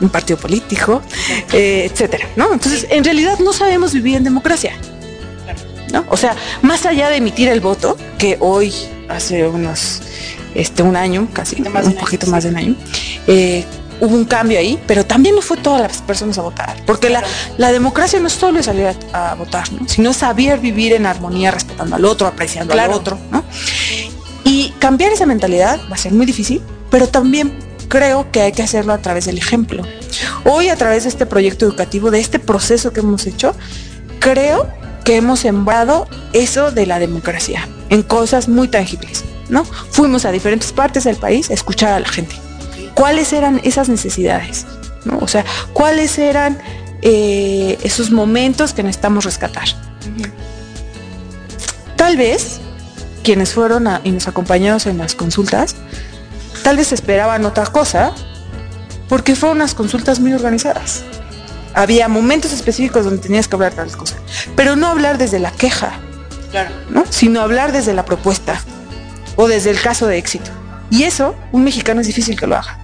un 0.00 0.08
partido 0.10 0.38
político, 0.38 1.02
eh, 1.52 1.88
etcétera, 1.90 2.28
¿no? 2.36 2.52
Entonces, 2.52 2.86
en 2.88 3.02
realidad 3.02 3.40
no 3.40 3.52
sabemos 3.52 3.92
vivir 3.92 4.16
en 4.16 4.24
democracia. 4.24 4.72
¿no? 5.92 6.04
O 6.08 6.16
sea, 6.16 6.36
más 6.62 6.86
allá 6.86 7.10
de 7.10 7.16
emitir 7.16 7.48
el 7.48 7.60
voto, 7.60 7.96
que 8.18 8.36
hoy, 8.40 8.72
hace 9.08 9.46
unos, 9.46 10.02
este, 10.54 10.82
un 10.82 10.96
año, 10.96 11.28
casi, 11.32 11.60
un 11.60 11.94
poquito 11.94 12.26
más 12.26 12.44
de 12.44 12.50
un 12.50 12.56
año, 12.56 12.76
eh, 13.26 13.64
hubo 14.00 14.14
un 14.14 14.24
cambio 14.24 14.58
ahí, 14.58 14.82
pero 14.86 15.04
también 15.04 15.34
no 15.34 15.42
fue 15.42 15.56
todas 15.56 15.80
las 15.80 16.02
personas 16.02 16.38
a 16.38 16.42
votar, 16.42 16.76
porque 16.86 17.10
la, 17.10 17.22
la, 17.58 17.72
democracia 17.72 18.18
no 18.20 18.26
es 18.26 18.32
solo 18.32 18.62
salir 18.62 18.88
a, 19.12 19.34
votar, 19.34 19.70
¿no? 19.72 19.88
sino 19.88 20.12
saber 20.12 20.58
vivir 20.60 20.92
en 20.92 21.06
armonía, 21.06 21.50
respetando 21.50 21.96
al 21.96 22.04
otro, 22.04 22.26
apreciando 22.26 22.74
al 22.74 22.92
otro, 22.92 23.18
¿no? 23.30 23.44
Y 24.44 24.70
cambiar 24.78 25.12
esa 25.12 25.26
mentalidad 25.26 25.80
va 25.90 25.94
a 25.94 25.98
ser 25.98 26.12
muy 26.12 26.26
difícil, 26.26 26.60
pero 26.90 27.08
también 27.08 27.56
creo 27.88 28.30
que 28.30 28.42
hay 28.42 28.52
que 28.52 28.62
hacerlo 28.62 28.92
a 28.92 28.98
través 28.98 29.24
del 29.24 29.38
ejemplo. 29.38 29.82
Hoy 30.44 30.68
a 30.68 30.76
través 30.76 31.04
de 31.04 31.08
este 31.08 31.26
proyecto 31.26 31.64
educativo, 31.64 32.10
de 32.10 32.20
este 32.20 32.38
proceso 32.38 32.92
que 32.92 33.00
hemos 33.00 33.26
hecho, 33.26 33.54
creo 34.18 34.68
que 35.04 35.16
hemos 35.16 35.40
sembrado 35.40 36.08
eso 36.32 36.70
de 36.70 36.86
la 36.86 36.98
democracia 36.98 37.68
en 37.90 38.02
cosas 38.02 38.48
muy 38.48 38.68
tangibles, 38.68 39.24
¿no? 39.48 39.64
Fuimos 39.64 40.24
a 40.24 40.32
diferentes 40.32 40.72
partes 40.72 41.04
del 41.04 41.16
país 41.16 41.50
a 41.50 41.54
escuchar 41.54 41.92
a 41.92 42.00
la 42.00 42.08
gente. 42.08 42.36
¿Cuáles 42.94 43.32
eran 43.32 43.60
esas 43.64 43.88
necesidades? 43.88 44.66
¿no? 45.04 45.18
O 45.20 45.28
sea, 45.28 45.44
¿cuáles 45.72 46.18
eran 46.18 46.58
eh, 47.02 47.78
esos 47.82 48.10
momentos 48.10 48.72
que 48.72 48.82
necesitamos 48.82 49.24
rescatar? 49.24 49.68
Tal 51.96 52.16
vez 52.16 52.60
quienes 53.22 53.52
fueron 53.52 53.88
y 54.04 54.10
nos 54.10 54.28
acompañaron 54.28 54.80
en 54.84 54.98
las 54.98 55.14
consultas, 55.14 55.74
tal 56.62 56.76
vez 56.76 56.92
esperaban 56.92 57.44
otra 57.44 57.66
cosa, 57.66 58.12
porque 59.08 59.34
fueron 59.34 59.58
unas 59.58 59.74
consultas 59.74 60.20
muy 60.20 60.32
organizadas. 60.32 61.04
Había 61.72 62.08
momentos 62.08 62.52
específicos 62.52 63.04
donde 63.04 63.20
tenías 63.20 63.48
que 63.48 63.56
hablar 63.56 63.74
de 63.74 63.84
las 63.84 63.96
cosas, 63.96 64.18
pero 64.54 64.76
no 64.76 64.86
hablar 64.86 65.18
desde 65.18 65.40
la 65.40 65.50
queja, 65.50 65.98
¿no? 66.90 67.04
sino 67.10 67.40
hablar 67.40 67.72
desde 67.72 67.94
la 67.94 68.04
propuesta 68.04 68.60
o 69.36 69.48
desde 69.48 69.70
el 69.70 69.80
caso 69.80 70.06
de 70.06 70.18
éxito. 70.18 70.50
Y 70.90 71.04
eso, 71.04 71.34
un 71.52 71.64
mexicano 71.64 72.00
es 72.00 72.06
difícil 72.06 72.38
que 72.38 72.46
lo 72.46 72.56
haga. 72.56 72.78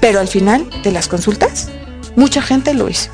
Pero 0.00 0.20
al 0.20 0.28
final 0.28 0.68
de 0.82 0.92
las 0.92 1.08
consultas, 1.08 1.68
mucha 2.16 2.42
gente 2.42 2.74
lo 2.74 2.88
hizo. 2.88 3.10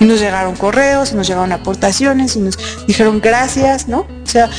Y 0.00 0.04
nos 0.04 0.20
llegaron 0.20 0.56
correos, 0.56 1.12
y 1.12 1.14
nos 1.14 1.28
llegaron 1.28 1.52
aportaciones, 1.52 2.36
y 2.36 2.40
nos 2.40 2.58
dijeron 2.86 3.20
gracias, 3.20 3.88
¿no? 3.88 4.00
O 4.00 4.26
sea, 4.26 4.50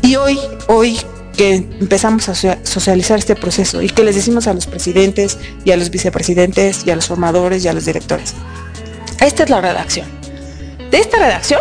y 0.00 0.16
hoy, 0.16 0.38
hoy 0.68 0.98
que 1.36 1.54
empezamos 1.54 2.28
a 2.28 2.34
socializar 2.64 3.18
este 3.18 3.34
proceso 3.34 3.80
y 3.80 3.88
que 3.88 4.04
les 4.04 4.14
decimos 4.16 4.46
a 4.46 4.54
los 4.54 4.66
presidentes 4.66 5.38
y 5.64 5.70
a 5.70 5.76
los 5.76 5.90
vicepresidentes 5.90 6.86
y 6.86 6.90
a 6.90 6.96
los 6.96 7.06
formadores 7.06 7.64
y 7.64 7.68
a 7.68 7.72
los 7.72 7.84
directores. 7.84 8.34
Esta 9.20 9.44
es 9.44 9.50
la 9.50 9.60
redacción. 9.60 10.06
De 10.90 10.98
esta 10.98 11.18
redacción, 11.18 11.60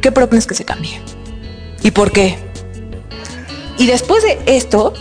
¿qué 0.00 0.10
propones 0.10 0.46
que 0.46 0.54
se 0.54 0.64
cambie? 0.64 1.00
¿Y 1.82 1.90
por 1.90 2.12
qué? 2.12 2.49
Y 3.80 3.86
después 3.86 4.22
de 4.22 4.38
esto, 4.44 4.92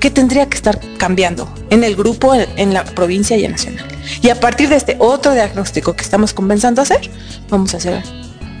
¿qué 0.00 0.10
tendría 0.10 0.46
que 0.46 0.56
estar 0.56 0.80
cambiando 0.96 1.48
en 1.70 1.84
el 1.84 1.94
grupo, 1.94 2.34
en 2.34 2.74
la 2.74 2.84
provincia 2.84 3.36
y 3.36 3.44
en 3.44 3.52
nacional? 3.52 3.86
Y 4.20 4.30
a 4.30 4.40
partir 4.40 4.68
de 4.68 4.74
este 4.74 4.96
otro 4.98 5.34
diagnóstico 5.34 5.94
que 5.94 6.02
estamos 6.02 6.34
comenzando 6.34 6.80
a 6.80 6.82
hacer, 6.82 7.08
vamos 7.48 7.74
a 7.74 7.76
hacer 7.76 8.02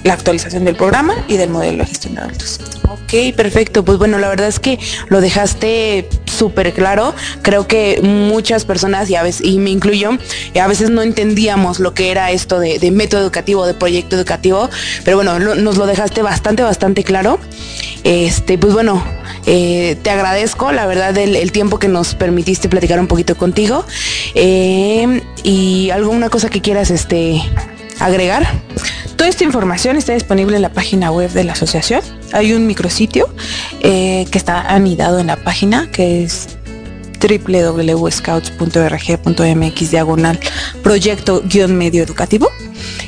la 0.04 0.12
actualización 0.14 0.64
del 0.64 0.76
programa 0.76 1.24
y 1.26 1.38
del 1.38 1.50
modelo 1.50 1.78
de 1.78 1.86
gestión 1.86 2.14
de 2.14 2.20
adultos. 2.20 2.60
Ok, 2.88 3.34
perfecto. 3.36 3.84
Pues 3.84 3.98
bueno, 3.98 4.18
la 4.18 4.28
verdad 4.28 4.46
es 4.46 4.60
que 4.60 4.78
lo 5.08 5.20
dejaste 5.20 6.08
súper 6.38 6.72
claro. 6.72 7.14
Creo 7.42 7.66
que 7.66 8.00
muchas 8.02 8.64
personas, 8.64 9.10
y, 9.10 9.16
a 9.16 9.22
veces, 9.22 9.44
y 9.44 9.58
me 9.58 9.70
incluyo, 9.70 10.10
a 10.60 10.66
veces 10.66 10.90
no 10.90 11.02
entendíamos 11.02 11.80
lo 11.80 11.94
que 11.94 12.10
era 12.10 12.30
esto 12.30 12.58
de, 12.58 12.90
método 12.90 13.20
educativo, 13.22 13.66
de 13.66 13.74
proyecto 13.74 14.16
educativo, 14.16 14.70
pero 15.04 15.16
bueno, 15.18 15.38
nos 15.38 15.76
lo 15.76 15.86
dejaste 15.86 16.22
bastante, 16.22 16.62
bastante 16.62 17.04
claro. 17.04 17.38
Este, 18.04 18.56
pues 18.58 18.72
bueno, 18.72 19.04
eh, 19.46 19.96
te 20.02 20.10
agradezco, 20.10 20.72
la 20.72 20.86
verdad, 20.86 21.16
el, 21.18 21.52
tiempo 21.52 21.78
que 21.78 21.88
nos 21.88 22.14
permitiste 22.14 22.68
platicar 22.68 23.00
un 23.00 23.06
poquito 23.06 23.36
contigo. 23.36 23.84
Eh, 24.34 25.22
y 25.42 25.90
alguna 25.90 26.28
cosa 26.30 26.48
que 26.48 26.60
quieras 26.60 26.90
este, 26.90 27.40
agregar. 28.00 28.46
Toda 29.16 29.28
esta 29.28 29.44
información 29.44 29.96
está 29.96 30.14
disponible 30.14 30.56
en 30.56 30.62
la 30.62 30.72
página 30.72 31.10
web 31.10 31.30
de 31.32 31.44
la 31.44 31.52
asociación. 31.52 32.00
Hay 32.32 32.52
un 32.52 32.66
micrositio 32.66 33.28
eh, 33.80 34.26
que 34.30 34.38
está 34.38 34.72
anidado 34.72 35.18
en 35.18 35.26
la 35.26 35.36
página 35.36 35.90
que 35.90 36.22
es 36.22 36.56
www.scouts.org.mx 37.20 39.90
diagonal 39.90 40.38
proyecto 40.82 41.42
guion 41.44 41.76
medio 41.76 42.02
educativo. 42.02 42.48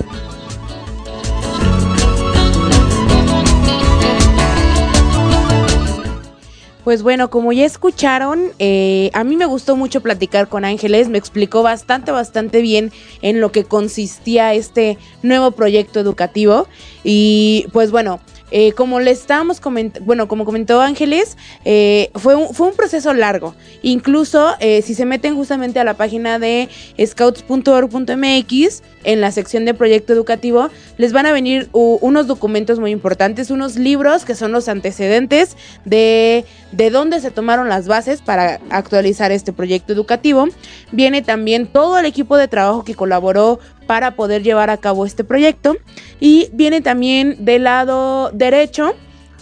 Pues 6.89 7.03
bueno, 7.03 7.29
como 7.29 7.53
ya 7.53 7.65
escucharon, 7.65 8.45
eh, 8.57 9.11
a 9.13 9.23
mí 9.23 9.35
me 9.35 9.45
gustó 9.45 9.75
mucho 9.75 10.01
platicar 10.01 10.49
con 10.49 10.65
Ángeles, 10.65 11.07
me 11.07 11.19
explicó 11.19 11.61
bastante, 11.61 12.09
bastante 12.09 12.63
bien 12.63 12.91
en 13.21 13.41
lo 13.41 13.51
que 13.51 13.63
consistía 13.63 14.55
este 14.55 14.97
nuevo 15.21 15.51
proyecto 15.51 15.99
educativo. 15.99 16.67
Y 17.03 17.67
pues 17.73 17.91
bueno, 17.91 18.19
eh, 18.51 18.71
como 18.73 18.99
le 18.99 19.11
estábamos 19.11 19.59
comentando, 19.59 20.05
bueno, 20.05 20.27
como 20.27 20.45
comentó 20.45 20.81
Ángeles, 20.81 21.37
eh, 21.65 22.09
fue, 22.15 22.35
un, 22.35 22.53
fue 22.53 22.67
un 22.67 22.75
proceso 22.75 23.13
largo. 23.13 23.55
Incluso 23.81 24.55
eh, 24.59 24.81
si 24.81 24.95
se 24.95 25.05
meten 25.05 25.35
justamente 25.35 25.79
a 25.79 25.83
la 25.83 25.95
página 25.95 26.39
de 26.39 26.69
scouts.org.mx, 27.03 28.81
en 29.05 29.21
la 29.21 29.31
sección 29.31 29.65
de 29.65 29.73
proyecto 29.73 30.11
educativo, 30.13 30.69
les 30.97 31.13
van 31.13 31.25
a 31.25 31.31
venir 31.31 31.69
unos 31.71 32.27
documentos 32.27 32.79
muy 32.79 32.91
importantes, 32.91 33.49
unos 33.49 33.77
libros 33.77 34.25
que 34.25 34.35
son 34.35 34.51
los 34.51 34.67
antecedentes 34.67 35.55
de, 35.85 36.45
de 36.73 36.89
dónde 36.89 37.21
se 37.21 37.31
tomaron 37.31 37.69
las 37.69 37.87
bases 37.87 38.21
para 38.21 38.59
actualizar 38.69 39.31
este 39.31 39.53
proyecto 39.53 39.93
educativo. 39.93 40.47
Viene 40.91 41.21
también 41.21 41.67
todo 41.67 41.97
el 41.97 42.05
equipo 42.05 42.35
de 42.35 42.47
trabajo 42.47 42.83
que 42.83 42.95
colaboró 42.95 43.59
para 43.89 44.11
poder 44.11 44.43
llevar 44.43 44.69
a 44.69 44.77
cabo 44.77 45.03
este 45.03 45.23
proyecto. 45.23 45.75
Y 46.19 46.49
viene 46.53 46.79
también 46.79 47.43
del 47.43 47.63
lado 47.63 48.29
derecho 48.29 48.93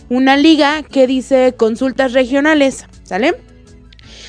una 0.08 0.38
liga 0.38 0.84
que 0.84 1.06
dice 1.06 1.54
consultas 1.58 2.14
regionales, 2.14 2.86
¿sale? 3.04 3.36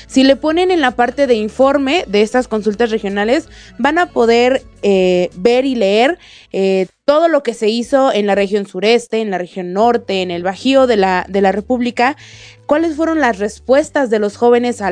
Si 0.09 0.23
le 0.23 0.35
ponen 0.35 0.71
en 0.71 0.81
la 0.81 0.91
parte 0.91 1.27
de 1.27 1.35
informe 1.35 2.03
de 2.07 2.23
estas 2.23 2.47
consultas 2.47 2.89
regionales, 2.89 3.47
van 3.77 3.99
a 3.99 4.07
poder 4.07 4.63
eh, 4.81 5.29
ver 5.35 5.65
y 5.65 5.75
leer 5.75 6.17
eh, 6.51 6.87
todo 7.05 7.27
lo 7.27 7.43
que 7.43 7.53
se 7.53 7.69
hizo 7.69 8.11
en 8.11 8.25
la 8.25 8.33
región 8.33 8.65
sureste, 8.65 9.21
en 9.21 9.29
la 9.29 9.37
región 9.37 9.71
norte, 9.71 10.23
en 10.23 10.31
el 10.31 10.41
Bajío 10.41 10.87
de 10.87 10.97
la, 10.97 11.27
de 11.29 11.41
la 11.41 11.51
República, 11.51 12.17
cuáles 12.65 12.95
fueron 12.95 13.19
las 13.19 13.37
respuestas 13.37 14.09
de 14.09 14.17
los 14.17 14.35
jóvenes 14.35 14.81
a, 14.81 14.89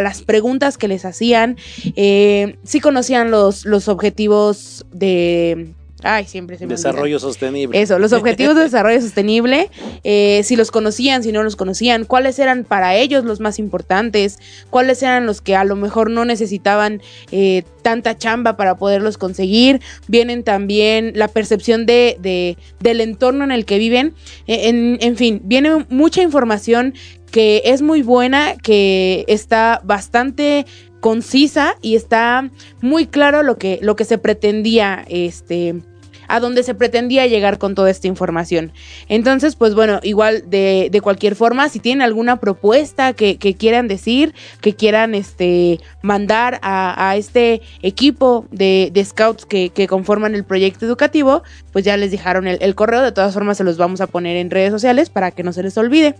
las 0.00 0.22
preguntas 0.22 0.78
que 0.78 0.86
les 0.86 1.04
hacían, 1.04 1.56
eh, 1.96 2.56
si 2.62 2.78
conocían 2.78 3.32
los, 3.32 3.64
los 3.64 3.88
objetivos 3.88 4.86
de 4.92 5.74
Ay, 6.06 6.26
siempre 6.26 6.58
se 6.58 6.66
me 6.66 6.74
Desarrollo 6.74 7.18
sostenible. 7.18 7.80
Eso, 7.80 7.98
los 7.98 8.12
objetivos 8.12 8.54
de 8.54 8.62
desarrollo 8.64 9.00
sostenible, 9.00 9.70
eh, 10.04 10.42
si 10.44 10.54
los 10.54 10.70
conocían, 10.70 11.22
si 11.22 11.32
no 11.32 11.42
los 11.42 11.56
conocían, 11.56 12.04
cuáles 12.04 12.38
eran 12.38 12.64
para 12.64 12.94
ellos 12.94 13.24
los 13.24 13.40
más 13.40 13.58
importantes, 13.58 14.38
cuáles 14.68 15.02
eran 15.02 15.24
los 15.24 15.40
que 15.40 15.56
a 15.56 15.64
lo 15.64 15.76
mejor 15.76 16.10
no 16.10 16.26
necesitaban 16.26 17.00
eh, 17.32 17.62
tanta 17.80 18.18
chamba 18.18 18.58
para 18.58 18.76
poderlos 18.76 19.16
conseguir. 19.16 19.80
Vienen 20.06 20.44
también 20.44 21.12
la 21.14 21.28
percepción 21.28 21.86
de, 21.86 22.18
de 22.20 22.58
del 22.80 23.00
entorno 23.00 23.42
en 23.42 23.50
el 23.50 23.64
que 23.64 23.78
viven. 23.78 24.14
E, 24.46 24.68
en, 24.68 24.98
en 25.00 25.16
fin, 25.16 25.40
viene 25.44 25.86
mucha 25.88 26.20
información 26.20 26.92
que 27.30 27.62
es 27.64 27.80
muy 27.80 28.02
buena, 28.02 28.56
que 28.62 29.24
está 29.26 29.80
bastante 29.84 30.66
concisa 31.00 31.76
y 31.82 31.96
está 31.96 32.50
muy 32.80 33.06
claro 33.06 33.42
lo 33.42 33.58
que, 33.58 33.78
lo 33.82 33.96
que 33.96 34.04
se 34.04 34.16
pretendía, 34.16 35.04
este, 35.08 35.82
a 36.28 36.40
dónde 36.40 36.62
se 36.62 36.74
pretendía 36.74 37.26
llegar 37.26 37.58
con 37.58 37.74
toda 37.74 37.90
esta 37.90 38.08
información. 38.08 38.72
Entonces, 39.08 39.56
pues 39.56 39.74
bueno, 39.74 40.00
igual 40.02 40.44
de, 40.48 40.88
de 40.90 41.00
cualquier 41.00 41.36
forma, 41.36 41.68
si 41.68 41.80
tienen 41.80 42.02
alguna 42.02 42.40
propuesta 42.40 43.12
que, 43.12 43.36
que 43.38 43.54
quieran 43.54 43.88
decir, 43.88 44.34
que 44.60 44.74
quieran 44.74 45.14
este, 45.14 45.80
mandar 46.02 46.58
a, 46.62 47.10
a 47.10 47.16
este 47.16 47.62
equipo 47.82 48.46
de, 48.50 48.90
scouts 49.04 49.46
que, 49.46 49.70
que, 49.70 49.86
conforman 49.86 50.34
el 50.34 50.44
proyecto 50.44 50.86
educativo, 50.86 51.42
pues 51.72 51.84
ya 51.84 51.96
les 51.96 52.10
dejaron 52.10 52.46
el 52.46 52.74
correo, 52.74 53.02
de 53.02 53.12
todas 53.12 53.34
formas 53.34 53.58
se 53.58 53.64
los 53.64 53.76
vamos 53.76 54.00
a 54.00 54.06
poner 54.06 54.36
en 54.36 54.50
redes 54.50 54.70
sociales 54.72 55.10
para 55.10 55.30
que 55.30 55.42
no 55.42 55.52
se 55.52 55.62
les 55.62 55.76
olvide. 55.76 56.14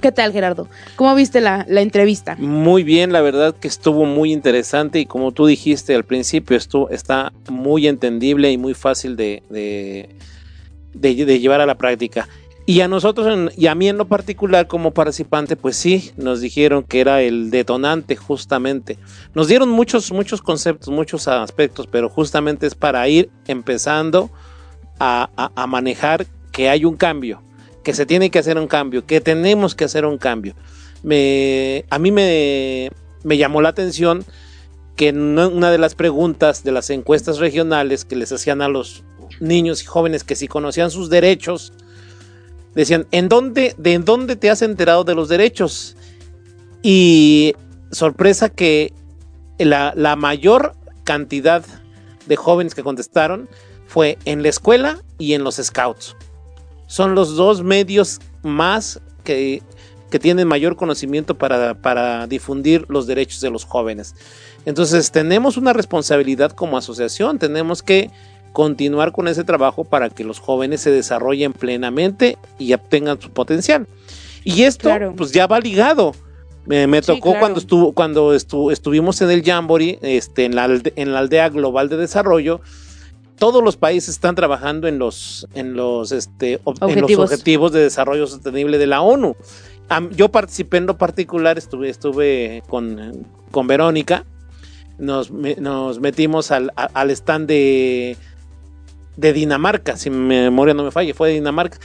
¿Qué 0.00 0.12
tal, 0.12 0.32
Gerardo? 0.32 0.68
¿Cómo 0.94 1.12
viste 1.16 1.40
la, 1.40 1.66
entrevista? 1.68 2.36
Muy 2.38 2.84
bien, 2.84 3.12
la 3.12 3.20
verdad 3.20 3.56
que 3.56 3.66
estuvo 3.66 4.04
muy 4.04 4.32
interesante 4.32 5.00
y 5.00 5.06
como 5.06 5.32
tú 5.32 5.46
dijiste 5.46 5.92
al 5.94 6.04
principio, 6.04 6.56
esto 6.56 6.88
está 6.90 7.32
muy 7.50 7.88
entendible 7.88 8.52
y 8.52 8.58
muy 8.58 8.74
fácil 8.74 9.16
de, 9.16 10.08
llevar 11.02 11.60
a 11.60 11.66
la 11.66 11.76
práctica. 11.76 12.28
Y 12.64 12.80
a 12.82 12.86
nosotros, 12.86 13.52
y 13.56 13.66
a 13.66 13.74
mí 13.74 13.88
en 13.88 13.96
lo 13.96 14.06
particular 14.06 14.68
como 14.68 14.92
participante, 14.92 15.56
pues 15.56 15.76
sí, 15.76 16.12
nos 16.16 16.40
dijeron 16.40 16.84
que 16.84 17.00
era 17.00 17.22
el 17.22 17.50
detonante 17.50 18.14
justamente. 18.14 18.98
Nos 19.34 19.48
dieron 19.48 19.68
muchos, 19.68 20.12
muchos 20.12 20.42
conceptos, 20.42 20.90
muchos 20.90 21.26
aspectos, 21.26 21.88
pero 21.90 22.08
justamente 22.08 22.68
es 22.68 22.76
para 22.76 23.08
ir 23.08 23.30
empezando 23.48 24.30
a 25.00 25.66
manejar 25.66 26.26
que 26.52 26.68
hay 26.68 26.84
un 26.84 26.96
cambio 26.96 27.42
que 27.88 27.94
se 27.94 28.04
tiene 28.04 28.28
que 28.30 28.38
hacer 28.38 28.58
un 28.58 28.66
cambio, 28.66 29.06
que 29.06 29.22
tenemos 29.22 29.74
que 29.74 29.84
hacer 29.84 30.04
un 30.04 30.18
cambio. 30.18 30.54
Me, 31.02 31.86
a 31.88 31.98
mí 31.98 32.12
me, 32.12 32.90
me 33.24 33.38
llamó 33.38 33.62
la 33.62 33.70
atención 33.70 34.26
que 34.94 35.08
una 35.08 35.70
de 35.70 35.78
las 35.78 35.94
preguntas 35.94 36.64
de 36.64 36.70
las 36.70 36.90
encuestas 36.90 37.38
regionales 37.38 38.04
que 38.04 38.14
les 38.14 38.30
hacían 38.30 38.60
a 38.60 38.68
los 38.68 39.04
niños 39.40 39.82
y 39.82 39.86
jóvenes 39.86 40.22
que 40.22 40.36
si 40.36 40.48
conocían 40.48 40.90
sus 40.90 41.08
derechos, 41.08 41.72
decían, 42.74 43.06
¿en 43.10 43.30
dónde, 43.30 43.74
¿de 43.78 43.94
en 43.94 44.04
dónde 44.04 44.36
te 44.36 44.50
has 44.50 44.60
enterado 44.60 45.04
de 45.04 45.14
los 45.14 45.30
derechos? 45.30 45.96
Y 46.82 47.54
sorpresa 47.90 48.50
que 48.50 48.92
la 49.56 50.14
mayor 50.14 50.74
cantidad 51.04 51.64
de 52.26 52.36
jóvenes 52.36 52.74
que 52.74 52.82
contestaron 52.82 53.48
fue 53.86 54.18
en 54.26 54.42
la 54.42 54.50
escuela 54.50 55.02
y 55.16 55.32
en 55.32 55.42
los 55.42 55.56
scouts 55.56 56.14
son 56.88 57.14
los 57.14 57.36
dos 57.36 57.62
medios 57.62 58.18
más 58.42 59.00
que, 59.22 59.62
que 60.10 60.18
tienen 60.18 60.48
mayor 60.48 60.74
conocimiento 60.74 61.36
para, 61.36 61.74
para, 61.74 62.26
difundir 62.26 62.86
los 62.88 63.06
derechos 63.06 63.40
de 63.40 63.50
los 63.50 63.64
jóvenes. 63.64 64.16
Entonces 64.64 65.12
tenemos 65.12 65.56
una 65.56 65.72
responsabilidad 65.72 66.50
como 66.50 66.76
asociación, 66.76 67.38
tenemos 67.38 67.82
que 67.82 68.10
continuar 68.52 69.12
con 69.12 69.28
ese 69.28 69.44
trabajo 69.44 69.84
para 69.84 70.08
que 70.08 70.24
los 70.24 70.40
jóvenes 70.40 70.80
se 70.80 70.90
desarrollen 70.90 71.52
plenamente 71.52 72.38
y 72.58 72.72
obtengan 72.72 73.20
su 73.20 73.30
potencial. 73.30 73.86
Y 74.42 74.62
esto 74.62 74.88
claro. 74.88 75.14
pues 75.14 75.30
ya 75.32 75.46
va 75.46 75.60
ligado. 75.60 76.14
Me, 76.64 76.86
me 76.86 77.02
tocó 77.02 77.14
sí, 77.14 77.20
claro. 77.22 77.40
cuando 77.40 77.60
estuvo 77.60 77.92
cuando 77.92 78.34
estu, 78.34 78.70
estuvimos 78.70 79.20
en 79.20 79.30
el 79.30 79.42
Jamboree, 79.42 79.98
este, 80.02 80.46
en, 80.46 80.54
la, 80.54 80.64
en 80.96 81.12
la 81.12 81.18
aldea 81.18 81.48
global 81.50 81.88
de 81.88 81.98
desarrollo, 81.98 82.60
todos 83.38 83.62
los 83.62 83.76
países 83.76 84.10
están 84.10 84.34
trabajando 84.34 84.88
en 84.88 84.98
los, 84.98 85.46
en 85.54 85.74
los, 85.74 86.12
este, 86.12 86.60
objetivos. 86.64 87.10
En 87.10 87.18
los 87.18 87.30
objetivos 87.32 87.72
de 87.72 87.80
desarrollo 87.80 88.26
sostenible 88.26 88.78
de 88.78 88.86
la 88.86 89.00
ONU. 89.00 89.36
Yo 90.10 90.28
participé 90.28 90.76
en 90.78 90.86
lo 90.86 90.98
particular, 90.98 91.56
estuve, 91.56 91.88
estuve 91.88 92.62
con, 92.68 93.26
con 93.50 93.66
Verónica, 93.66 94.26
nos, 94.98 95.30
nos 95.30 96.00
metimos 96.00 96.50
al, 96.50 96.72
al 96.76 97.10
stand 97.10 97.48
de, 97.48 98.16
de 99.16 99.32
Dinamarca, 99.32 99.96
si 99.96 100.10
mi 100.10 100.18
memoria 100.18 100.74
no 100.74 100.84
me 100.84 100.90
falle, 100.90 101.14
fue 101.14 101.28
de 101.28 101.34
Dinamarca, 101.34 101.78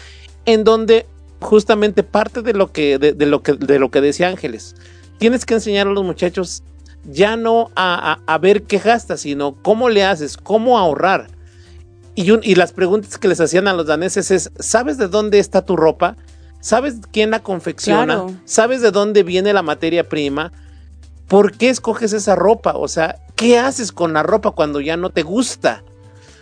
en 0.45 0.65
donde 0.65 1.05
justamente 1.39 2.03
parte 2.03 2.41
de 2.41 2.53
lo 2.53 2.73
que, 2.73 2.97
de, 2.97 3.13
de 3.13 3.25
lo 3.25 3.41
que, 3.41 3.53
de 3.53 3.79
lo 3.79 3.89
que 3.89 4.01
decía 4.01 4.27
Ángeles, 4.27 4.75
tienes 5.17 5.45
que 5.45 5.53
enseñar 5.53 5.87
a 5.87 5.91
los 5.91 6.03
muchachos 6.03 6.63
ya 7.05 7.37
no 7.37 7.69
a, 7.75 8.19
a, 8.27 8.33
a 8.33 8.37
ver 8.37 8.63
qué 8.63 8.79
gastas, 8.79 9.21
sino 9.21 9.55
cómo 9.61 9.89
le 9.89 10.03
haces, 10.03 10.37
cómo 10.37 10.77
ahorrar. 10.77 11.27
Y, 12.15 12.31
un, 12.31 12.41
y, 12.43 12.55
las 12.55 12.73
preguntas 12.73 13.17
que 13.17 13.27
les 13.27 13.39
hacían 13.39 13.67
a 13.67 13.73
los 13.73 13.87
daneses 13.87 14.29
es, 14.31 14.51
¿sabes 14.59 14.97
de 14.97 15.07
dónde 15.07 15.39
está 15.39 15.65
tu 15.65 15.75
ropa? 15.75 16.15
¿Sabes 16.59 16.95
quién 17.11 17.31
la 17.31 17.41
confecciona? 17.41 18.05
Claro. 18.05 18.35
¿Sabes 18.45 18.81
de 18.81 18.91
dónde 18.91 19.23
viene 19.23 19.51
la 19.51 19.63
materia 19.63 20.07
prima? 20.07 20.51
¿Por 21.27 21.57
qué 21.57 21.69
escoges 21.69 22.13
esa 22.13 22.35
ropa? 22.35 22.73
O 22.75 22.87
sea, 22.87 23.17
¿qué 23.35 23.57
haces 23.57 23.91
con 23.91 24.13
la 24.13 24.21
ropa 24.21 24.51
cuando 24.51 24.79
ya 24.79 24.95
no 24.95 25.09
te 25.09 25.23
gusta? 25.23 25.83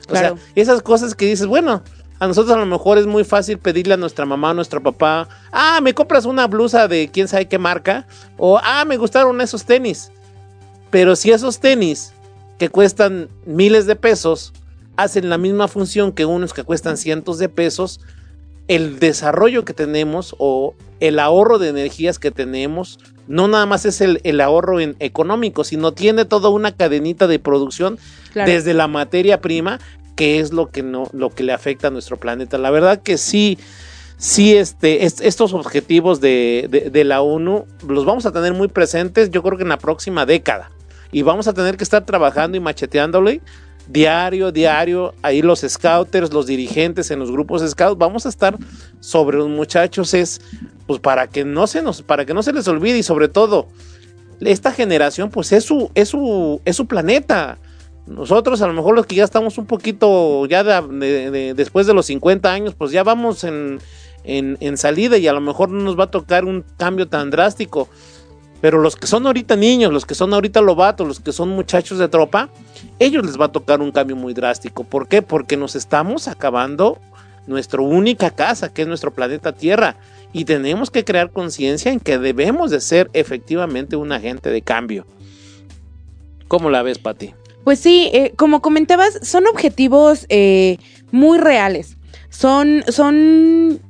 O 0.03 0.07
claro. 0.07 0.36
sea, 0.38 0.45
esas 0.55 0.81
cosas 0.81 1.15
que 1.15 1.25
dices, 1.25 1.47
bueno, 1.47 1.84
a 2.21 2.27
nosotros 2.27 2.55
a 2.55 2.60
lo 2.60 2.67
mejor 2.67 2.99
es 2.99 3.07
muy 3.07 3.23
fácil 3.23 3.57
pedirle 3.57 3.95
a 3.95 3.97
nuestra 3.97 4.27
mamá, 4.27 4.51
a 4.51 4.53
nuestro 4.53 4.84
papá, 4.84 5.27
ah, 5.51 5.79
me 5.81 5.95
compras 5.95 6.25
una 6.25 6.45
blusa 6.45 6.88
de 6.88 7.10
quién 7.12 7.27
sabe 7.27 7.47
qué 7.47 7.57
marca, 7.57 8.05
o 8.38 8.60
ah, 8.63 8.86
me 8.86 8.97
gustaron 8.97 9.41
esos 9.41 9.65
tenis. 9.65 10.12
Pero 10.91 11.15
si 11.15 11.31
esos 11.31 11.60
tenis 11.60 12.13
que 12.60 12.69
cuestan 12.69 13.27
miles 13.47 13.88
de 13.88 13.95
pesos, 13.95 14.53
hacen 14.97 15.30
la 15.30 15.38
misma 15.38 15.67
función 15.67 16.12
que 16.12 16.25
unos 16.25 16.54
que 16.54 16.63
cuestan 16.63 16.97
cientos 16.97 17.38
de 17.38 17.49
pesos, 17.49 17.99
el 18.67 18.99
desarrollo 18.99 19.65
que 19.65 19.73
tenemos 19.73 20.36
o 20.38 20.75
el 20.99 21.19
ahorro 21.19 21.60
de 21.60 21.69
energías 21.69 22.19
que 22.19 22.32
tenemos 22.32 22.99
no 23.27 23.47
nada 23.47 23.65
más 23.65 23.86
es 23.86 24.01
el, 24.01 24.19
el 24.23 24.41
ahorro 24.41 24.80
en 24.80 24.95
económico, 24.99 25.63
sino 25.63 25.93
tiene 25.93 26.25
toda 26.25 26.49
una 26.49 26.73
cadenita 26.73 27.27
de 27.27 27.39
producción 27.39 27.97
claro. 28.34 28.51
desde 28.51 28.73
la 28.73 28.88
materia 28.88 29.39
prima, 29.39 29.80
que 30.15 30.39
es 30.39 30.51
lo 30.51 30.69
que 30.69 30.84
no, 30.84 31.10
lo 31.13 31.30
que 31.30 31.43
le 31.43 31.54
afecta 31.54 31.88
a 31.88 31.91
nuestro 31.91 32.17
planeta. 32.17 32.58
La 32.58 32.71
verdad 32.71 33.01
que 33.01 33.17
sí, 33.17 33.58
sí, 34.17 34.56
este, 34.56 35.06
est 35.06 35.21
estos 35.21 35.54
objetivos 35.54 36.19
de, 36.19 36.67
de, 36.69 36.89
de 36.89 37.04
la 37.06 37.21
ONU 37.21 37.65
los 37.88 38.06
vamos 38.06 38.25
a 38.25 38.32
tener 38.32 38.54
muy 38.54 38.67
presentes, 38.67 39.32
yo 39.32 39.41
creo 39.41 39.58
que 39.58 39.63
en 39.63 39.69
la 39.69 39.77
próxima 39.77 40.25
década. 40.25 40.71
Y 41.13 41.23
vamos 41.23 41.47
a 41.47 41.54
tener 41.54 41.77
que 41.77 41.84
estar 41.84 42.06
trabajando 42.06 42.58
y 42.58 42.60
macheteándole 42.60 43.41
diario, 43.88 44.52
diario, 44.52 45.13
ahí 45.22 45.41
los 45.41 45.62
scouters, 45.62 46.34
los 46.34 46.48
dirigentes 46.48 47.12
en 47.12 47.20
los 47.20 47.32
grupos 47.32 47.67
scouts, 47.70 47.98
vamos 47.98 48.26
a 48.26 48.30
estar 48.30 48.58
sobre 49.00 49.38
los 49.38 49.50
muchachos 49.50 50.13
es 50.13 50.41
pues 50.88 51.00
para 51.00 51.28
que 51.28 51.46
no 51.46 51.67
se 51.67 51.82
nos, 51.82 52.02
para 52.02 52.26
que 52.26 52.34
no 52.34 52.44
se 52.44 52.54
les 52.54 52.67
olvide 52.67 52.98
y 52.98 53.04
sobre 53.04 53.28
todo 53.28 53.67
esta 54.41 54.72
generación 54.72 55.30
pues 55.30 55.52
es 55.52 55.63
su, 55.63 55.91
es 55.96 56.10
su, 56.10 56.62
es 56.65 56.76
su 56.76 56.88
planeta. 56.88 57.58
Nosotros 58.08 58.62
a 58.62 58.67
lo 58.67 58.74
mejor 58.74 58.96
los 58.96 59.06
que 59.06 59.15
ya 59.15 59.24
estamos 59.24 59.58
un 59.58 59.67
poquito 59.67 60.46
ya 60.48 60.63
de, 60.63 60.82
de, 60.98 61.32
de, 61.32 61.54
después 61.54 61.86
de 61.88 61.94
los 61.94 62.08
50 62.08 62.52
años 62.52 62.74
pues 62.76 62.91
ya 62.91 63.04
vamos 63.04 63.44
en, 63.44 63.80
en, 64.24 64.58
en 64.60 64.78
salida 64.78 65.17
y 65.17 65.28
a 65.28 65.34
lo 65.34 65.41
mejor 65.41 65.70
no 65.70 65.82
nos 65.82 65.98
va 66.00 66.06
a 66.06 66.12
tocar 66.12 66.46
un 66.46 66.63
cambio 66.78 67.08
tan 67.08 67.30
drástico. 67.30 67.89
Pero 68.62 68.80
los 68.80 68.95
que 68.95 69.08
son 69.08 69.26
ahorita 69.26 69.56
niños, 69.56 69.91
los 69.91 70.06
que 70.06 70.15
son 70.15 70.34
ahorita 70.34 70.62
lobatos, 70.62 71.08
los 71.08 71.19
que 71.19 71.34
son 71.34 71.50
muchachos 71.50 71.97
de 71.97 72.08
tropa, 72.08 72.50
ellos 73.00 73.26
les 73.26 73.39
va 73.39 73.45
a 73.45 73.52
tocar 73.52 73.82
un 73.82 73.91
cambio 73.91 74.15
muy 74.15 74.34
drástico. 74.34 74.84
¿Por 74.84 75.08
qué? 75.08 75.21
Porque 75.24 75.58
nos 75.58 75.76
estamos 75.76 76.28
acabando 76.28 77.00
nuestra 77.47 77.82
única 77.82 78.30
casa, 78.30 78.71
que 78.71 78.84
es 78.84 78.88
nuestro 78.88 79.12
planeta 79.12 79.52
Tierra. 79.54 79.97
Y 80.32 80.45
tenemos 80.45 80.91
que 80.91 81.04
crear 81.04 81.32
conciencia 81.32 81.91
en 81.91 82.00
que 82.00 82.19
debemos 82.19 82.71
de 82.71 82.80
ser 82.80 83.10
efectivamente 83.13 83.95
un 83.95 84.12
agente 84.12 84.50
de 84.50 84.62
cambio. 84.62 85.06
¿Cómo 86.47 86.69
la 86.69 86.84
ves, 86.84 87.00
Pati? 87.00 87.34
Pues 87.63 87.80
sí, 87.80 88.10
eh, 88.13 88.34
como 88.36 88.62
comentabas, 88.62 89.19
son 89.24 89.47
objetivos 89.47 90.26
eh, 90.30 90.78
muy 91.12 91.38
reales. 91.38 91.97
Son, 92.30 92.84
son 92.88 93.82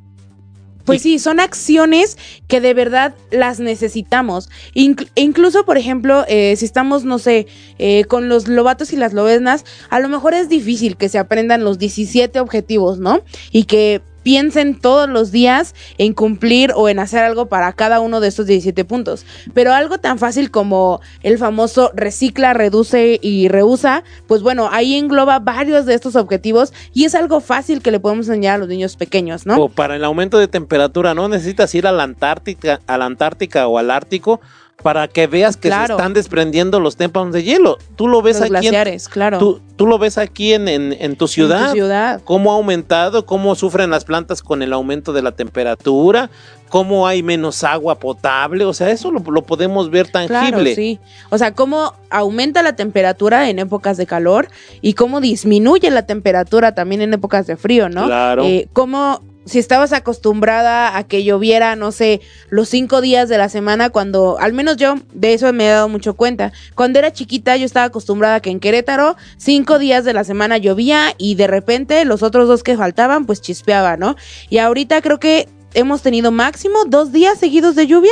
pues 0.91 1.01
sí, 1.03 1.19
son 1.19 1.39
acciones 1.39 2.17
que 2.47 2.59
de 2.59 2.73
verdad 2.73 3.15
las 3.31 3.59
necesitamos. 3.59 4.49
Inclu 4.73 5.07
incluso, 5.15 5.65
por 5.65 5.77
ejemplo, 5.77 6.25
eh, 6.27 6.55
si 6.57 6.65
estamos, 6.65 7.05
no 7.05 7.17
sé, 7.17 7.47
eh, 7.79 8.03
con 8.05 8.27
los 8.27 8.47
lobatos 8.47 8.91
y 8.93 8.97
las 8.97 9.13
lobesnas, 9.13 9.63
a 9.89 9.99
lo 9.99 10.09
mejor 10.09 10.33
es 10.33 10.49
difícil 10.49 10.97
que 10.97 11.09
se 11.09 11.17
aprendan 11.17 11.63
los 11.63 11.79
17 11.79 12.39
objetivos, 12.39 12.99
¿no? 12.99 13.21
Y 13.51 13.63
que 13.63 14.01
piensen 14.23 14.79
todos 14.79 15.09
los 15.09 15.31
días 15.31 15.75
en 15.97 16.13
cumplir 16.13 16.73
o 16.75 16.89
en 16.89 16.99
hacer 16.99 17.23
algo 17.23 17.47
para 17.47 17.73
cada 17.73 17.99
uno 17.99 18.19
de 18.19 18.27
estos 18.27 18.45
17 18.45 18.85
puntos. 18.85 19.25
Pero 19.53 19.73
algo 19.73 19.97
tan 19.97 20.17
fácil 20.19 20.51
como 20.51 21.01
el 21.23 21.37
famoso 21.37 21.91
recicla, 21.95 22.53
reduce 22.53 23.19
y 23.21 23.47
reusa, 23.47 24.03
pues 24.27 24.41
bueno, 24.41 24.69
ahí 24.71 24.95
engloba 24.95 25.39
varios 25.39 25.85
de 25.85 25.93
estos 25.93 26.15
objetivos 26.15 26.73
y 26.93 27.05
es 27.05 27.15
algo 27.15 27.41
fácil 27.41 27.81
que 27.81 27.91
le 27.91 27.99
podemos 27.99 28.27
enseñar 28.27 28.55
a 28.55 28.57
los 28.59 28.67
niños 28.67 28.95
pequeños, 28.95 29.45
¿no? 29.45 29.57
O 29.57 29.69
para 29.69 29.95
el 29.95 30.03
aumento 30.03 30.37
de 30.37 30.47
temperatura, 30.47 31.13
no 31.13 31.27
necesitas 31.27 31.73
ir 31.75 31.87
a 31.87 31.91
la 31.91 32.03
Antártica, 32.03 32.81
a 32.87 32.97
la 32.97 33.05
Antártica 33.05 33.67
o 33.67 33.77
al 33.77 33.91
Ártico 33.91 34.41
para 34.81 35.07
que 35.07 35.27
veas 35.27 35.57
que 35.57 35.69
se 35.69 35.83
están 35.83 36.13
desprendiendo 36.13 36.79
los 36.79 36.97
témpanos 36.97 37.33
de 37.33 37.43
hielo. 37.43 37.77
Tú 37.95 38.07
lo 38.07 38.21
ves 38.21 38.41
aquí. 38.41 38.67
en, 38.67 38.99
claro. 39.09 39.37
Tú, 39.37 39.61
tú, 39.75 39.87
lo 39.87 39.97
ves 39.97 40.17
aquí 40.17 40.53
en, 40.53 40.67
en, 40.67 41.15
tu 41.15 41.27
ciudad. 41.27 41.61
En 41.61 41.67
tu 41.67 41.73
ciudad. 41.73 42.21
Cómo 42.23 42.51
ha 42.51 42.55
aumentado, 42.55 43.25
cómo 43.25 43.55
sufren 43.55 43.89
las 43.89 44.05
plantas 44.05 44.41
con 44.41 44.61
el 44.61 44.73
aumento 44.73 45.13
de 45.13 45.21
la 45.21 45.31
temperatura, 45.31 46.29
cómo 46.69 47.07
hay 47.07 47.23
menos 47.23 47.63
agua 47.63 47.99
potable. 47.99 48.65
O 48.65 48.73
sea, 48.73 48.89
eso 48.89 49.11
lo, 49.11 49.21
podemos 49.21 49.89
ver 49.89 50.09
tangible. 50.09 50.49
Claro, 50.49 50.75
sí. 50.75 50.99
O 51.29 51.37
sea, 51.37 51.53
cómo 51.53 51.93
aumenta 52.09 52.63
la 52.63 52.75
temperatura 52.75 53.49
en 53.49 53.59
épocas 53.59 53.97
de 53.97 54.05
calor 54.05 54.47
y 54.81 54.93
cómo 54.93 55.21
disminuye 55.21 55.89
la 55.91 56.05
temperatura 56.05 56.73
también 56.73 57.01
en 57.01 57.13
épocas 57.13 57.47
de 57.47 57.57
frío, 57.57 57.89
¿no? 57.89 58.05
Claro. 58.05 58.43
Eh, 58.43 58.67
cómo 58.73 59.21
si 59.45 59.59
estabas 59.59 59.93
acostumbrada 59.93 60.97
a 60.97 61.03
que 61.07 61.23
lloviera, 61.23 61.75
no 61.75 61.91
sé, 61.91 62.21
los 62.49 62.69
cinco 62.69 63.01
días 63.01 63.29
de 63.29 63.37
la 63.37 63.49
semana, 63.49 63.89
cuando, 63.89 64.37
al 64.39 64.53
menos 64.53 64.77
yo, 64.77 64.95
de 65.13 65.33
eso 65.33 65.51
me 65.53 65.65
he 65.65 65.69
dado 65.69 65.89
mucho 65.89 66.15
cuenta. 66.15 66.51
Cuando 66.75 66.99
era 66.99 67.11
chiquita, 67.11 67.57
yo 67.57 67.65
estaba 67.65 67.87
acostumbrada 67.87 68.35
a 68.35 68.39
que 68.41 68.51
en 68.51 68.59
Querétaro, 68.59 69.15
cinco 69.37 69.79
días 69.79 70.05
de 70.05 70.13
la 70.13 70.23
semana 70.23 70.57
llovía 70.57 71.15
y 71.17 71.35
de 71.35 71.47
repente 71.47 72.05
los 72.05 72.23
otros 72.23 72.47
dos 72.47 72.63
que 72.63 72.77
faltaban, 72.77 73.25
pues 73.25 73.41
chispeaba, 73.41 73.97
¿no? 73.97 74.15
Y 74.49 74.59
ahorita 74.59 75.01
creo 75.01 75.19
que 75.19 75.47
hemos 75.73 76.01
tenido 76.01 76.31
máximo 76.31 76.85
dos 76.85 77.11
días 77.11 77.39
seguidos 77.39 77.75
de 77.75 77.87
lluvia 77.87 78.11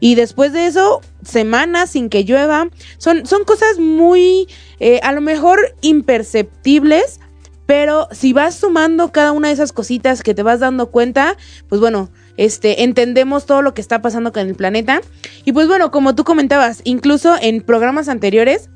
y 0.00 0.16
después 0.16 0.52
de 0.52 0.66
eso, 0.66 1.00
semanas 1.22 1.90
sin 1.90 2.08
que 2.08 2.24
llueva. 2.24 2.68
Son, 2.98 3.24
son 3.24 3.44
cosas 3.44 3.78
muy, 3.78 4.48
eh, 4.80 4.98
a 5.04 5.12
lo 5.12 5.20
mejor 5.20 5.76
imperceptibles 5.80 7.20
pero 7.66 8.08
si 8.10 8.32
vas 8.32 8.54
sumando 8.54 9.12
cada 9.12 9.32
una 9.32 9.48
de 9.48 9.54
esas 9.54 9.72
cositas 9.72 10.22
que 10.22 10.34
te 10.34 10.42
vas 10.42 10.60
dando 10.60 10.90
cuenta, 10.90 11.36
pues 11.68 11.80
bueno, 11.80 12.10
este, 12.36 12.82
entendemos 12.82 13.46
todo 13.46 13.62
lo 13.62 13.74
que 13.74 13.80
está 13.80 14.02
pasando 14.02 14.32
con 14.32 14.46
el 14.46 14.54
planeta. 14.54 15.00
Y 15.44 15.52
pues 15.52 15.68
bueno, 15.68 15.90
como 15.90 16.14
tú 16.14 16.24
comentabas, 16.24 16.80
incluso 16.84 17.36
en 17.40 17.62
programas 17.62 18.08
anteriores, 18.08 18.68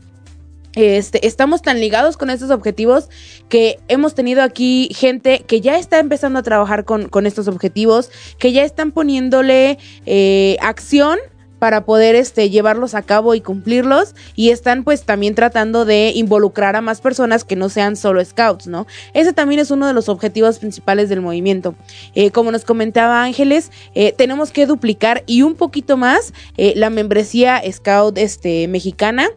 este, 0.77 1.27
estamos 1.27 1.63
tan 1.63 1.81
ligados 1.81 2.19
con 2.19 2.29
estos 2.29 2.51
objetivos 2.51 3.09
que 3.49 3.79
hemos 3.89 4.15
tenido 4.15 4.43
aquí 4.43 4.91
gente 4.95 5.43
que 5.47 5.63
ya 5.63 5.79
está 5.79 5.99
empezando 5.99 6.39
a 6.39 6.43
trabajar 6.43 6.85
con, 6.85 7.09
con 7.09 7.27
estos 7.27 7.49
objetivos, 7.49 8.11
que 8.39 8.53
ya 8.53 8.63
están 8.63 8.93
poniéndole 8.93 9.79
eh, 10.05 10.59
acción 10.61 11.19
para 11.59 11.85
poder 11.85 12.15
este, 12.15 12.51
llevarlos 12.51 12.95
a 12.95 13.03
cabo 13.03 13.35
y 13.35 13.41
cumplirlos 13.41 14.15
y 14.35 14.51
están 14.51 14.85
pues 14.85 15.05
también 15.05 15.35
tratando 15.35 15.85
de 15.85 16.13
involucrar 16.15 16.77
a 16.77 16.81
más 16.81 17.01
personas 17.01 17.45
que 17.45 17.57
no 17.57 17.69
sean 17.69 17.97
solo 17.97 18.25
scouts, 18.25 18.67
¿no? 18.67 18.87
Ese 19.15 19.33
también 19.33 19.61
es 19.61 19.71
uno 19.71 19.87
de 19.87 19.93
los 19.93 20.09
objetivos 20.09 20.59
principales 20.59 21.09
del 21.09 21.21
movimiento. 21.21 21.75
Eh, 22.15 22.31
como 22.31 22.53
nos 22.53 22.65
comentaba 22.65 23.23
Ángeles, 23.23 23.71
eh, 23.95 24.13
tenemos 24.13 24.51
que 24.51 24.67
duplicar 24.67 25.23
y 25.27 25.43
un 25.43 25.55
poquito 25.55 25.97
más 25.97 26.33
eh, 26.57 26.73
la 26.77 26.91
membresía 26.91 27.63
scout 27.71 28.19
este, 28.19 28.69
mexicana. 28.69 29.29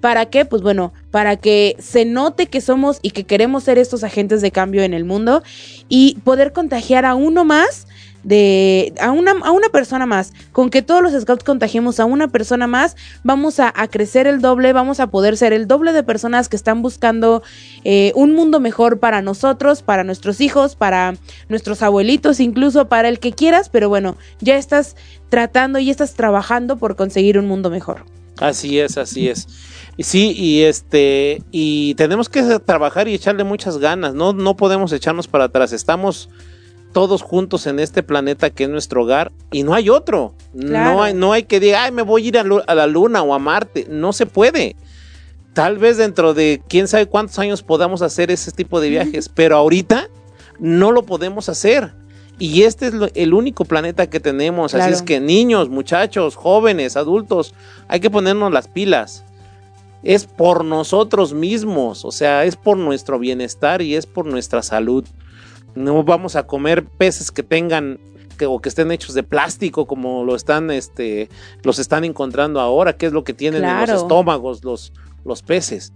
¿Para 0.00 0.26
qué? 0.26 0.44
Pues 0.44 0.62
bueno, 0.62 0.92
para 1.10 1.36
que 1.36 1.76
se 1.78 2.04
note 2.04 2.46
que 2.46 2.60
somos 2.60 2.98
y 3.02 3.10
que 3.10 3.24
queremos 3.24 3.64
ser 3.64 3.78
estos 3.78 4.04
agentes 4.04 4.42
de 4.42 4.50
cambio 4.50 4.82
en 4.82 4.94
el 4.94 5.04
mundo 5.04 5.42
y 5.88 6.18
poder 6.24 6.52
contagiar 6.52 7.04
a 7.04 7.14
uno 7.14 7.44
más 7.44 7.86
de 8.22 8.92
a 9.00 9.10
una, 9.10 9.32
a 9.32 9.50
una 9.50 9.68
persona 9.68 10.06
más. 10.06 10.32
Con 10.52 10.70
que 10.70 10.82
todos 10.82 11.02
los 11.02 11.12
scouts 11.20 11.44
contagiemos 11.44 12.00
a 12.00 12.04
una 12.04 12.28
persona 12.28 12.66
más, 12.66 12.96
vamos 13.22 13.60
a, 13.60 13.72
crecer 13.90 14.26
el 14.26 14.40
doble, 14.40 14.72
vamos 14.72 15.00
a 15.00 15.08
poder 15.08 15.36
ser 15.36 15.52
el 15.52 15.66
doble 15.66 15.92
de 15.92 16.02
personas 16.02 16.48
que 16.48 16.56
están 16.56 16.82
buscando 16.82 17.42
eh, 17.84 18.12
un 18.14 18.34
mundo 18.34 18.60
mejor 18.60 18.98
para 18.98 19.22
nosotros, 19.22 19.82
para 19.82 20.04
nuestros 20.04 20.40
hijos, 20.40 20.76
para 20.76 21.16
nuestros 21.48 21.82
abuelitos, 21.82 22.40
incluso 22.40 22.88
para 22.88 23.08
el 23.08 23.18
que 23.18 23.32
quieras, 23.32 23.68
pero 23.68 23.88
bueno, 23.88 24.16
ya 24.40 24.56
estás 24.56 24.96
tratando 25.28 25.78
y 25.78 25.90
estás 25.90 26.14
trabajando 26.14 26.76
por 26.76 26.96
conseguir 26.96 27.38
un 27.38 27.46
mundo 27.46 27.70
mejor. 27.70 28.04
Así 28.40 28.78
es, 28.78 28.98
así 28.98 29.28
es. 29.28 29.48
Sí, 29.98 30.32
y 30.36 30.62
este, 30.62 31.42
y 31.50 31.94
tenemos 31.94 32.28
que 32.28 32.42
trabajar 32.60 33.08
y 33.08 33.14
echarle 33.14 33.42
muchas 33.42 33.78
ganas, 33.78 34.14
no, 34.14 34.32
no 34.32 34.56
podemos 34.56 34.92
echarnos 34.92 35.26
para 35.26 35.44
atrás, 35.44 35.72
estamos 35.72 36.28
todos 36.98 37.22
juntos 37.22 37.68
en 37.68 37.78
este 37.78 38.02
planeta 38.02 38.50
que 38.50 38.64
es 38.64 38.70
nuestro 38.70 39.04
hogar 39.04 39.30
y 39.52 39.62
no 39.62 39.72
hay 39.72 39.88
otro. 39.88 40.34
No, 40.52 41.00
hay, 41.00 41.14
no 41.14 41.32
hay 41.32 41.44
que 41.44 41.60
decir, 41.60 41.76
ay, 41.76 41.92
me 41.92 42.02
voy 42.02 42.24
a 42.24 42.26
ir 42.26 42.38
a, 42.38 42.74
la 42.74 42.86
luna 42.88 43.22
o 43.22 43.34
a 43.34 43.38
Marte. 43.38 43.86
No 43.88 44.12
se 44.12 44.26
puede. 44.26 44.74
Tal 45.52 45.78
vez 45.78 45.96
dentro 45.96 46.34
de 46.34 46.60
quién 46.68 46.88
sabe 46.88 47.06
cuántos 47.06 47.38
años 47.38 47.62
podamos 47.62 48.02
hacer 48.02 48.32
ese 48.32 48.50
tipo 48.50 48.80
de 48.80 48.90
viajes, 48.90 49.28
pero 49.28 49.56
ahorita 49.56 50.08
no 50.58 50.90
lo 50.90 51.04
podemos 51.04 51.48
hacer. 51.48 51.92
Y 52.40 52.64
este 52.64 52.88
es 52.88 52.94
el 53.14 53.32
único 53.32 53.64
planeta 53.64 54.10
que 54.10 54.18
tenemos. 54.18 54.74
Así 54.74 54.90
es 54.90 55.02
que 55.02 55.20
niños, 55.20 55.68
muchachos, 55.68 56.34
jóvenes, 56.34 56.96
adultos, 56.96 57.54
hay 57.86 58.00
que 58.00 58.10
ponernos 58.10 58.52
las 58.52 58.66
pilas. 58.66 59.24
Es 60.02 60.26
por 60.26 60.64
nosotros 60.64 61.32
mismos, 61.32 62.04
o 62.04 62.10
sea, 62.10 62.44
es 62.44 62.56
por 62.56 62.76
nuestro 62.76 63.20
bienestar 63.20 63.82
y 63.82 63.94
es 63.94 64.06
por 64.06 64.26
nuestra 64.26 64.64
salud. 64.64 65.04
No 65.78 66.02
vamos 66.02 66.36
a 66.36 66.46
comer 66.46 66.84
peces 66.84 67.30
que 67.30 67.42
tengan 67.42 68.00
que, 68.36 68.46
o 68.46 68.60
que 68.60 68.68
estén 68.68 68.90
hechos 68.90 69.14
de 69.14 69.22
plástico 69.22 69.86
como 69.86 70.24
lo 70.24 70.34
están 70.34 70.70
este 70.70 71.28
los 71.62 71.78
están 71.78 72.04
encontrando 72.04 72.60
ahora, 72.60 72.96
que 72.96 73.06
es 73.06 73.12
lo 73.12 73.24
que 73.24 73.34
tienen 73.34 73.64
en 73.64 73.80
los 73.80 73.90
estómagos 73.90 74.64
los 74.64 74.92
los 75.24 75.42
peces. 75.42 75.92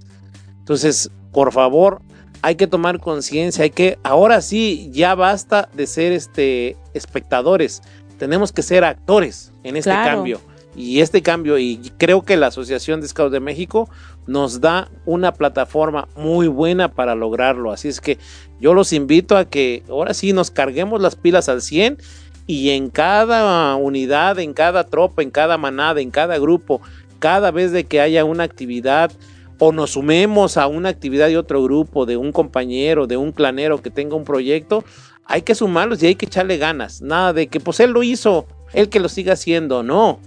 Entonces, 0.58 1.10
por 1.32 1.52
favor, 1.52 2.02
hay 2.42 2.56
que 2.56 2.66
tomar 2.66 2.98
conciencia, 2.98 3.64
hay 3.64 3.70
que 3.70 3.98
ahora 4.02 4.40
sí 4.42 4.90
ya 4.92 5.14
basta 5.14 5.68
de 5.72 5.86
ser 5.86 6.12
este 6.12 6.76
espectadores, 6.92 7.82
tenemos 8.18 8.52
que 8.52 8.62
ser 8.62 8.84
actores 8.84 9.52
en 9.62 9.76
este 9.76 9.90
cambio. 9.90 10.40
Y 10.74 11.00
este 11.00 11.20
cambio, 11.20 11.58
y 11.58 11.92
creo 11.98 12.22
que 12.22 12.36
la 12.38 12.46
Asociación 12.46 13.02
de 13.02 13.08
Scouts 13.08 13.30
de 13.30 13.40
México 13.40 13.90
nos 14.26 14.60
da 14.60 14.90
una 15.04 15.32
plataforma 15.32 16.08
muy 16.16 16.48
buena 16.48 16.88
para 16.88 17.14
lograrlo. 17.14 17.72
Así 17.72 17.88
es 17.88 18.00
que 18.00 18.18
yo 18.60 18.74
los 18.74 18.92
invito 18.92 19.36
a 19.36 19.44
que 19.44 19.82
ahora 19.88 20.14
sí 20.14 20.32
nos 20.32 20.50
carguemos 20.50 21.00
las 21.00 21.16
pilas 21.16 21.48
al 21.48 21.62
100 21.62 21.98
y 22.46 22.70
en 22.70 22.90
cada 22.90 23.74
unidad, 23.76 24.38
en 24.38 24.52
cada 24.52 24.84
tropa, 24.84 25.22
en 25.22 25.30
cada 25.30 25.58
manada, 25.58 26.00
en 26.00 26.10
cada 26.10 26.38
grupo, 26.38 26.80
cada 27.18 27.50
vez 27.50 27.72
que 27.86 28.00
haya 28.00 28.24
una 28.24 28.44
actividad 28.44 29.12
o 29.58 29.70
nos 29.72 29.92
sumemos 29.92 30.56
a 30.56 30.66
una 30.66 30.88
actividad 30.88 31.28
de 31.28 31.38
otro 31.38 31.62
grupo, 31.62 32.04
de 32.04 32.16
un 32.16 32.32
compañero, 32.32 33.06
de 33.06 33.16
un 33.16 33.30
clanero 33.30 33.80
que 33.80 33.90
tenga 33.90 34.16
un 34.16 34.24
proyecto, 34.24 34.84
hay 35.24 35.42
que 35.42 35.54
sumarlos 35.54 36.02
y 36.02 36.08
hay 36.08 36.14
que 36.16 36.26
echarle 36.26 36.58
ganas. 36.58 37.00
Nada 37.00 37.32
de 37.32 37.46
que 37.46 37.60
pues 37.60 37.78
él 37.78 37.92
lo 37.92 38.02
hizo, 38.02 38.46
él 38.72 38.88
que 38.88 38.98
lo 38.98 39.08
siga 39.08 39.34
haciendo. 39.34 39.84
No, 39.84 40.18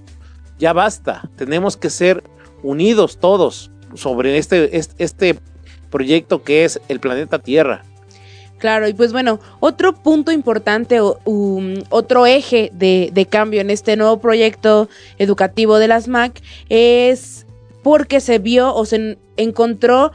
ya 0.58 0.72
basta. 0.72 1.30
Tenemos 1.36 1.76
que 1.76 1.90
ser 1.90 2.24
unidos 2.64 3.18
todos 3.20 3.72
sobre 3.96 4.38
este, 4.38 4.82
este, 4.98 5.40
proyecto 5.90 6.44
que 6.44 6.66
es 6.66 6.82
el 6.88 7.00
planeta 7.00 7.40
Tierra. 7.40 7.84
Claro, 8.58 8.88
y 8.88 8.94
pues 8.94 9.12
bueno, 9.12 9.40
otro 9.60 9.94
punto 9.94 10.32
importante, 10.32 11.00
um, 11.02 11.76
otro 11.90 12.26
eje 12.26 12.72
de, 12.74 13.28
cambio 13.30 13.62
en 13.62 13.70
este 13.70 13.96
nuevo 13.96 14.20
proyecto 14.20 14.90
educativo 15.18 15.78
de 15.78 15.88
las 15.88 16.08
MAC 16.08 16.42
es 16.70 17.46
porque 17.84 18.20
se 18.20 18.40
vio 18.40 18.74
o 18.74 18.86
se 18.86 19.18
encontró 19.38 20.12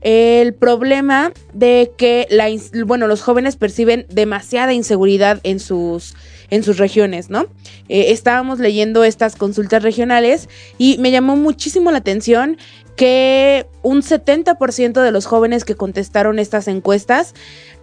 el 0.00 0.54
problema 0.54 1.32
de 1.52 1.92
que 1.96 2.26
la, 2.30 2.48
bueno, 2.84 3.06
los 3.06 3.22
jóvenes 3.22 3.56
perciben 3.56 4.06
demasiada 4.08 4.72
inseguridad 4.72 5.38
en 5.44 5.60
sus, 5.60 6.16
en 6.52 6.62
sus 6.62 6.76
regiones, 6.76 7.30
¿no? 7.30 7.46
Eh, 7.88 8.12
estábamos 8.12 8.58
leyendo 8.58 9.04
estas 9.04 9.36
consultas 9.36 9.82
regionales 9.82 10.50
y 10.76 10.98
me 10.98 11.10
llamó 11.10 11.34
muchísimo 11.34 11.90
la 11.90 11.96
atención 11.96 12.58
que 12.94 13.66
un 13.80 14.02
70% 14.02 15.02
de 15.02 15.12
los 15.12 15.24
jóvenes 15.24 15.64
que 15.64 15.76
contestaron 15.76 16.38
estas 16.38 16.68
encuestas 16.68 17.34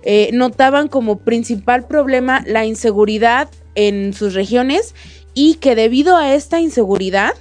eh, 0.04 0.30
notaban 0.34 0.88
como 0.88 1.18
principal 1.18 1.88
problema 1.88 2.44
la 2.46 2.64
inseguridad 2.64 3.50
en 3.74 4.14
sus 4.14 4.36
regiones 4.36 4.94
y 5.34 5.56
que 5.56 5.74
debido 5.74 6.16
a 6.16 6.36
esta 6.36 6.60
inseguridad 6.60 7.34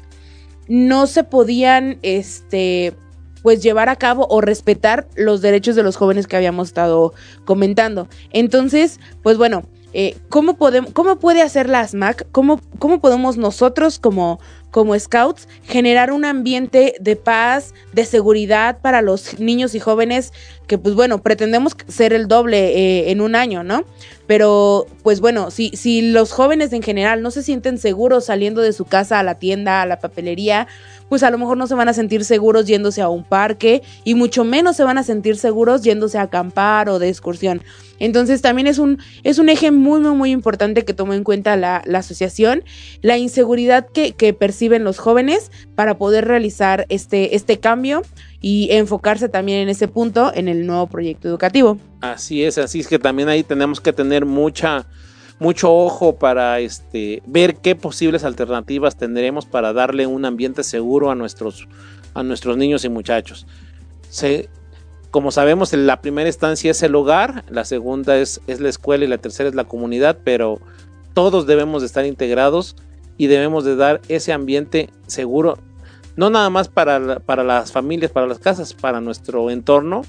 no 0.66 1.06
se 1.06 1.24
podían 1.24 1.98
este 2.00 2.94
pues 3.42 3.62
llevar 3.62 3.90
a 3.90 3.96
cabo 3.96 4.26
o 4.30 4.40
respetar 4.40 5.08
los 5.14 5.42
derechos 5.42 5.76
de 5.76 5.82
los 5.82 5.96
jóvenes 5.96 6.26
que 6.26 6.36
habíamos 6.36 6.68
estado 6.68 7.12
comentando. 7.44 8.08
Entonces, 8.32 8.98
pues 9.22 9.36
bueno, 9.36 9.62
eh, 9.92 10.16
¿cómo, 10.28 10.56
podemos, 10.56 10.92
¿cómo 10.92 11.18
puede 11.18 11.42
hacer 11.42 11.68
la 11.68 11.80
ASMAC? 11.80 12.26
¿Cómo, 12.32 12.60
¿Cómo 12.78 13.00
podemos 13.00 13.36
nosotros 13.36 13.98
como 13.98 14.38
como 14.70 14.98
scouts, 14.98 15.48
generar 15.64 16.12
un 16.12 16.24
ambiente 16.24 16.94
de 17.00 17.16
paz, 17.16 17.74
de 17.92 18.04
seguridad 18.04 18.80
para 18.80 19.00
los 19.00 19.40
niños 19.40 19.74
y 19.74 19.80
jóvenes 19.80 20.32
que 20.66 20.76
pues 20.76 20.94
bueno, 20.94 21.22
pretendemos 21.22 21.74
ser 21.88 22.12
el 22.12 22.28
doble 22.28 22.76
eh, 22.76 23.10
en 23.10 23.22
un 23.22 23.34
año, 23.34 23.64
¿no? 23.64 23.84
Pero 24.26 24.86
pues 25.02 25.20
bueno, 25.20 25.50
si, 25.50 25.70
si 25.70 26.02
los 26.02 26.32
jóvenes 26.32 26.74
en 26.74 26.82
general 26.82 27.22
no 27.22 27.30
se 27.30 27.42
sienten 27.42 27.78
seguros 27.78 28.26
saliendo 28.26 28.60
de 28.60 28.74
su 28.74 28.84
casa 28.84 29.18
a 29.18 29.22
la 29.22 29.38
tienda, 29.38 29.80
a 29.80 29.86
la 29.86 29.98
papelería, 29.98 30.68
pues 31.08 31.22
a 31.22 31.30
lo 31.30 31.38
mejor 31.38 31.56
no 31.56 31.66
se 31.66 31.74
van 31.74 31.88
a 31.88 31.92
sentir 31.92 32.24
seguros 32.24 32.66
yéndose 32.66 33.00
a 33.00 33.08
un 33.08 33.24
parque 33.24 33.82
y 34.04 34.14
mucho 34.14 34.44
menos 34.44 34.76
se 34.76 34.84
van 34.84 34.98
a 34.98 35.02
sentir 35.02 35.36
seguros 35.36 35.82
yéndose 35.82 36.18
a 36.18 36.22
acampar 36.22 36.88
o 36.88 36.98
de 36.98 37.08
excursión. 37.08 37.62
Entonces 37.98 38.42
también 38.42 38.66
es 38.66 38.78
un, 38.78 38.98
es 39.24 39.38
un 39.38 39.48
eje 39.48 39.70
muy, 39.70 40.00
muy, 40.00 40.14
muy 40.14 40.30
importante 40.30 40.84
que 40.84 40.94
tomó 40.94 41.14
en 41.14 41.24
cuenta 41.24 41.56
la, 41.56 41.82
la 41.84 41.98
asociación, 41.98 42.62
la 43.02 43.18
inseguridad 43.18 43.88
que, 43.88 44.12
que, 44.12 44.32
perciben 44.32 44.84
los 44.84 44.98
jóvenes 44.98 45.50
para 45.74 45.98
poder 45.98 46.26
realizar 46.26 46.86
este, 46.90 47.34
este 47.34 47.58
cambio 47.58 48.02
y 48.40 48.68
enfocarse 48.70 49.28
también 49.28 49.58
en 49.58 49.68
ese 49.68 49.88
punto 49.88 50.32
en 50.34 50.48
el 50.48 50.66
nuevo 50.66 50.86
proyecto 50.86 51.28
educativo. 51.28 51.78
Así 52.00 52.44
es, 52.44 52.58
así 52.58 52.80
es 52.80 52.86
que 52.86 52.98
también 52.98 53.28
ahí 53.28 53.42
tenemos 53.42 53.80
que 53.80 53.92
tener 53.92 54.24
mucha 54.24 54.86
mucho 55.38 55.74
ojo 55.74 56.16
para 56.16 56.60
este 56.60 57.22
ver 57.26 57.56
qué 57.56 57.74
posibles 57.76 58.24
alternativas 58.24 58.96
tendremos 58.96 59.46
para 59.46 59.72
darle 59.72 60.06
un 60.06 60.24
ambiente 60.24 60.64
seguro 60.64 61.10
a 61.10 61.14
nuestros 61.14 61.68
a 62.14 62.22
nuestros 62.22 62.56
niños 62.56 62.84
y 62.84 62.88
muchachos. 62.88 63.46
Como 65.10 65.30
sabemos, 65.30 65.72
la 65.72 66.02
primera 66.02 66.28
instancia 66.28 66.70
es 66.70 66.82
el 66.82 66.94
hogar, 66.94 67.44
la 67.48 67.64
segunda 67.64 68.18
es, 68.18 68.42
es 68.46 68.60
la 68.60 68.68
escuela 68.68 69.06
y 69.06 69.08
la 69.08 69.16
tercera 69.16 69.48
es 69.48 69.54
la 69.54 69.64
comunidad, 69.64 70.18
pero 70.22 70.60
todos 71.14 71.46
debemos 71.46 71.80
de 71.80 71.86
estar 71.86 72.04
integrados 72.04 72.76
y 73.16 73.26
debemos 73.26 73.64
de 73.64 73.74
dar 73.74 74.02
ese 74.08 74.34
ambiente 74.34 74.90
seguro 75.06 75.56
no 76.18 76.30
nada 76.30 76.50
más 76.50 76.66
para, 76.66 77.20
para 77.20 77.44
las 77.44 77.70
familias, 77.70 78.10
para 78.10 78.26
las 78.26 78.40
casas, 78.40 78.74
para 78.74 79.00
nuestro 79.00 79.50
entorno 79.50 80.02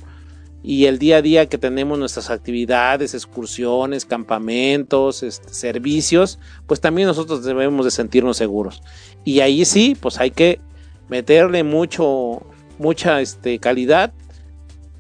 y 0.62 0.86
el 0.86 1.00
día 1.00 1.18
a 1.18 1.22
día 1.22 1.46
que 1.48 1.58
tenemos 1.58 1.98
nuestras 1.98 2.30
actividades, 2.30 3.14
excursiones, 3.14 4.06
campamentos, 4.06 5.24
este, 5.24 5.54
servicios, 5.54 6.40
pues 6.68 6.82
también 6.82 7.08
nosotros 7.08 7.44
debemos 7.44 7.86
de 7.86 7.92
sentirnos 7.92 8.38
seguros. 8.38 8.84
Y 9.24 9.40
ahí 9.40 9.64
sí, 9.66 9.96
pues 10.00 10.20
hay 10.20 10.32
que 10.32 10.60
meterle 11.08 11.64
mucho, 11.64 12.46
mucha 12.78 13.22
este, 13.22 13.60
calidad, 13.60 14.12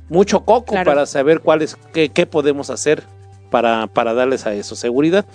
mucho 0.07 0.45
coco 0.45 0.76
para 0.86 1.05
saber 1.05 1.41
cuál 1.41 1.62
es, 1.62 1.78
qué, 1.93 2.10
qué 2.10 2.26
podemos 2.26 2.70
hacer 2.70 3.03
para, 3.49 3.87
para 3.87 4.13
darles 4.13 4.45
a 4.45 4.53
eso 4.53 4.75
seguridad. 4.75 5.25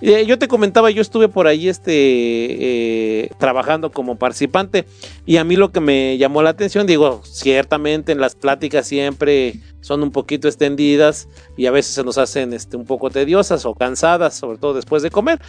Eh, 0.00 0.24
yo 0.26 0.38
te 0.38 0.48
comentaba, 0.48 0.90
yo 0.90 1.00
estuve 1.00 1.28
por 1.28 1.46
ahí 1.46 1.68
este, 1.68 1.92
eh, 1.94 3.30
trabajando 3.38 3.92
como 3.92 4.16
participante 4.16 4.84
y 5.26 5.36
a 5.36 5.44
mí 5.44 5.56
lo 5.56 5.70
que 5.70 5.80
me 5.80 6.18
llamó 6.18 6.42
la 6.42 6.50
atención, 6.50 6.86
digo, 6.86 7.22
ciertamente 7.24 8.12
en 8.12 8.20
las 8.20 8.34
pláticas 8.34 8.86
siempre 8.86 9.60
son 9.80 10.02
un 10.02 10.10
poquito 10.10 10.48
extendidas 10.48 11.28
y 11.56 11.66
a 11.66 11.70
veces 11.70 11.94
se 11.94 12.04
nos 12.04 12.18
hacen 12.18 12.52
este, 12.52 12.76
un 12.76 12.84
poco 12.84 13.10
tediosas 13.10 13.64
o 13.64 13.74
cansadas, 13.74 14.34
sobre 14.34 14.58
todo 14.58 14.74
después 14.74 15.02
de 15.02 15.10
comer. 15.10 15.40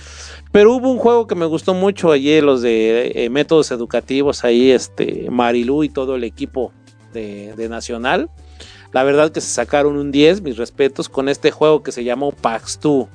Pero 0.51 0.73
hubo 0.73 0.91
un 0.91 0.97
juego 0.97 1.27
que 1.27 1.35
me 1.35 1.45
gustó 1.45 1.73
mucho 1.73 2.11
allí, 2.11 2.41
los 2.41 2.61
de 2.61 3.11
eh, 3.15 3.29
métodos 3.29 3.71
educativos, 3.71 4.43
ahí 4.43 4.71
este, 4.71 5.27
Marilú 5.29 5.83
y 5.83 5.89
todo 5.89 6.15
el 6.15 6.23
equipo 6.23 6.71
de, 7.13 7.53
de 7.55 7.69
Nacional 7.69 8.29
la 8.93 9.03
verdad 9.03 9.31
que 9.31 9.41
se 9.41 9.49
sacaron 9.49 9.97
un 9.97 10.11
10, 10.11 10.41
mis 10.41 10.55
respetos, 10.57 11.09
con 11.09 11.27
este 11.27 11.51
juego 11.51 11.83
que 11.83 11.91
se 11.91 12.03
llamó 12.03 12.31
Pax 12.31 12.79
2. 12.81 13.07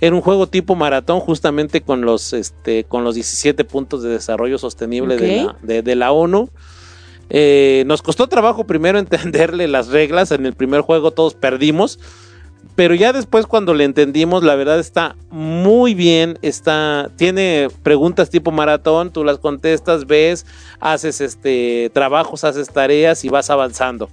Era 0.00 0.14
un 0.14 0.22
juego 0.22 0.46
tipo 0.46 0.74
maratón 0.74 1.20
justamente 1.20 1.80
con 1.80 2.02
los, 2.02 2.32
este, 2.32 2.84
con 2.84 3.02
los 3.04 3.14
17 3.14 3.64
puntos 3.64 4.02
de 4.02 4.10
desarrollo 4.10 4.58
sostenible 4.58 5.16
de, 5.16 5.94
la, 5.96 6.12
ONU. 6.12 6.48
Eh, 7.28 7.84
nos 7.86 8.02
costó 8.02 8.26
trabajo 8.26 8.64
primero 8.64 8.98
entenderle 9.00 9.68
las 9.68 9.88
reglas. 9.88 10.30
En 10.32 10.46
el 10.46 10.54
primer 10.54 10.82
juego 10.82 11.10
todos 11.10 11.34
perdimos. 11.34 11.98
Pero 12.76 12.94
ya 12.94 13.12
después 13.12 13.46
cuando 13.46 13.74
le 13.74 13.84
entendimos, 13.84 14.42
la 14.42 14.54
verdad 14.54 14.78
está 14.78 15.16
muy 15.30 15.94
bien. 15.94 16.38
Está, 16.40 17.10
tiene 17.16 17.68
preguntas 17.82 18.30
tipo 18.30 18.52
maratón, 18.52 19.12
tú 19.12 19.22
las 19.22 19.38
contestas, 19.38 20.06
ves, 20.06 20.46
haces 20.78 21.20
este 21.20 21.90
trabajos, 21.92 22.44
haces 22.44 22.68
tareas 22.70 23.24
y 23.24 23.28
vas 23.28 23.50
avanzando. 23.50 24.08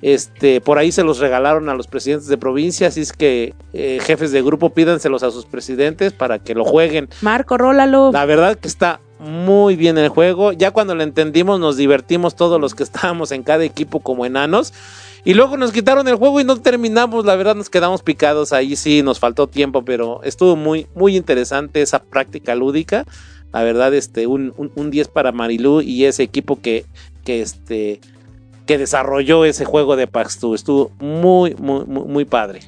Este, 0.00 0.60
por 0.60 0.78
ahí 0.78 0.92
se 0.92 1.02
los 1.02 1.18
regalaron 1.18 1.68
a 1.68 1.74
los 1.74 1.88
presidentes 1.88 2.28
de 2.28 2.38
provincia, 2.38 2.86
así 2.88 3.00
es 3.00 3.12
que 3.12 3.54
eh, 3.72 3.98
jefes 4.00 4.30
de 4.30 4.42
grupo 4.42 4.70
pídanselos 4.70 5.24
a 5.24 5.30
sus 5.30 5.44
presidentes 5.44 6.12
para 6.12 6.38
que 6.38 6.54
lo 6.54 6.64
jueguen. 6.64 7.08
Marco, 7.20 7.58
rólalo. 7.58 8.12
La 8.12 8.24
verdad 8.24 8.56
que 8.56 8.68
está 8.68 9.00
muy 9.18 9.74
bien 9.76 9.98
el 9.98 10.08
juego. 10.08 10.52
Ya 10.52 10.70
cuando 10.70 10.94
lo 10.94 11.02
entendimos 11.02 11.58
nos 11.58 11.76
divertimos 11.76 12.36
todos 12.36 12.60
los 12.60 12.74
que 12.74 12.84
estábamos 12.84 13.32
en 13.32 13.42
cada 13.42 13.64
equipo 13.64 14.00
como 14.00 14.24
enanos. 14.24 14.72
Y 15.24 15.34
luego 15.34 15.56
nos 15.56 15.72
quitaron 15.72 16.06
el 16.08 16.14
juego 16.14 16.40
y 16.40 16.44
no 16.44 16.60
terminamos, 16.60 17.24
la 17.26 17.34
verdad 17.36 17.56
nos 17.56 17.68
quedamos 17.68 18.02
picados, 18.02 18.52
ahí 18.52 18.76
sí 18.76 19.02
nos 19.02 19.18
faltó 19.18 19.48
tiempo, 19.48 19.84
pero 19.84 20.22
estuvo 20.22 20.54
muy, 20.54 20.86
muy 20.94 21.16
interesante 21.16 21.82
esa 21.82 22.02
práctica 22.02 22.54
lúdica. 22.54 23.04
La 23.52 23.62
verdad, 23.62 23.92
este, 23.94 24.26
un, 24.26 24.54
un, 24.56 24.90
10 24.90 25.08
para 25.08 25.32
Marilú 25.32 25.80
y 25.80 26.04
ese 26.04 26.22
equipo 26.22 26.60
que, 26.60 26.86
que 27.24 27.42
este, 27.42 28.00
que 28.68 28.78
desarrolló 28.78 29.46
ese 29.46 29.64
juego 29.64 29.96
de 29.96 30.06
Pax 30.06 30.38
Estuvo 30.54 30.92
muy, 31.00 31.54
muy, 31.54 31.86
muy, 31.86 32.24
padre. 32.26 32.60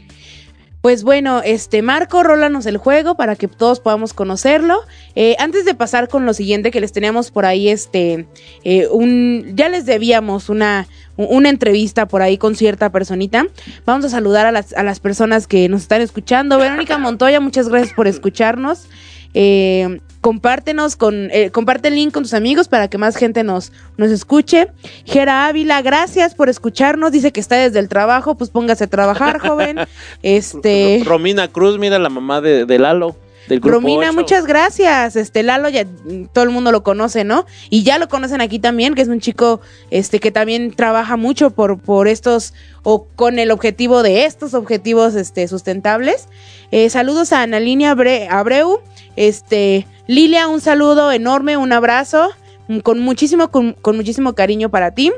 Pues 0.81 1.05
bueno, 1.05 1.43
este 1.45 1.83
Marco, 1.83 2.23
rólanos 2.23 2.65
el 2.65 2.79
juego 2.79 3.17
para 3.17 3.37
que 3.37 3.49
todos 3.49 3.81
podamos 3.81 4.15
conocerlo. 4.15 4.81
Eh, 5.15 5.37
antes 5.39 5.67
de 5.67 5.75
pasar 5.75 6.09
con 6.09 6.25
lo 6.25 6.33
siguiente 6.33 6.71
que 6.71 6.81
les 6.81 6.93
teníamos 6.93 7.31
por 7.31 7.45
ahí, 7.45 7.69
este, 7.69 8.27
eh, 8.65 8.89
un, 8.91 9.53
ya 9.55 9.69
les 9.69 9.85
debíamos 9.85 10.49
una, 10.49 10.89
una 11.19 11.51
entrevista 11.51 12.09
por 12.09 12.23
ahí 12.23 12.39
con 12.39 12.57
cierta 12.57 12.91
personita. 12.91 13.47
Vamos 13.85 14.07
a 14.07 14.09
saludar 14.09 14.47
a 14.47 14.53
las, 14.53 14.73
a 14.73 14.83
las 14.83 15.01
personas 15.01 15.47
que 15.47 15.69
nos 15.69 15.83
están 15.83 16.01
escuchando. 16.01 16.57
Verónica 16.57 16.97
Montoya, 16.97 17.41
muchas 17.41 17.69
gracias 17.69 17.93
por 17.93 18.07
escucharnos. 18.07 18.89
Eh, 19.35 20.01
compártenos 20.21 20.97
con, 20.97 21.31
eh, 21.31 21.51
comparte 21.51 21.89
el 21.89 21.95
link 21.95 22.13
con 22.13 22.23
tus 22.23 22.35
amigos 22.35 22.69
para 22.69 22.89
que 22.89 22.99
más 22.99 23.17
gente 23.17 23.43
nos, 23.43 23.73
nos 23.97 24.11
escuche. 24.11 24.69
Gera 25.05 25.47
Ávila, 25.47 25.81
gracias 25.83 26.35
por 26.35 26.49
escucharnos. 26.49 27.13
Dice 27.13 27.33
que 27.33 27.41
está 27.41 27.57
desde 27.57 27.79
el 27.79 27.89
trabajo, 27.89 28.35
pues 28.35 28.51
póngase 28.51 28.85
a 28.85 28.87
trabajar, 28.87 29.39
joven. 29.47 29.79
Este. 30.23 31.03
Romina 31.05 31.49
Cruz, 31.49 31.79
mira 31.79 31.99
la 31.99 32.11
mamá 32.11 32.41
de, 32.41 32.79
Lalo. 32.79 33.17
Del 33.49 33.63
Romina, 33.63 34.13
muchas 34.13 34.47
gracias. 34.47 35.17
Este 35.17 35.43
Lalo 35.43 35.69
ya 35.71 35.85
todo 36.33 36.45
el 36.45 36.51
mundo 36.51 36.71
lo 36.71 36.83
conoce, 36.83 37.25
¿no? 37.25 37.47
Y 37.71 37.83
ya 37.83 37.99
lo 37.99 38.09
conocen 38.09 38.41
aquí 38.41 38.59
también, 38.59 38.95
que 38.95 39.03
es 39.03 39.09
un 39.09 39.21
chico 39.21 39.61
este 39.91 40.21
que 40.21 40.31
también 40.31 40.73
trabaja 40.73 41.17
mucho 41.17 41.51
por, 41.51 41.81
por 41.81 42.07
estos 42.07 42.53
o 42.83 43.07
con 43.17 43.39
el 43.39 43.51
objetivo 43.51 44.03
de 44.03 44.25
estos 44.25 44.55
objetivos 44.55 45.15
este 45.15 45.49
sustentables. 45.49 46.29
Eh, 46.71 46.91
saludos 46.91 47.33
a 47.33 47.43
Analínia 47.43 47.91
Abreu, 47.91 48.81
este, 49.17 49.87
Lilia, 50.11 50.49
un 50.49 50.61
saludo 50.61 51.13
enorme, 51.13 51.57
un 51.57 51.73
abrazo, 51.73 52.31
mm, 52.67 52.81
con 52.81 52.99
muchísimo, 52.99 53.53
con, 53.53 53.77
muchísimo 53.95 54.35
cariño 54.35 54.69
para 54.69 54.93
ti. 54.93 55.13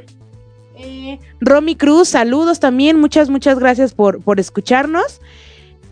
Eh, 0.76 1.18
Romy 1.40 1.76
Cruz, 1.76 2.10
saludos 2.10 2.60
también, 2.60 3.00
muchas, 3.00 3.30
muchas 3.30 3.58
gracias 3.58 3.94
por, 3.94 4.22
por 4.22 4.38
escucharnos. 4.38 5.22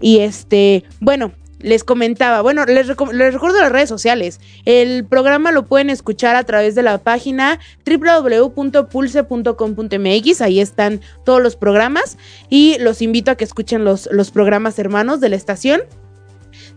Y 0.03 0.19
este, 0.19 0.85
bueno, 1.01 1.33
les 1.61 1.83
comentaba, 1.83 2.43
bueno, 2.43 2.67
les, 2.67 2.89
les, 2.89 3.33
recuerdo 3.33 3.63
las 3.63 3.73
redes 3.73 3.89
sociales. 3.89 4.39
El 4.67 5.07
programa 5.07 5.51
lo 5.51 5.65
pueden 5.65 5.89
escuchar 5.89 6.37
a 6.37 6.45
través 6.45 6.75
de 6.75 6.83
la 6.83 6.99
página 6.99 7.59
www.pulse.com.mx. 7.87 10.41
Ahí 10.43 10.61
están 10.61 11.01
todos 11.25 11.41
los 11.41 11.57
programas 11.57 12.19
y 12.51 12.77
los 12.81 13.01
invito 13.01 13.31
a 13.31 13.37
que 13.37 13.45
escuchen 13.45 13.83
los, 13.83 14.11
los 14.13 14.31
programas 14.31 14.79
hermanos 14.79 15.21
de 15.21 15.31
la 15.31 15.37
estación. 15.37 15.81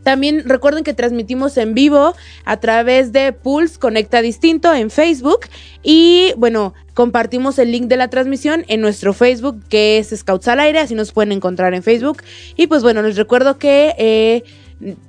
También 0.03 0.43
recuerden 0.45 0.83
que 0.83 0.93
transmitimos 0.93 1.57
en 1.57 1.73
vivo 1.73 2.13
a 2.45 2.57
través 2.57 3.11
de 3.11 3.33
Pulse 3.33 3.79
Conecta 3.79 4.21
Distinto 4.21 4.73
en 4.73 4.89
Facebook 4.89 5.41
y 5.81 6.33
bueno, 6.37 6.73
compartimos 6.93 7.57
el 7.59 7.71
link 7.71 7.85
de 7.85 7.97
la 7.97 8.09
transmisión 8.09 8.65
en 8.67 8.81
nuestro 8.81 9.13
Facebook 9.13 9.63
que 9.69 9.97
es 9.97 10.09
Scouts 10.15 10.47
al 10.47 10.59
Aire, 10.59 10.79
así 10.79 10.95
nos 10.95 11.11
pueden 11.11 11.31
encontrar 11.31 11.73
en 11.73 11.83
Facebook. 11.83 12.23
Y 12.55 12.67
pues 12.67 12.83
bueno, 12.83 13.01
les 13.01 13.15
recuerdo 13.15 13.57
que... 13.57 13.95
Eh, 13.97 14.43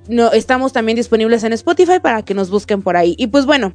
no, 0.09 0.31
estamos 0.33 0.73
también 0.73 0.95
disponibles 0.97 1.43
en 1.43 1.53
Spotify 1.53 1.99
para 2.01 2.23
que 2.23 2.35
nos 2.35 2.51
busquen 2.51 2.83
por 2.83 2.97
ahí. 2.97 3.17
Y 3.19 3.27
pues 3.27 3.45
bueno, 3.45 3.75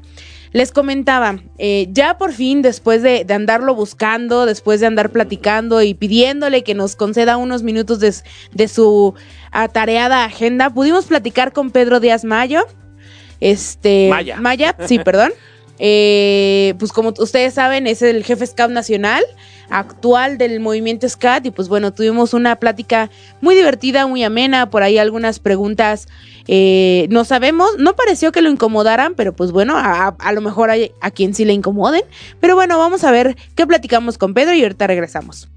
les 0.51 0.71
comentaba, 0.71 1.41
eh, 1.57 1.87
ya 1.91 2.17
por 2.17 2.33
fin, 2.33 2.61
después 2.61 3.03
de, 3.03 3.25
andarlo 3.29 3.75
buscando, 3.75 4.45
después 4.45 4.79
de 4.79 4.87
andar 4.87 5.11
platicando 5.11 5.81
y 5.81 5.93
pidiéndole 5.93 6.63
que 6.63 6.73
nos 6.73 6.95
conceda 6.95 7.37
unos 7.37 7.63
minutos 7.63 7.99
de, 7.99 8.13
de 8.53 8.67
su 8.67 9.13
atareada 9.51 10.25
agenda, 10.25 10.69
pudimos 10.69 11.05
platicar 11.05 11.53
con 11.53 11.71
Pedro 11.71 11.99
Díaz 11.99 12.23
Mayo. 12.23 12.65
Este. 13.39 14.07
Maya. 14.09 14.37
Maya, 14.39 14.75
sí, 14.85 14.99
perdón. 15.03 15.31
eh, 15.79 16.73
pues 16.77 16.91
como 16.91 17.13
ustedes 17.17 17.53
saben, 17.53 17.87
es 17.87 18.01
el 18.01 18.23
jefe 18.23 18.45
Scout 18.45 18.71
nacional 18.71 19.23
actual 19.69 20.37
del 20.39 20.59
movimiento 20.59 21.07
SCAT 21.07 21.45
y 21.45 21.51
pues 21.51 21.69
bueno, 21.69 21.93
tuvimos 21.93 22.33
una 22.33 22.55
plática 22.57 23.09
muy 23.39 23.55
divertida, 23.55 24.07
muy 24.07 24.23
amena, 24.23 24.69
por 24.71 24.81
ahí 24.81 24.97
algunas 24.97 25.39
preguntas 25.39 26.07
eh, 26.47 27.05
no 27.11 27.23
sabemos, 27.23 27.77
no 27.77 27.95
pareció 27.95 28.31
que 28.31 28.41
lo 28.41 28.49
incomodaran, 28.49 29.13
pero 29.13 29.33
pues 29.35 29.51
bueno, 29.51 29.77
a, 29.77 30.07
a 30.07 30.31
lo 30.33 30.41
mejor 30.41 30.71
hay 30.71 30.91
a 31.01 31.11
quien 31.11 31.35
sí 31.35 31.45
le 31.45 31.53
incomoden, 31.53 32.01
pero 32.39 32.55
bueno, 32.55 32.79
vamos 32.79 33.03
a 33.03 33.11
ver 33.11 33.37
qué 33.55 33.67
platicamos 33.67 34.17
con 34.17 34.33
Pedro 34.33 34.53
y 34.55 34.63
ahorita 34.63 34.87
regresamos. 34.87 35.47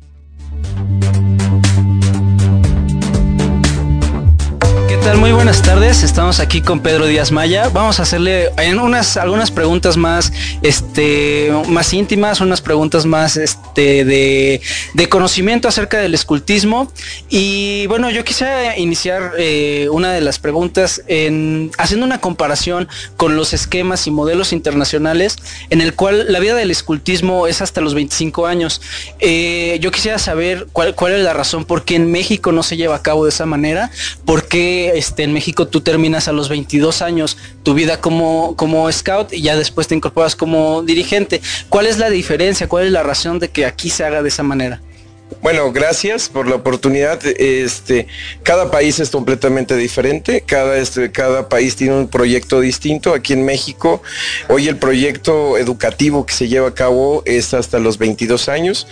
Muy 4.93 5.33
buenas 5.33 5.63
tardes. 5.63 6.03
Estamos 6.03 6.39
aquí 6.39 6.61
con 6.61 6.81
Pedro 6.81 7.07
Díaz 7.07 7.33
Maya. 7.33 7.71
Vamos 7.71 7.99
a 7.99 8.03
hacerle 8.03 8.51
algunas 8.57 9.51
preguntas 9.51 9.97
más 9.97 10.33
este 10.63 11.51
más 11.69 11.95
íntimas, 11.95 12.41
unas 12.41 12.61
preguntas 12.61 13.07
más 13.07 13.37
este 13.37 14.05
de, 14.05 15.09
conocimiento 15.09 15.67
acerca 15.67 15.99
del 15.99 16.15
escultismo 16.15 16.93
y 17.29 17.87
bueno, 17.87 18.11
yo 18.11 18.23
quisiera 18.25 18.77
iniciar 18.77 19.33
eh, 19.39 19.89
una 19.91 20.13
de 20.13 20.21
las 20.21 20.39
preguntas 20.39 21.03
en 21.07 21.71
haciendo 21.79 22.05
una 22.05 22.21
comparación 22.21 22.89
con 23.17 23.37
los 23.37 23.55
esquemas 23.55 24.07
y 24.07 24.11
modelos 24.11 24.53
internacionales 24.53 25.37
en 25.71 25.81
el 25.81 25.95
cual 25.95 26.31
la 26.33 26.39
vida 26.39 26.55
del 26.55 26.71
escultismo 26.71 27.47
es 27.47 27.63
hasta 27.63 27.81
los 27.81 27.95
25 27.95 28.47
años. 28.47 28.81
Eh, 29.21 29.79
yo 29.81 29.91
quisiera 29.91 30.19
saber 30.19 30.67
cuál, 30.73 30.95
cuál 30.95 31.15
es 31.15 31.23
la 31.23 31.33
razón 31.33 31.65
por 31.65 31.85
qué 31.85 31.97
en 31.97 32.11
México 32.11 32.53
no 32.53 32.63
se 32.63 32.77
lleva 32.77 32.97
a 32.97 33.03
cabo 33.03 33.25
de 33.25 33.31
esa 33.31 33.47
manera, 33.47 33.91
por 34.25 34.49
qué 34.49 34.82
este, 34.89 35.23
en 35.25 35.33
México 35.33 35.67
tú 35.67 35.81
terminas 35.81 36.29
a 36.29 36.33
los 36.33 36.49
22 36.49 37.03
años 37.03 37.37
tu 37.63 37.75
vida 37.75 38.01
como, 38.01 38.57
como 38.57 38.91
scout 38.91 39.33
y 39.33 39.43
ya 39.43 39.57
después 39.57 39.89
te 39.89 39.95
incorporas 39.95 40.37
como 40.37 40.83
dirigente. 40.83 41.41
¿Cuál 41.69 41.87
es 41.87 41.99
la 41.99 42.11
diferencia? 42.11 42.69
¿Cuál 42.69 42.87
es 42.87 42.93
la 42.93 43.03
razón 43.03 43.39
de 43.39 43.49
que 43.49 43.67
aquí 43.67 43.91
se 43.91 44.05
haga 44.05 44.23
de 44.23 44.29
esa 44.29 44.43
manera? 44.43 44.81
Bueno, 45.41 45.73
gracias 45.73 46.29
por 46.29 46.47
la 46.47 46.57
oportunidad. 46.57 47.21
Este, 47.25 48.07
cada 48.43 48.71
país 48.71 49.01
es 49.01 49.11
completamente 49.11 49.77
diferente, 49.77 50.43
cada, 50.43 50.77
este, 50.77 51.11
cada 51.11 51.49
país 51.49 51.75
tiene 51.75 51.97
un 51.97 52.09
proyecto 52.09 52.61
distinto. 52.61 53.15
Aquí 53.15 53.33
en 53.33 53.45
México, 53.45 54.03
hoy 54.49 54.69
el 54.69 54.77
proyecto 54.77 55.57
educativo 55.57 56.27
que 56.27 56.35
se 56.35 56.49
lleva 56.49 56.69
a 56.69 56.75
cabo 56.75 57.23
es 57.25 57.55
hasta 57.55 57.79
los 57.79 57.99
22 57.99 58.49
años 58.49 58.87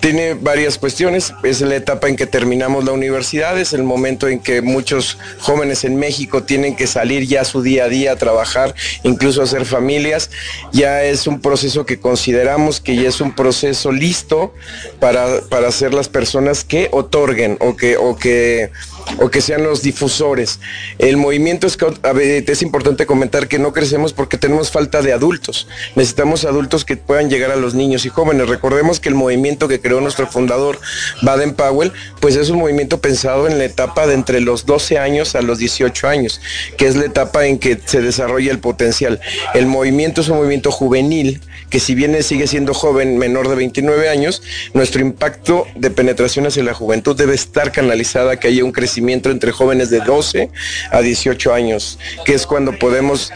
tiene 0.00 0.34
varias 0.34 0.78
cuestiones. 0.78 1.32
Es 1.42 1.60
la 1.60 1.76
etapa 1.76 2.08
en 2.08 2.16
que 2.16 2.26
terminamos 2.26 2.84
la 2.84 2.92
universidad, 2.92 3.58
es 3.58 3.72
el 3.72 3.82
momento 3.82 4.28
en 4.28 4.40
que 4.40 4.62
muchos 4.62 5.18
jóvenes 5.40 5.84
en 5.84 5.96
México 5.96 6.42
tienen 6.42 6.76
que 6.76 6.86
salir 6.86 7.26
ya 7.26 7.44
su 7.44 7.62
día 7.62 7.84
a 7.84 7.88
día 7.88 8.12
a 8.12 8.16
trabajar, 8.16 8.74
incluso 9.02 9.40
a 9.40 9.44
hacer 9.44 9.64
familias. 9.64 10.30
Ya 10.72 11.02
es 11.04 11.26
un 11.26 11.40
proceso 11.40 11.86
que 11.86 11.98
consideramos 12.00 12.80
que 12.80 12.96
ya 12.96 13.08
es 13.08 13.20
un 13.20 13.34
proceso 13.34 13.92
listo 13.92 14.54
para, 15.00 15.40
para 15.48 15.70
ser 15.72 15.94
las 15.94 16.08
personas 16.08 16.64
que 16.64 16.88
otorguen 16.92 17.56
o 17.60 17.76
que, 17.76 17.96
o 17.96 18.16
que 18.16 18.70
o 19.18 19.30
que 19.30 19.40
sean 19.40 19.62
los 19.62 19.82
difusores. 19.82 20.60
El 20.98 21.16
movimiento 21.16 21.66
es 21.66 22.62
importante 22.62 23.06
comentar 23.06 23.48
que 23.48 23.58
no 23.58 23.72
crecemos 23.72 24.12
porque 24.12 24.38
tenemos 24.38 24.70
falta 24.70 25.02
de 25.02 25.12
adultos. 25.12 25.68
Necesitamos 25.96 26.44
adultos 26.44 26.84
que 26.84 26.96
puedan 26.96 27.30
llegar 27.30 27.50
a 27.50 27.56
los 27.56 27.74
niños 27.74 28.04
y 28.04 28.08
jóvenes. 28.08 28.48
Recordemos 28.48 29.00
que 29.00 29.08
el 29.08 29.14
movimiento 29.14 29.68
que 29.68 29.80
creó 29.80 30.00
nuestro 30.00 30.26
fundador, 30.26 30.78
Baden 31.22 31.54
Powell, 31.54 31.92
pues 32.20 32.36
es 32.36 32.50
un 32.50 32.58
movimiento 32.58 33.00
pensado 33.00 33.48
en 33.48 33.58
la 33.58 33.64
etapa 33.64 34.06
de 34.06 34.14
entre 34.14 34.40
los 34.40 34.66
12 34.66 34.98
años 34.98 35.34
a 35.34 35.42
los 35.42 35.58
18 35.58 36.08
años, 36.08 36.40
que 36.76 36.86
es 36.86 36.96
la 36.96 37.06
etapa 37.06 37.46
en 37.46 37.58
que 37.58 37.78
se 37.84 38.00
desarrolla 38.00 38.50
el 38.50 38.58
potencial. 38.58 39.20
El 39.54 39.66
movimiento 39.66 40.20
es 40.20 40.28
un 40.28 40.38
movimiento 40.38 40.70
juvenil 40.70 41.40
que 41.70 41.80
si 41.80 41.94
bien 41.94 42.20
sigue 42.22 42.46
siendo 42.46 42.74
joven, 42.74 43.18
menor 43.18 43.48
de 43.48 43.54
29 43.54 44.08
años, 44.08 44.42
nuestro 44.74 45.00
impacto 45.00 45.66
de 45.74 45.90
penetración 45.90 46.46
hacia 46.46 46.62
la 46.62 46.74
juventud 46.74 47.16
debe 47.16 47.34
estar 47.34 47.72
canalizada, 47.72 48.38
que 48.38 48.48
haya 48.48 48.64
un 48.64 48.72
crecimiento 48.72 48.97
entre 49.32 49.52
jóvenes 49.52 49.90
de 49.90 50.00
12 50.00 50.50
a 50.90 51.00
18 51.00 51.54
años, 51.54 51.98
que 52.24 52.34
es 52.34 52.46
cuando 52.46 52.78
podemos 52.78 53.32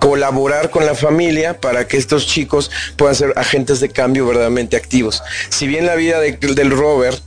colaborar 0.00 0.70
con 0.70 0.86
la 0.86 0.94
familia 0.94 1.60
para 1.60 1.86
que 1.88 1.96
estos 1.96 2.26
chicos 2.26 2.70
puedan 2.96 3.14
ser 3.14 3.32
agentes 3.36 3.80
de 3.80 3.88
cambio 3.88 4.26
verdaderamente 4.26 4.76
activos. 4.76 5.22
Si 5.48 5.66
bien 5.66 5.86
la 5.86 5.96
vida 5.96 6.20
del 6.20 6.70
Robert 6.70 7.20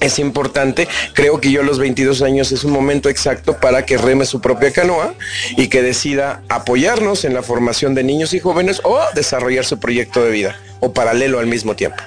es 0.00 0.18
importante. 0.18 0.88
Creo 1.14 1.40
que 1.40 1.50
yo 1.50 1.60
a 1.60 1.64
los 1.64 1.78
22 1.78 2.22
años 2.22 2.52
es 2.52 2.64
un 2.64 2.72
momento 2.72 3.08
exacto 3.08 3.58
para 3.58 3.84
que 3.84 3.98
reme 3.98 4.24
su 4.24 4.40
propia 4.40 4.72
canoa 4.72 5.14
y 5.56 5.68
que 5.68 5.82
decida 5.82 6.42
apoyarnos 6.48 7.24
en 7.24 7.34
la 7.34 7.42
formación 7.42 7.94
de 7.94 8.02
niños 8.02 8.32
y 8.32 8.40
jóvenes 8.40 8.80
o 8.82 8.98
desarrollar 9.14 9.64
su 9.64 9.78
proyecto 9.78 10.24
de 10.24 10.30
vida 10.30 10.58
o 10.80 10.92
paralelo 10.92 11.38
al 11.38 11.46
mismo 11.46 11.76
tiempo. 11.76 12.02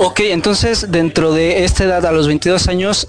Ok, 0.00 0.20
entonces 0.20 0.92
dentro 0.92 1.32
de 1.32 1.64
esta 1.64 1.84
edad, 1.84 2.06
a 2.06 2.12
los 2.12 2.28
22 2.28 2.68
años, 2.68 3.08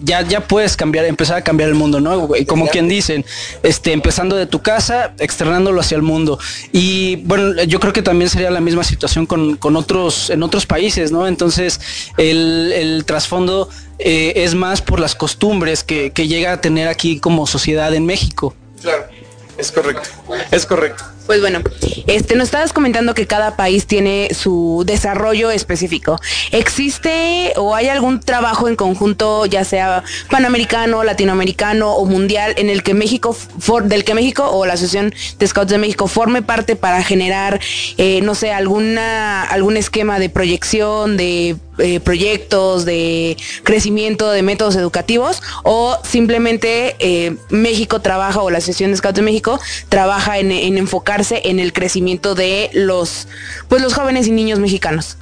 ya, 0.00 0.22
ya 0.22 0.40
puedes 0.40 0.74
cambiar, 0.74 1.04
empezar 1.04 1.36
a 1.36 1.44
cambiar 1.44 1.68
el 1.68 1.74
mundo, 1.74 2.00
¿no? 2.00 2.28
Como 2.46 2.66
quien 2.68 2.88
dicen, 2.88 3.26
este, 3.62 3.92
empezando 3.92 4.34
de 4.34 4.46
tu 4.46 4.62
casa, 4.62 5.12
externándolo 5.18 5.80
hacia 5.80 5.96
el 5.96 6.02
mundo. 6.02 6.38
Y 6.72 7.16
bueno, 7.16 7.62
yo 7.64 7.78
creo 7.78 7.92
que 7.92 8.00
también 8.00 8.30
sería 8.30 8.50
la 8.50 8.60
misma 8.60 8.84
situación 8.84 9.26
con, 9.26 9.76
otros, 9.76 10.30
en 10.30 10.42
otros 10.42 10.64
países, 10.64 11.12
¿no? 11.12 11.28
Entonces, 11.28 11.80
el, 12.16 13.04
trasfondo 13.06 13.68
eh, 13.98 14.32
es 14.36 14.54
más 14.54 14.80
por 14.80 15.00
las 15.00 15.14
costumbres 15.14 15.84
que, 15.84 16.10
que 16.10 16.26
llega 16.26 16.52
a 16.52 16.60
tener 16.60 16.88
aquí 16.88 17.20
como 17.20 17.46
sociedad 17.46 17.92
en 17.94 18.06
México. 18.06 18.54
Claro, 18.80 19.04
es 19.58 19.70
correcto, 19.70 20.08
es 20.50 20.64
correcto. 20.64 21.04
Pues 21.28 21.42
bueno, 21.42 21.60
este, 22.06 22.36
nos 22.36 22.46
estabas 22.46 22.72
comentando 22.72 23.12
que 23.12 23.26
cada 23.26 23.54
país 23.54 23.86
tiene 23.86 24.30
su 24.32 24.82
desarrollo 24.86 25.50
específico. 25.50 26.18
¿Existe 26.52 27.52
o 27.56 27.74
hay 27.74 27.88
algún 27.88 28.20
trabajo 28.20 28.66
en 28.66 28.76
conjunto, 28.76 29.44
ya 29.44 29.62
sea 29.62 30.02
panamericano, 30.30 31.04
latinoamericano 31.04 31.92
o 31.92 32.06
mundial, 32.06 32.54
en 32.56 32.70
el 32.70 32.82
que 32.82 32.94
México, 32.94 33.36
del 33.84 34.04
que 34.04 34.14
México 34.14 34.48
o 34.50 34.64
la 34.64 34.72
Asociación 34.72 35.12
de 35.38 35.46
Scouts 35.46 35.70
de 35.70 35.76
México 35.76 36.06
forme 36.06 36.40
parte 36.40 36.76
para 36.76 37.02
generar, 37.02 37.60
eh, 37.98 38.22
no 38.22 38.34
sé, 38.34 38.50
alguna, 38.50 39.42
algún 39.42 39.76
esquema 39.76 40.18
de 40.18 40.30
proyección, 40.30 41.18
de 41.18 41.56
eh, 41.76 42.00
proyectos, 42.00 42.86
de 42.86 43.36
crecimiento 43.64 44.30
de 44.30 44.42
métodos 44.42 44.76
educativos, 44.76 45.42
o 45.62 45.96
simplemente 46.04 46.96
eh, 46.98 47.36
México 47.50 48.00
trabaja 48.00 48.40
o 48.40 48.48
la 48.48 48.58
Asociación 48.58 48.92
de 48.92 48.96
Scouts 48.96 49.16
de 49.16 49.22
México 49.22 49.60
trabaja 49.90 50.38
en 50.38 50.50
enfocar 50.78 51.17
en 51.30 51.58
el 51.58 51.72
crecimiento 51.72 52.34
de 52.34 52.70
los, 52.72 53.28
pues, 53.68 53.82
los 53.82 53.94
jóvenes 53.94 54.26
y 54.26 54.30
niños 54.30 54.58
mexicanos. 54.58 55.16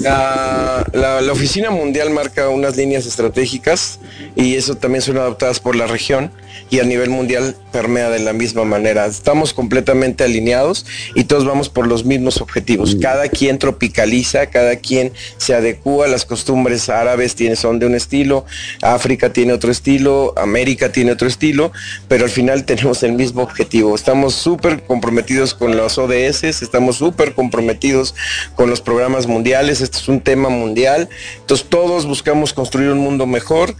La, 0.00 0.84
la, 0.92 1.32
Oficina 1.32 1.70
Mundial 1.70 2.10
marca 2.10 2.50
unas 2.50 2.76
líneas 2.76 3.06
estratégicas 3.06 3.98
y 4.34 4.56
eso 4.56 4.76
también 4.76 5.00
son 5.00 5.16
adoptadas 5.16 5.58
por 5.58 5.74
la 5.74 5.86
región 5.86 6.30
y 6.70 6.80
a 6.80 6.84
nivel 6.84 7.10
mundial 7.10 7.54
permea 7.72 8.10
de 8.10 8.18
la 8.18 8.32
misma 8.32 8.64
manera. 8.64 9.06
Estamos 9.06 9.52
completamente 9.52 10.24
alineados 10.24 10.86
y 11.14 11.24
todos 11.24 11.44
vamos 11.44 11.68
por 11.68 11.86
los 11.86 12.04
mismos 12.04 12.40
objetivos. 12.40 12.96
Cada 13.00 13.28
quien 13.28 13.58
tropicaliza, 13.58 14.46
cada 14.46 14.76
quien 14.76 15.12
se 15.36 15.54
adecua, 15.54 16.08
las 16.08 16.24
costumbres 16.24 16.88
árabes 16.88 17.34
tienen, 17.34 17.56
son 17.56 17.78
de 17.78 17.86
un 17.86 17.94
estilo, 17.94 18.44
África 18.82 19.32
tiene 19.32 19.52
otro 19.52 19.70
estilo, 19.70 20.32
América 20.36 20.90
tiene 20.90 21.12
otro 21.12 21.28
estilo, 21.28 21.72
pero 22.08 22.24
al 22.24 22.30
final 22.30 22.64
tenemos 22.66 23.02
el 23.02 23.12
mismo 23.12 23.42
objetivo. 23.42 23.94
Estamos 23.94 24.34
súper 24.34 24.82
comprometidos 24.84 25.54
con 25.54 25.76
los 25.76 25.98
ODS, 25.98 26.44
estamos 26.44 26.96
súper 26.96 27.34
comprometidos 27.34 28.14
con 28.54 28.70
los 28.70 28.80
programas 28.80 29.26
mundiales, 29.26 29.80
este 29.80 29.98
es 29.98 30.08
un 30.08 30.20
tema 30.20 30.48
mundial, 30.48 31.08
entonces 31.40 31.66
todos 31.68 32.06
buscamos 32.06 32.52
construir 32.52 32.90
un 32.90 32.98
mundo 32.98 33.26
mejor, 33.26 33.74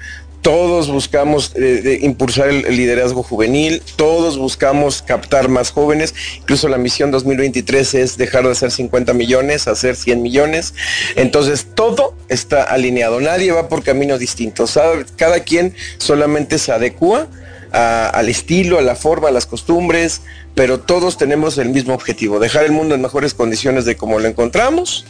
todos 0.47 0.88
buscamos 0.88 1.51
eh, 1.57 1.99
impulsar 2.03 2.51
el, 2.51 2.76
liderazgo 2.76 3.24
juvenil, 3.24 3.82
todos 3.97 4.38
buscamos 4.38 5.03
captar 5.03 5.49
más 5.49 5.72
jóvenes, 5.72 6.14
incluso 6.36 6.68
la 6.68 6.78
misión 6.78 7.11
2023 7.11 7.94
es 7.94 8.16
dejar 8.16 8.44
de 8.44 8.53
hacer 8.53 8.70
50 8.70 9.12
millones, 9.12 9.66
hacer 9.66 9.97
100 9.97 10.22
millones, 10.22 10.74
entonces 11.16 11.66
todo 11.74 12.14
está 12.28 12.62
alineado, 12.62 13.20
nadie 13.20 13.51
va 13.51 13.68
por 13.68 13.82
caminos 13.82 14.20
distintos, 14.20 14.78
cada 15.16 15.40
quien 15.40 15.74
solamente 15.99 16.59
se 16.59 16.70
adecua 16.70 17.26
al 17.72 18.28
estilo, 18.28 18.78
a 18.78 18.82
la 18.82 18.94
forma, 18.94 19.30
a 19.30 19.32
las 19.32 19.47
costumbres, 19.47 20.20
pero 20.55 20.78
todos 20.78 21.18
tenemos 21.18 21.59
el 21.59 21.70
mismo 21.70 21.92
objetivo, 21.92 22.38
dejar 22.38 22.64
el 22.64 22.70
mundo 22.70 22.94
en 22.94 23.03
mejores 23.03 23.34
condiciones 23.34 23.84
de 23.84 23.97
como 23.97 24.20
lo 24.20 24.28
encontramos, 24.28 25.07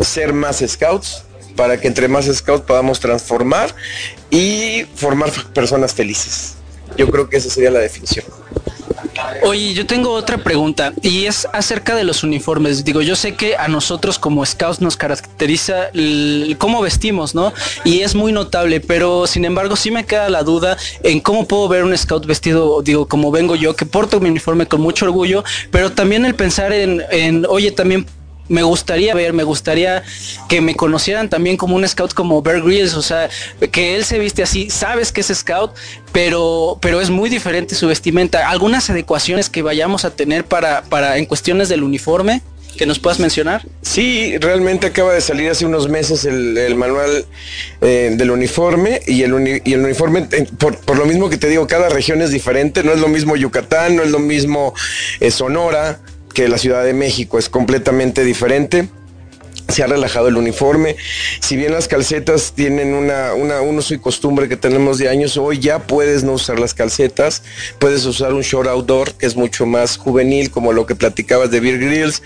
ser 0.00 0.32
más 0.32 0.60
scouts, 0.66 1.22
para 1.56 1.80
que 1.80 1.88
entre 1.88 2.08
más 2.08 2.26
scouts 2.26 2.64
podamos 2.64 3.00
transformar 3.00 3.74
y 4.30 4.84
formar 4.94 5.30
personas 5.52 5.94
felices. 5.94 6.54
Yo 6.96 7.08
creo 7.10 7.28
que 7.28 7.36
esa 7.36 7.50
sería 7.50 7.70
la 7.70 7.78
definición. 7.78 8.24
Oye, 9.42 9.74
yo 9.74 9.86
tengo 9.86 10.10
otra 10.10 10.38
pregunta 10.38 10.92
y 11.02 11.26
es 11.26 11.46
acerca 11.52 11.94
de 11.94 12.04
los 12.04 12.22
uniformes. 12.22 12.84
Digo, 12.84 13.02
yo 13.02 13.16
sé 13.16 13.34
que 13.34 13.56
a 13.56 13.68
nosotros 13.68 14.18
como 14.18 14.44
scouts 14.44 14.80
nos 14.80 14.96
caracteriza 14.96 15.90
cómo 16.58 16.80
vestimos, 16.80 17.34
¿no? 17.34 17.52
Y 17.84 18.00
es 18.00 18.14
muy 18.14 18.32
notable, 18.32 18.80
pero 18.80 19.26
sin 19.26 19.44
embargo 19.44 19.76
sí 19.76 19.90
me 19.90 20.04
queda 20.04 20.30
la 20.30 20.42
duda 20.42 20.76
en 21.02 21.20
cómo 21.20 21.46
puedo 21.46 21.68
ver 21.68 21.84
un 21.84 21.96
scout 21.96 22.26
vestido, 22.26 22.82
digo, 22.82 23.06
como 23.06 23.30
vengo 23.30 23.56
yo, 23.56 23.74
que 23.74 23.86
porto 23.86 24.20
mi 24.20 24.28
uniforme 24.28 24.66
con 24.66 24.80
mucho 24.80 25.06
orgullo, 25.06 25.44
pero 25.70 25.90
también 25.92 26.24
el 26.24 26.34
pensar 26.34 26.72
en, 26.72 27.02
en 27.10 27.46
oye, 27.48 27.72
también 27.72 28.06
me 28.52 28.62
gustaría 28.62 29.14
ver, 29.14 29.32
me 29.32 29.44
gustaría 29.44 30.02
que 30.48 30.60
me 30.60 30.76
conocieran 30.76 31.30
también 31.30 31.56
como 31.56 31.74
un 31.74 31.88
scout 31.88 32.12
como 32.12 32.42
Bear 32.42 32.60
Grylls, 32.60 32.94
o 32.94 33.02
sea, 33.02 33.30
que 33.70 33.96
él 33.96 34.04
se 34.04 34.18
viste 34.18 34.42
así, 34.42 34.68
sabes 34.68 35.10
que 35.10 35.22
es 35.22 35.28
scout, 35.28 35.72
pero, 36.12 36.78
pero 36.80 37.00
es 37.00 37.08
muy 37.08 37.30
diferente 37.30 37.74
su 37.74 37.88
vestimenta. 37.88 38.50
¿Algunas 38.50 38.90
adecuaciones 38.90 39.48
que 39.48 39.62
vayamos 39.62 40.04
a 40.04 40.14
tener 40.14 40.44
para, 40.44 40.82
para 40.82 41.16
en 41.16 41.24
cuestiones 41.24 41.70
del 41.70 41.82
uniforme? 41.82 42.42
que 42.76 42.86
nos 42.86 42.98
puedas 42.98 43.20
mencionar? 43.20 43.66
Sí, 43.82 44.36
realmente 44.38 44.86
acaba 44.86 45.12
de 45.12 45.20
salir 45.20 45.50
hace 45.50 45.66
unos 45.66 45.88
meses 45.88 46.24
el, 46.24 46.74
manual 46.74 47.26
eh, 47.82 48.14
del 48.16 48.30
uniforme 48.30 49.02
y 49.06 49.22
el, 49.22 49.60
y 49.64 49.72
el 49.74 49.84
uniforme, 49.84 50.26
eh, 50.32 50.46
por, 50.58 50.96
lo 50.96 51.04
mismo 51.04 51.28
que 51.28 51.36
te 51.36 51.48
digo, 51.48 51.66
cada 51.66 51.90
región 51.90 52.22
es 52.22 52.30
diferente, 52.30 52.82
no 52.82 52.92
es 52.92 53.00
lo 53.00 53.08
mismo 53.08 53.36
Yucatán, 53.36 53.96
no 53.96 54.02
es 54.02 54.10
lo 54.10 54.18
mismo 54.18 54.74
eh, 55.20 55.30
Sonora, 55.30 56.00
que 56.32 56.48
la 56.48 56.58
Ciudad 56.58 56.84
de 56.84 56.94
México 56.94 57.38
es 57.38 57.48
completamente 57.48 58.24
diferente 58.24 58.88
se 59.72 59.82
ha 59.82 59.86
relajado 59.86 60.28
el 60.28 60.36
uniforme. 60.36 60.96
Si 61.40 61.56
bien 61.56 61.72
las 61.72 61.88
calcetas 61.88 62.52
tienen 62.54 62.94
una, 62.94 63.32
un 63.32 63.78
uso 63.78 63.94
y 63.94 63.98
costumbre 63.98 64.48
que 64.48 64.56
tenemos 64.56 64.98
de 64.98 65.08
años, 65.08 65.36
hoy 65.36 65.58
ya 65.58 65.80
puedes 65.80 66.22
no 66.24 66.32
usar 66.32 66.58
las 66.58 66.74
calcetas, 66.74 67.42
puedes 67.78 68.04
usar 68.04 68.34
un 68.34 68.42
short 68.42 68.68
outdoor 68.68 69.14
que 69.14 69.26
es 69.26 69.34
mucho 69.34 69.66
más 69.66 69.96
juvenil, 69.96 70.50
como 70.50 70.72
lo 70.72 70.86
que 70.86 70.94
platicabas 70.94 71.50
de 71.50 71.60
Beer 71.60 71.78
Grills. 71.78 72.22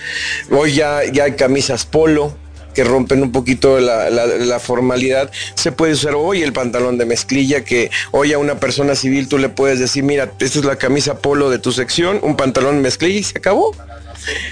Hoy 0.51 0.75
ya, 0.75 1.05
ya 1.05 1.25
hay 1.25 1.33
camisas 1.33 1.87
polo, 1.87 2.37
que 2.77 2.85
rompen 2.85 3.23
un 3.23 3.33
poquito 3.33 3.81
la, 3.81 4.61
formalidad, 4.61 5.31
se 5.55 5.73
puede 5.73 5.95
usar 5.95 6.15
hoy 6.15 6.43
el 6.43 6.53
pantalón 6.53 6.99
de 6.99 7.07
mezclilla, 7.07 7.65
que 7.65 7.91
hoy 8.11 8.35
a 8.35 8.39
una 8.39 8.61
persona 8.61 8.95
civil 8.95 9.29
tú 9.29 9.39
le 9.39 9.49
puedes 9.49 9.79
decir, 9.79 10.05
mira, 10.05 10.31
esta 10.39 10.59
es 10.59 10.65
la 10.67 10.77
camisa 10.77 11.19
polo 11.19 11.49
de 11.49 11.59
tu 11.59 11.73
sección, 11.73 12.21
un 12.23 12.37
pantalón 12.37 12.83
mezclilla 12.83 13.19
y 13.19 13.23
se 13.23 13.39
acabó. 13.39 13.75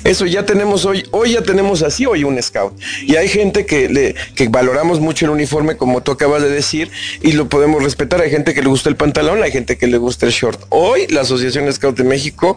Eso 0.04 0.26
ya 0.26 0.44
tenemos 0.44 0.84
hoy, 0.84 1.04
hoy 1.10 1.32
ya 1.32 1.42
tenemos 1.42 1.82
así 1.82 2.06
hoy 2.06 2.24
un 2.24 2.42
scout. 2.42 2.74
Y 3.02 3.16
hay 3.16 3.28
gente 3.28 3.66
que, 3.66 3.88
le, 3.88 4.14
que 4.34 4.48
valoramos 4.48 5.00
mucho 5.00 5.24
el 5.26 5.30
uniforme, 5.30 5.76
como 5.76 6.02
tú 6.02 6.12
acabas 6.12 6.42
de 6.42 6.50
decir, 6.50 6.90
y 7.22 7.32
lo 7.32 7.48
podemos 7.48 7.82
respetar. 7.82 8.20
Hay 8.20 8.30
gente 8.30 8.54
que 8.54 8.62
le 8.62 8.68
gusta 8.68 8.88
el 8.88 8.96
pantalón, 8.96 9.42
hay 9.42 9.52
gente 9.52 9.76
que 9.76 9.86
le 9.86 9.98
gusta 9.98 10.26
el 10.26 10.32
short. 10.32 10.60
Hoy 10.68 11.06
la 11.08 11.22
Asociación 11.22 11.72
Scout 11.72 11.96
de 11.96 12.04
México 12.04 12.56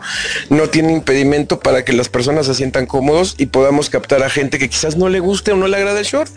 no 0.49 0.69
tiene 0.69 0.93
impedimento 0.93 1.59
para 1.59 1.83
que 1.83 1.93
las 1.93 2.09
personas 2.09 2.45
se 2.45 2.53
sientan 2.53 2.85
cómodos 2.85 3.35
y 3.37 3.47
podamos 3.47 3.89
captar 3.89 4.23
a 4.23 4.29
gente 4.29 4.59
que 4.59 4.69
quizás 4.69 4.97
no 4.97 5.09
le 5.09 5.19
guste 5.19 5.51
o 5.51 5.57
no 5.57 5.67
le 5.67 5.77
agrade 5.77 5.99
el 5.99 6.05
short. 6.05 6.31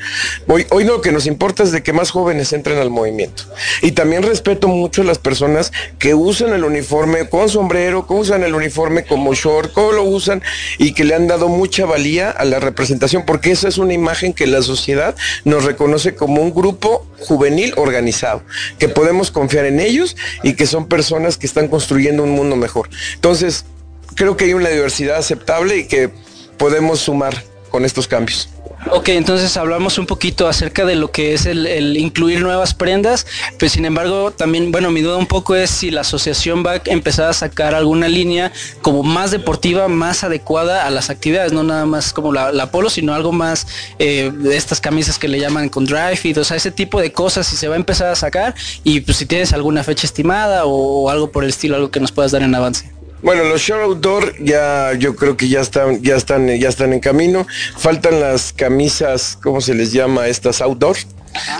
Hoy, 0.47 0.66
hoy 0.71 0.85
lo 0.85 1.01
que 1.01 1.12
nos 1.12 1.27
importa 1.27 1.62
es 1.62 1.73
de 1.73 1.83
que 1.83 1.93
más 1.93 2.11
jóvenes 2.11 2.53
entren 2.53 2.79
al 2.79 2.91
movimiento. 2.91 3.45
Y 3.83 3.93
también 3.93 4.23
respeto 4.23 4.68
mucho 4.68 5.03
a 5.03 5.05
las 5.05 5.18
personas 5.18 5.73
que 5.99 6.14
usan 6.14 6.53
el 6.53 6.64
uniforme 6.64 7.29
con 7.29 7.49
sombrero, 7.49 8.07
que 8.07 8.14
usan 8.14 8.43
el 8.43 8.55
uniforme 8.55 9.05
como 9.05 9.35
short, 9.35 9.73
cómo 9.73 9.93
lo 9.93 10.05
usan 10.05 10.43
y 10.79 10.93
que 10.93 11.05
le 11.05 11.15
han 11.15 11.27
dado 11.27 11.49
mucha 11.49 11.87
valía 11.87 12.31
a 12.31 12.45
la 12.45 12.61
representación, 12.61 13.25
porque 13.27 13.51
esa 13.51 13.69
es 13.69 13.79
una 13.79 13.95
imagen 13.95 14.33
que 14.33 14.47
la 14.47 14.63
sociedad 14.63 15.15
nos 15.45 15.65
reconoce 15.65 16.15
como 16.15 16.43
un 16.43 16.53
grupo 16.53 17.07
juvenil 17.19 17.75
organizado, 17.77 18.43
que 18.79 18.89
podemos 18.89 19.31
confiar 19.31 19.65
en 19.65 19.81
ellos 19.81 20.17
y 20.43 20.55
que 20.55 20.67
son 20.67 20.87
personas 20.87 21.37
que 21.37 21.47
están 21.47 21.69
construyendo 21.69 22.23
un 22.23 22.31
mundo 22.31 22.57
mejor. 22.57 22.89
Entonces, 23.15 23.65
creo 24.15 24.37
que 24.37 24.47
hay 24.47 24.55
una 24.55 24.69
diversidad 24.69 25.17
aceptable 25.17 25.79
y 25.79 25.85
que 25.85 26.11
podemos 26.59 27.01
sumar 27.01 27.43
con 27.71 27.85
estos 27.85 28.07
cambios. 28.07 28.49
Ok, 28.89 29.11
entonces 29.11 29.59
hablamos 29.59 29.99
un 29.99 30.07
poquito 30.07 30.49
acerca 30.49 30.87
de 30.87 30.97
lo 30.97 31.12
que 31.12 31.35
es 31.35 31.45
el, 31.45 31.99
incluir 31.99 32.41
nuevas 32.41 32.72
prendas, 32.72 33.26
pues 33.59 33.72
sin 33.72 33.85
embargo 33.85 34.31
también, 34.31 34.72
bueno, 34.72 34.91
mi 34.91 35.03
duda 35.03 35.18
un 35.18 35.26
poco 35.26 35.55
es 35.55 35.68
si 35.68 35.91
la 35.91 36.01
asociación 36.01 36.64
va 36.64 36.72
a 36.72 36.83
empezar 36.87 37.28
a 37.28 37.35
sacar 37.35 37.74
alguna 37.74 38.09
línea 38.09 38.53
como 38.81 39.03
más 39.03 39.33
deportiva, 39.33 39.87
más 39.89 40.24
adecuada 40.24 40.87
a 40.87 40.91
las 40.91 41.11
actividades, 41.11 41.53
no 41.53 41.62
nada 41.62 41.85
más 41.85 42.14
como 42.14 42.33
la, 42.33 42.70
polo, 42.70 42.89
sino 42.89 43.12
algo 43.12 43.33
más 43.33 43.66
eh, 43.99 44.33
de 44.35 44.57
estas 44.57 44.81
camisas 44.81 45.18
que 45.18 45.28
le 45.28 45.39
llaman 45.39 45.68
con 45.68 45.85
dry 45.85 46.16
fit, 46.16 46.39
o 46.39 46.45
sea, 46.45 46.57
ese 46.57 46.70
tipo 46.70 47.03
de 47.03 47.12
cosas 47.12 47.47
si 47.47 47.57
se 47.57 47.68
va 47.68 47.74
a 47.74 47.78
empezar 47.78 48.09
a 48.09 48.14
sacar 48.14 48.55
y 48.83 49.01
pues 49.01 49.18
si 49.18 49.26
tienes 49.26 49.53
alguna 49.53 49.85
fecha 49.85 50.07
estimada 50.07 50.64
o 50.64 51.11
algo 51.11 51.31
por 51.31 51.45
el 51.45 51.51
estilo, 51.51 51.76
algo 51.76 51.91
que 51.91 52.01
nos 52.01 52.12
puedas 52.12 52.33
dar 52.33 52.43
en 52.43 52.55
avance. 52.55 53.00
Bueno, 53.23 53.45
los 53.45 53.61
show 53.61 53.79
outdoor 53.81 54.35
ya 54.43 54.95
yo 54.95 55.14
creo 55.14 55.37
que 55.37 55.49
ya 55.49 55.61
están, 55.61 56.03
ya 56.03 56.16
están, 56.16 56.49
ya 56.49 56.68
están 56.68 56.93
en 56.93 57.01
camino. 57.01 57.47
Faltan 57.77 58.21
las 58.21 58.53
camisas, 58.53 59.37
¿cómo 59.43 59.61
se 59.61 59.75
les 59.75 59.93
llama? 59.93 60.29
Estas 60.29 60.61
outdoor. 60.61 60.97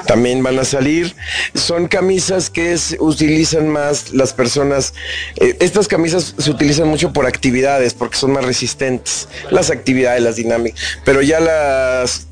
También 0.07 0.43
van 0.43 0.59
a 0.59 0.65
salir. 0.65 1.15
Son 1.55 1.87
camisas 1.87 2.51
que 2.51 2.77
utilizan 2.99 3.69
más 3.69 4.13
las 4.13 4.33
personas. 4.33 4.95
Eh, 5.37 5.57
estas 5.61 5.87
camisas 5.87 6.35
se 6.37 6.51
utilizan 6.51 6.89
mucho 6.89 7.13
por 7.13 7.27
actividades, 7.27 7.95
porque 7.95 8.17
son 8.17 8.33
más 8.33 8.45
resistentes. 8.45 9.29
Las 9.51 9.71
actividades, 9.71 10.23
las 10.23 10.37
dinámicas. 10.37 10.81
Pero 11.05 11.23
ya 11.23 11.41
las 11.41 12.27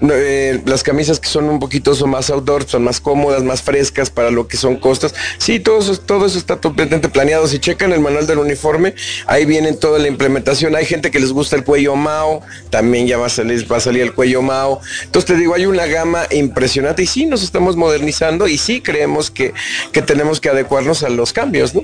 eh, 0.00 0.60
las 0.66 0.82
camisas 0.82 1.18
que 1.18 1.28
son 1.28 1.44
un 1.48 1.58
poquito 1.58 1.94
son 1.94 2.10
más 2.10 2.30
outdoor, 2.30 2.68
son 2.68 2.84
más 2.84 3.00
cómodas, 3.00 3.42
más 3.42 3.62
frescas 3.62 4.10
para 4.10 4.30
lo 4.30 4.46
que 4.48 4.56
son 4.56 4.76
costas. 4.76 5.14
Sí, 5.38 5.60
todo 5.60 5.78
eso, 5.78 6.38
está 6.38 6.56
totalmente 6.56 7.08
planeado. 7.08 7.46
Si 7.46 7.58
checan 7.58 7.92
el 7.92 8.00
manual 8.00 8.26
del 8.26 8.38
uniforme, 8.38 8.94
ahí 9.26 9.44
viene 9.44 9.72
toda 9.72 9.98
la 9.98 10.08
implementación. 10.08 10.76
Hay 10.76 10.86
gente 10.86 11.10
que 11.10 11.20
les 11.20 11.32
gusta 11.32 11.56
el 11.56 11.64
cuello 11.64 11.96
Mao, 11.96 12.42
también 12.70 13.06
ya 13.06 13.18
va 13.18 13.26
a 13.26 13.30
salir, 13.30 13.70
va 13.70 13.78
a 13.78 13.80
salir 13.80 14.02
el 14.02 14.14
cuello 14.14 14.42
Mao. 14.42 14.80
Entonces 15.04 15.26
te 15.26 15.36
digo, 15.36 15.54
hay 15.54 15.66
una 15.66 15.86
gama 15.86 16.26
impresionante 16.30 17.02
y 17.02 17.06
sí 17.06 17.26
nos 17.26 17.42
estamos 17.42 17.76
modernizando 17.76 18.48
y 18.48 18.58
sí 18.58 18.80
creemos 18.80 19.30
que, 19.30 19.52
que 19.92 20.02
tenemos 20.02 20.40
que 20.40 20.48
adecuarnos 20.48 21.02
a 21.02 21.08
los 21.08 21.32
cambios, 21.32 21.74
¿no? 21.74 21.82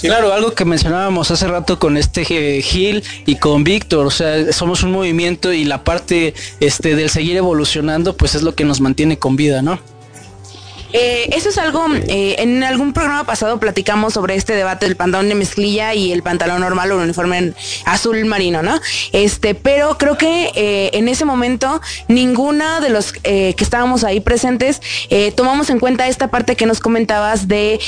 Claro, 0.00 0.32
algo 0.32 0.52
que 0.52 0.64
mencionábamos 0.64 1.30
hace 1.30 1.46
rato 1.46 1.78
con 1.78 1.96
este 1.96 2.24
Gil 2.24 3.02
y 3.26 3.36
con 3.36 3.64
Víctor, 3.64 4.06
o 4.06 4.10
sea, 4.10 4.52
somos 4.52 4.82
un 4.82 4.92
movimiento 4.92 5.52
y 5.52 5.64
la 5.64 5.84
parte 5.84 6.34
este 6.60 6.94
del 6.94 7.10
seguir 7.10 7.36
evolucionando, 7.36 8.16
pues 8.16 8.34
es 8.34 8.42
lo 8.42 8.54
que 8.54 8.64
nos 8.64 8.80
mantiene 8.80 9.18
con 9.18 9.36
vida, 9.36 9.62
¿no? 9.62 9.78
Eh, 10.92 11.28
eso 11.32 11.50
es 11.50 11.58
algo, 11.58 11.86
eh, 12.08 12.36
en 12.38 12.64
algún 12.64 12.92
programa 12.92 13.24
pasado 13.24 13.60
platicamos 13.60 14.14
sobre 14.14 14.36
este 14.36 14.54
debate 14.54 14.86
del 14.86 14.96
pantalón 14.96 15.28
de 15.28 15.34
mezclilla 15.34 15.92
y 15.94 16.12
el 16.12 16.22
pantalón 16.22 16.60
normal 16.60 16.90
o 16.92 16.96
el 16.96 17.04
uniforme 17.04 17.52
azul 17.84 18.24
marino, 18.24 18.62
¿no? 18.62 18.80
Este, 19.12 19.54
pero 19.54 19.98
creo 19.98 20.16
que 20.16 20.50
eh, 20.54 20.90
en 20.94 21.08
ese 21.08 21.24
momento 21.24 21.80
ninguna 22.08 22.80
de 22.80 22.88
los 22.90 23.12
que 23.12 23.54
estábamos 23.58 24.04
ahí 24.04 24.20
presentes 24.20 24.80
tomamos 25.34 25.70
en 25.70 25.78
cuenta 25.78 26.08
esta 26.08 26.28
parte 26.28 26.56
que 26.56 26.66
nos 26.66 26.80
comentabas 26.80 27.48
de 27.48 27.78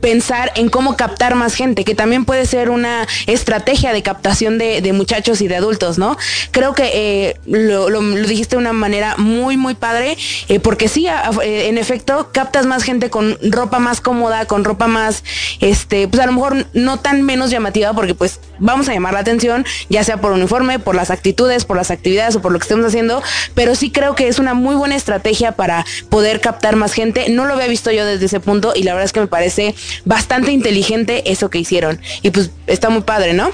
pensar 0.00 0.52
en 0.54 0.68
cómo 0.68 0.96
captar 0.96 1.34
más 1.34 1.54
gente, 1.54 1.84
que 1.84 1.94
también 1.94 2.24
puede 2.24 2.46
ser 2.46 2.70
una 2.70 3.06
estrategia 3.26 3.92
de 3.92 4.02
captación 4.02 4.58
de, 4.58 4.92
muchachos 4.92 5.40
y 5.40 5.48
de 5.48 5.56
adultos, 5.56 5.98
¿no? 5.98 6.16
Creo 6.50 6.74
que 6.74 7.36
lo, 7.46 8.00
dijiste 8.26 8.56
de 8.56 8.60
una 8.60 8.72
manera 8.72 9.16
muy, 9.16 9.56
muy 9.56 9.74
padre, 9.74 10.16
porque 10.62 10.88
sí, 10.88 11.06
en 11.42 11.78
efecto, 11.78 12.03
captas 12.32 12.66
más 12.66 12.82
gente 12.82 13.10
con 13.10 13.36
ropa 13.50 13.78
más 13.78 14.00
cómoda, 14.00 14.46
con 14.46 14.64
ropa 14.64 14.86
más, 14.86 15.24
este, 15.60 16.08
pues 16.08 16.22
a 16.22 16.26
lo 16.26 16.32
mejor 16.32 16.66
no 16.72 17.00
tan 17.00 17.22
menos 17.22 17.50
llamativa, 17.50 17.92
porque 17.92 18.14
pues 18.14 18.40
vamos 18.58 18.88
a 18.88 18.92
llamar 18.92 19.14
la 19.14 19.20
atención, 19.20 19.64
ya 19.88 20.04
sea 20.04 20.20
por 20.20 20.32
uniforme, 20.32 20.78
por 20.78 20.94
las 20.94 21.10
actitudes, 21.10 21.64
por 21.64 21.76
las 21.76 21.90
actividades 21.90 22.36
o 22.36 22.42
por 22.42 22.52
lo 22.52 22.58
que 22.58 22.64
estemos 22.64 22.86
haciendo, 22.86 23.22
pero 23.54 23.74
sí 23.74 23.90
creo 23.90 24.14
que 24.14 24.28
es 24.28 24.38
una 24.38 24.54
muy 24.54 24.76
buena 24.76 24.96
estrategia 24.96 25.52
para 25.52 25.84
poder 26.08 26.40
captar 26.40 26.76
más 26.76 26.92
gente. 26.92 27.28
No 27.30 27.44
lo 27.44 27.54
había 27.54 27.66
visto 27.66 27.90
yo 27.90 28.06
desde 28.06 28.26
ese 28.26 28.40
punto 28.40 28.72
y 28.74 28.82
la 28.82 28.92
verdad 28.92 29.06
es 29.06 29.12
que 29.12 29.20
me 29.20 29.26
parece 29.26 29.74
bastante 30.04 30.52
inteligente 30.52 31.30
eso 31.30 31.50
que 31.50 31.58
hicieron. 31.58 32.00
Y 32.22 32.30
pues 32.30 32.50
está 32.66 32.90
muy 32.90 33.02
padre, 33.02 33.32
¿no? 33.32 33.50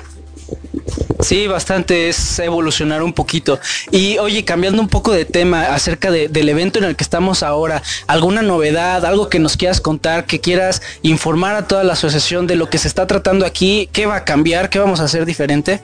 Sí, 1.20 1.46
bastante, 1.46 2.08
es 2.08 2.38
evolucionar 2.38 3.02
un 3.02 3.12
poquito. 3.12 3.60
Y 3.90 4.18
oye, 4.18 4.44
cambiando 4.44 4.80
un 4.80 4.88
poco 4.88 5.12
de 5.12 5.24
tema 5.24 5.74
acerca 5.74 6.10
del 6.10 6.48
evento 6.48 6.78
en 6.78 6.84
el 6.84 6.96
que 6.96 7.04
estamos 7.04 7.42
ahora, 7.42 7.82
¿alguna 8.06 8.42
novedad, 8.42 9.04
algo 9.04 9.28
que 9.28 9.38
nos 9.38 9.56
quieras 9.56 9.80
contar, 9.80 10.24
que 10.24 10.40
quieras 10.40 10.80
informar 11.02 11.56
a 11.56 11.68
toda 11.68 11.84
la 11.84 11.92
asociación 11.92 12.46
de 12.46 12.56
lo 12.56 12.70
que 12.70 12.78
se 12.78 12.88
está 12.88 13.06
tratando 13.06 13.44
aquí? 13.44 13.88
¿Qué 13.92 14.06
va 14.06 14.16
a 14.16 14.24
cambiar? 14.24 14.70
¿Qué 14.70 14.78
vamos 14.78 15.00
a 15.00 15.04
hacer 15.04 15.26
diferente? 15.26 15.80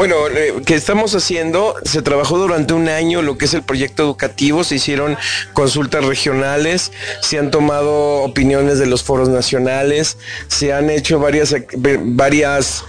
Bueno, 0.00 0.16
eh, 0.28 0.54
que 0.64 0.76
estamos 0.76 1.14
haciendo, 1.14 1.74
se 1.84 2.00
trabajó 2.00 2.38
durante 2.38 2.72
un 2.72 2.88
año 2.88 3.20
lo 3.20 3.36
que 3.36 3.44
es 3.44 3.52
el 3.52 3.62
proyecto 3.62 4.02
educativo, 4.02 4.64
se 4.64 4.76
hicieron 4.76 5.18
consultas 5.52 6.06
regionales, 6.06 6.90
se 7.20 7.38
han 7.38 7.50
tomado 7.50 8.22
opiniones 8.22 8.78
de 8.78 8.86
los 8.86 9.02
foros 9.02 9.28
nacionales, 9.28 10.16
se 10.48 10.72
han 10.72 10.88
hecho 10.88 11.18
varias, 11.18 11.54
varias 11.76 12.82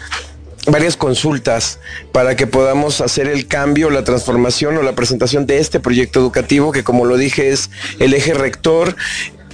varias 0.68 0.97
consultas 0.97 1.80
para 2.12 2.36
que 2.36 2.47
podamos 2.47 3.01
hacer 3.01 3.28
el 3.28 3.47
cambio, 3.47 3.89
la 3.89 4.03
transformación 4.03 4.78
o 4.78 4.84
la 4.84 4.93
presentación 4.93 5.45
de 5.45 5.57
este 5.57 5.80
proyecto 5.80 6.20
educativo 6.20 6.72
que 6.72 6.84
como 6.84 7.05
lo 7.05 7.18
dije 7.18 7.49
es 7.49 7.70
el 7.99 8.14
eje 8.14 8.34
rector 8.34 8.95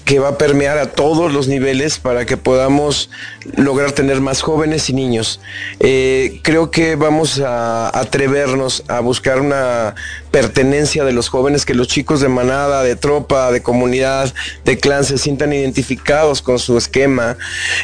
que 0.08 0.20
va 0.20 0.30
a 0.30 0.38
permear 0.38 0.78
a 0.78 0.92
todos 0.92 1.34
los 1.34 1.50
niveles 1.50 2.00
para 2.00 2.26
que 2.26 2.38
podamos 2.38 3.10
lograr 3.58 3.92
tener 3.92 4.22
más 4.22 4.42
jóvenes 4.42 4.90
y 4.90 4.94
niños. 4.94 5.42
Eh, 5.82 6.40
creo 6.44 6.72
que 6.72 6.96
vamos 6.96 7.42
a 7.42 7.90
atrevernos 7.90 8.86
a 8.88 9.02
buscar 9.02 9.42
una 9.42 9.96
pertenencia 10.38 11.04
de 11.04 11.14
los 11.14 11.30
jóvenes, 11.30 11.66
que 11.66 11.74
los 11.74 11.88
chicos 11.88 12.22
de 12.22 12.28
manada, 12.28 12.84
de 12.84 12.96
tropa, 12.96 13.52
de 13.52 13.64
comunidad, 13.64 14.32
de 14.66 14.78
clan 14.78 15.04
se 15.04 15.18
sientan 15.18 15.52
identificados 15.52 16.44
con 16.44 16.60
su 16.60 16.78
esquema, 16.78 17.38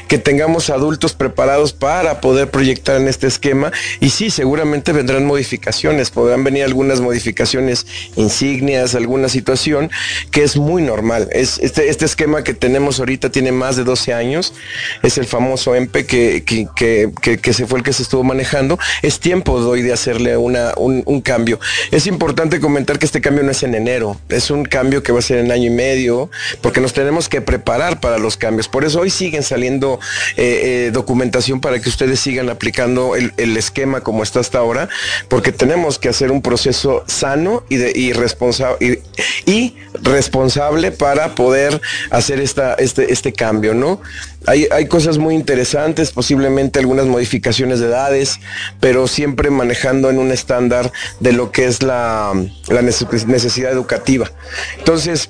que 0.08 0.20
tengamos 0.20 0.70
adultos 0.70 1.14
preparados 1.14 1.74
para 1.74 2.22
poder 2.22 2.52
proyectar 2.52 2.98
en 3.02 3.08
este 3.08 3.26
esquema 3.26 3.72
y 4.00 4.12
sí, 4.12 4.30
seguramente 4.30 4.92
vendrán 4.92 5.26
modificaciones, 5.26 6.12
podrán 6.12 6.44
venir 6.44 6.64
algunas 6.64 7.02
modificaciones 7.02 7.88
insignias, 8.18 8.94
alguna 8.94 9.30
situación 9.30 9.90
que 10.30 10.44
es 10.44 10.56
muy 10.56 10.84
normal. 10.84 11.30
Es, 11.32 11.58
este, 11.58 11.90
este 11.90 12.06
esquema 12.06 12.44
que 12.44 12.54
tenemos 12.54 13.00
ahorita 13.00 13.32
tiene 13.32 13.52
más 13.52 13.78
de 13.78 13.84
12 13.84 14.14
años, 14.14 14.54
es 15.02 15.18
el 15.18 15.26
famoso 15.26 15.74
EMPE 15.74 16.06
que, 16.06 16.44
que, 16.46 17.54
se 17.54 17.66
fue 17.66 17.80
el 17.80 17.84
que 17.84 17.94
se 17.94 18.04
estuvo 18.04 18.24
manejando. 18.24 18.78
Es 19.02 19.20
tiempo 19.20 19.60
de 19.60 19.66
hoy 19.66 19.82
de 19.82 19.92
hacerle 19.92 20.38
una, 20.38 20.74
un, 20.78 21.02
un 21.08 21.20
cambio. 21.22 21.60
Es 21.90 22.06
importante 22.06 22.43
comentar 22.60 23.00
que 23.00 23.06
este 23.06 23.22
cambio 23.22 23.44
no 23.44 23.52
es 23.52 23.64
en 23.64 23.76
enero, 23.76 24.20
es 24.30 24.50
un 24.50 24.66
cambio 24.66 25.04
que 25.04 25.12
va 25.12 25.20
a 25.20 25.22
ser 25.22 25.40
en 25.40 25.52
año 25.52 25.68
y 25.68 25.70
medio, 25.70 26.30
porque 26.62 26.82
nos 26.82 26.94
tenemos 26.94 27.30
que 27.30 27.42
preparar 27.42 28.00
para 28.00 28.18
los 28.18 28.38
cambios. 28.38 28.68
Por 28.68 28.86
eso 28.86 29.02
hoy 29.02 29.10
siguen 29.10 29.44
saliendo 29.44 30.00
eh, 30.38 30.88
eh, 30.88 30.92
documentación 30.92 31.62
para 31.62 31.80
que 31.80 31.90
ustedes 31.90 32.20
sigan 32.20 32.50
aplicando 32.50 33.16
el, 33.16 33.32
esquema 33.58 34.02
como 34.02 34.24
está 34.24 34.40
hasta 34.40 34.58
ahora, 34.58 34.90
porque 35.28 35.52
tenemos 35.52 36.00
que 36.00 36.10
hacer 36.10 36.32
un 36.32 36.42
proceso 36.42 37.04
sano 37.08 37.64
y, 37.70 37.78
de, 37.78 37.92
y, 37.92 38.12
y, 39.52 39.76
responsable 40.02 40.92
para 40.92 41.36
poder 41.36 41.80
hacer 42.10 42.40
esta, 42.40 42.74
este, 42.76 43.14
este 43.14 43.32
cambio, 43.32 43.74
¿no? 43.74 44.02
Hay, 44.46 44.68
hay, 44.72 44.88
cosas 44.88 45.18
muy 45.18 45.36
interesantes, 45.36 46.12
posiblemente 46.12 46.80
algunas 46.80 47.06
modificaciones 47.06 47.80
de 47.80 47.88
edades, 47.88 48.40
pero 48.80 49.08
siempre 49.08 49.50
manejando 49.50 50.10
en 50.10 50.20
un 50.20 50.32
estándar 50.32 50.92
de 51.20 51.32
lo 51.32 51.52
que 51.52 51.66
es 51.66 51.82
la, 51.82 52.34
la 52.70 52.82
necesidad 52.82 53.72
educativa. 53.72 54.32
Entonces, 54.78 55.30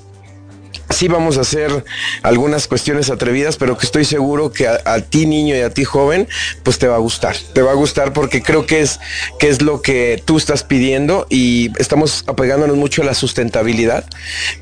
sí 0.90 1.08
vamos 1.08 1.38
a 1.38 1.42
hacer 1.42 1.84
algunas 2.22 2.68
cuestiones 2.68 3.10
atrevidas, 3.10 3.56
pero 3.56 3.76
que 3.76 3.86
estoy 3.86 4.04
seguro 4.04 4.52
que 4.52 4.68
a, 4.68 5.00
ti 5.00 5.26
niño 5.26 5.56
y 5.56 5.60
a 5.60 5.70
ti 5.70 5.84
joven, 5.84 6.28
pues 6.62 6.78
te 6.78 6.86
va 6.86 6.96
a 6.96 6.98
gustar. 6.98 7.36
Te 7.52 7.62
va 7.62 7.72
a 7.72 7.74
gustar 7.74 8.12
porque 8.12 8.42
creo 8.42 8.66
que 8.66 8.80
es, 8.80 9.00
que 9.38 9.48
es 9.48 9.62
lo 9.62 9.82
que 9.82 10.22
tú 10.24 10.36
estás 10.36 10.64
pidiendo 10.64 11.26
y 11.30 11.70
estamos 11.78 12.24
apegándonos 12.26 12.76
mucho 12.76 13.02
a 13.02 13.04
la 13.04 13.14
sustentabilidad, 13.14 14.04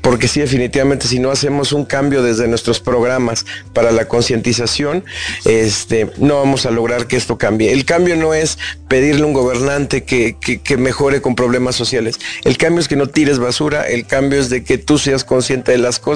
porque 0.01 0.27
sí, 0.27 0.39
definitivamente 0.39 1.07
si 1.07 1.19
no 1.19 1.31
hacemos 1.31 1.71
un 1.71 1.85
cambio 1.85 2.23
desde 2.23 2.47
nuestros 2.47 2.79
programas 2.79 3.45
para 3.73 3.91
la 3.91 4.07
concientización, 4.07 5.03
este, 5.45 6.11
no 6.17 6.37
vamos 6.37 6.65
a 6.65 6.71
lograr 6.71 7.07
que 7.07 7.17
esto 7.17 7.37
cambie. 7.37 7.71
El 7.71 7.85
cambio 7.85 8.15
no 8.15 8.33
es 8.33 8.57
pedirle 8.87 9.23
a 9.23 9.25
un 9.25 9.33
gobernante 9.33 10.03
que, 10.03 10.37
que 10.39 10.77
mejore 10.77 11.21
con 11.21 11.35
problemas 11.35 11.75
sociales. 11.75 12.19
El 12.43 12.57
cambio 12.57 12.81
es 12.81 12.87
que 12.87 12.95
no 12.95 13.07
tires 13.07 13.39
basura, 13.39 13.87
el 13.87 14.05
cambio 14.05 14.39
es 14.39 14.49
de 14.49 14.63
que 14.63 14.77
tú 14.77 14.97
seas 14.97 15.23
consciente 15.23 15.71
de 15.71 15.77
las 15.77 15.99
cosas 15.99 16.12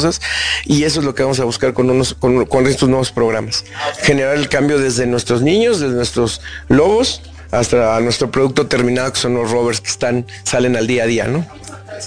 y 0.66 0.84
eso 0.84 1.00
es 1.00 1.06
lo 1.06 1.16
que 1.16 1.24
vamos 1.24 1.40
a 1.40 1.46
buscar 1.46 1.74
con, 1.74 1.90
unos, 1.90 2.14
con, 2.14 2.68
estos 2.68 2.90
nuevos 2.90 3.12
programas. 3.12 3.66
Generar 4.02 4.36
el 4.36 4.50
cambio 4.50 4.80
desde 4.80 5.06
nuestros 5.08 5.42
niños, 5.42 5.80
desde 5.80 5.96
nuestros 5.96 6.42
lobos, 6.68 7.22
hasta 7.52 8.00
nuestro 8.02 8.30
producto 8.30 8.68
terminado, 8.68 9.12
que 9.14 9.20
son 9.20 9.36
los 9.36 9.52
rovers 9.52 9.82
que 9.82 9.90
están, 9.90 10.26
salen 10.44 10.76
al 10.76 10.88
día 10.88 11.04
a 11.04 11.08
día, 11.08 11.28
¿no? 11.28 11.46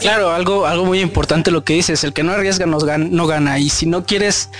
Claro, 0.01 0.31
algo, 0.31 0.67
algo 0.67 0.85
muy 0.85 1.01
importante 1.01 1.51
lo 1.51 1.65
que 1.65 1.73
dices, 1.73 2.05
el 2.05 2.13
que 2.13 2.23
no 2.23 2.33
arriesga 2.33 2.67
no 2.67 2.79
gana, 2.79 3.07
no 3.11 3.27
gana. 3.27 3.59
Y 3.59 3.71
si 3.71 3.87
no 3.87 4.05
quieres 4.05 4.51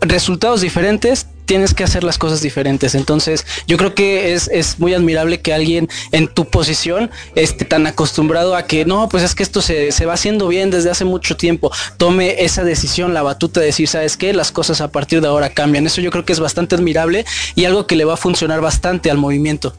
resultados 0.00 0.60
diferentes, 0.60 1.26
tienes 1.48 1.72
que 1.72 1.82
hacer 1.82 2.04
las 2.04 2.18
cosas 2.18 2.42
diferentes. 2.42 2.94
Entonces, 2.94 3.46
yo 3.66 3.78
creo 3.78 3.94
que 3.94 4.34
es, 4.34 4.48
es 4.52 4.78
muy 4.78 4.92
admirable 4.92 5.40
que 5.40 5.54
alguien 5.54 5.88
en 6.12 6.28
tu 6.28 6.44
posición 6.44 7.10
esté 7.34 7.64
tan 7.64 7.86
acostumbrado 7.86 8.54
a 8.54 8.64
que 8.64 8.84
no, 8.84 9.08
pues 9.08 9.22
es 9.22 9.34
que 9.34 9.42
esto 9.42 9.62
se, 9.62 9.90
se 9.90 10.04
va 10.04 10.12
haciendo 10.12 10.46
bien 10.46 10.70
desde 10.70 10.90
hace 10.90 11.06
mucho 11.06 11.38
tiempo, 11.38 11.72
tome 11.96 12.44
esa 12.44 12.64
decisión, 12.64 13.14
la 13.14 13.22
batuta 13.22 13.60
de 13.60 13.66
decir, 13.66 13.88
¿sabes 13.88 14.18
qué? 14.18 14.34
Las 14.34 14.52
cosas 14.52 14.82
a 14.82 14.92
partir 14.92 15.22
de 15.22 15.28
ahora 15.28 15.48
cambian. 15.48 15.86
Eso 15.86 16.02
yo 16.02 16.10
creo 16.10 16.26
que 16.26 16.34
es 16.34 16.40
bastante 16.40 16.74
admirable 16.74 17.24
y 17.54 17.64
algo 17.64 17.86
que 17.86 17.96
le 17.96 18.04
va 18.04 18.14
a 18.14 18.18
funcionar 18.18 18.60
bastante 18.60 19.10
al 19.10 19.16
movimiento. 19.16 19.74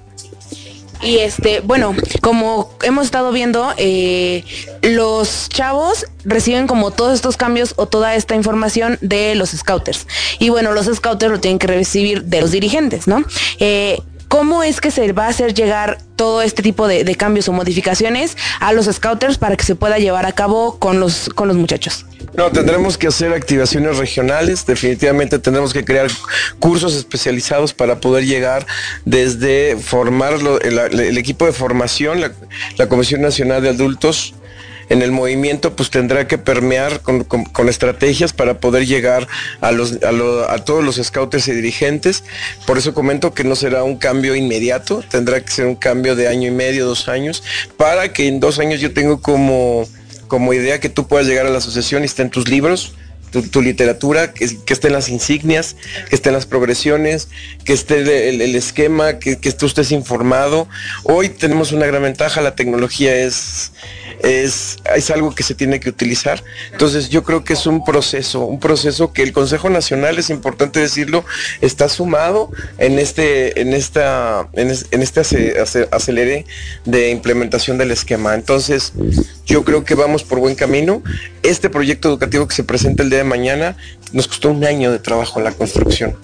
Y 1.01 1.17
este, 1.19 1.61
bueno, 1.61 1.95
como 2.21 2.71
hemos 2.83 3.05
estado 3.05 3.31
viendo, 3.31 3.73
eh, 3.77 4.43
los 4.81 5.47
chavos 5.49 6.05
reciben 6.25 6.67
como 6.67 6.91
todos 6.91 7.13
estos 7.13 7.37
cambios 7.37 7.73
o 7.77 7.85
toda 7.85 8.15
esta 8.15 8.35
información 8.35 8.97
de 9.01 9.35
los 9.35 9.51
scouters. 9.51 10.07
Y 10.39 10.49
bueno, 10.49 10.73
los 10.73 10.87
scouters 10.87 11.31
lo 11.31 11.39
tienen 11.39 11.59
que 11.59 11.67
recibir 11.67 12.25
de 12.25 12.41
los 12.41 12.51
dirigentes, 12.51 13.07
¿no? 13.07 13.23
Eh, 13.59 14.01
¿Cómo 14.30 14.61
es 14.61 14.80
que 14.80 14.91
se 14.91 15.11
va 15.11 15.25
a 15.25 15.30
hacer 15.30 15.55
llegar 15.55 15.97
todo 16.15 16.43
este 16.43 16.61
tipo 16.61 16.88
de, 16.88 17.03
cambios 17.15 17.49
o 17.49 17.51
modificaciones 17.51 18.38
a 18.59 18.73
los 18.73 18.86
scouters 18.86 19.39
para 19.39 19.57
que 19.57 19.63
se 19.63 19.73
pueda 19.75 19.97
llevar 19.97 20.27
a 20.27 20.32
cabo 20.32 20.77
con 20.77 20.99
los, 20.99 21.30
con 21.30 21.47
los 21.47 21.57
muchachos? 21.57 22.05
No, 22.36 22.51
tendremos 22.51 22.95
que 22.95 23.07
hacer 23.07 23.34
activaciones 23.34 23.97
regionales, 23.97 24.67
definitivamente 24.67 25.39
tendremos 25.39 25.73
que 25.73 25.84
crear 25.84 26.11
cursos 26.59 26.95
especializados 26.95 27.73
para 27.73 27.99
poder 27.99 28.25
llegar 28.25 28.67
desde 29.03 29.75
formar 29.77 30.36
el, 30.61 31.17
equipo 31.17 31.47
de 31.47 31.51
formación, 31.51 32.21
la 32.77 32.88
Comisión 32.88 33.21
Nacional 33.21 33.63
de 33.63 33.69
Adultos 33.69 34.36
en 34.89 35.01
el 35.01 35.11
movimiento 35.11 35.75
pues 35.75 35.89
tendrá 35.89 36.27
que 36.27 36.37
permear 36.37 37.01
con, 37.01 37.69
estrategias 37.69 38.33
para 38.33 38.59
poder 38.59 38.85
llegar 38.85 39.27
a, 39.61 39.71
los, 39.71 39.99
a, 40.03 40.57
todos 40.65 40.83
los 40.83 40.95
scouts 40.95 41.47
y 41.47 41.51
dirigentes. 41.51 42.23
Por 42.65 42.77
eso 42.77 42.93
comento 42.93 43.33
que 43.33 43.43
no 43.43 43.55
será 43.55 43.83
un 43.83 43.97
cambio 43.97 44.35
inmediato, 44.35 45.03
tendrá 45.09 45.41
que 45.41 45.51
ser 45.51 45.67
un 45.67 45.75
cambio 45.75 46.15
de 46.15 46.27
año 46.27 46.47
y 46.47 46.51
medio, 46.51 46.85
dos 46.85 47.07
años, 47.07 47.43
para 47.77 48.11
que 48.11 48.27
en 48.27 48.39
dos 48.39 48.59
años 48.59 48.81
yo 48.81 48.93
tengo 48.93 49.21
como, 49.21 49.87
como 50.27 50.53
idea 50.53 50.79
que 50.79 50.89
tú 50.89 51.07
puedas 51.07 51.27
llegar 51.27 51.45
a 51.45 51.49
la 51.49 51.59
asociación 51.59 52.01
y 52.03 52.05
esté 52.05 52.23
en 52.23 52.31
tus 52.31 52.49
libros, 52.49 52.93
tu, 53.51 53.61
literatura, 53.61 54.33
que, 54.33 54.47
que, 54.65 54.73
estén 54.73 54.93
las 54.93 55.09
insignias, 55.09 55.75
que 56.09 56.15
estén 56.15 56.33
las 56.33 56.45
progresiones, 56.45 57.27
que 57.63 57.73
esté 57.73 58.29
el, 58.29 58.55
esquema, 58.55 59.19
que, 59.19 59.37
que, 59.37 59.51
tú 59.51 59.67
estés 59.67 59.91
informado. 59.91 60.67
Hoy 61.03 61.29
tenemos 61.29 61.71
una 61.71 61.85
gran 61.85 62.01
ventaja, 62.01 62.41
la 62.41 62.55
tecnología 62.55 63.15
es, 63.15 63.71
es, 64.20 64.78
es 64.95 65.09
algo 65.09 65.34
que 65.34 65.43
se 65.43 65.55
tiene 65.55 65.80
que 65.80 65.89
utilizar. 65.89 66.43
Entonces 66.72 67.09
yo 67.09 67.24
creo 67.24 67.43
que 67.43 67.53
es 67.53 67.65
un 67.65 67.84
proceso, 67.84 68.41
un 68.45 68.59
proceso 68.59 69.13
que 69.13 69.24
el 69.24 69.34
Consejo 69.34 69.70
Nacional, 69.70 70.17
es 70.17 70.30
importante 70.30 70.80
decirlo, 70.80 71.24
está 71.61 71.89
sumado 71.89 72.51
en 72.78 72.99
este, 72.99 73.61
en 73.61 73.74
esta, 73.74 74.47
en, 74.53 74.70
este 74.70 75.55
acelere 75.91 76.45
de 76.86 77.09
implementación 77.11 77.78
del 77.78 77.91
esquema. 77.91 78.36
Entonces 78.36 78.93
yo 79.45 79.63
creo 79.63 79.84
que 79.84 79.95
vamos 79.95 80.24
por 80.24 80.39
buen 80.39 80.55
camino. 80.55 81.01
Este 81.43 81.70
proyecto 81.70 82.09
educativo 82.09 82.47
que 82.47 82.55
se 82.55 82.63
presenta 82.63 83.03
el 83.03 83.09
día 83.09 83.20
de 83.20 83.26
mañana 83.26 83.78
nos 84.11 84.28
costó 84.28 84.49
un 84.49 84.65
año 84.65 84.91
de 84.91 84.99
trabajo 84.99 85.39
en 85.39 85.45
la 85.45 85.51
construcción. 85.51 86.15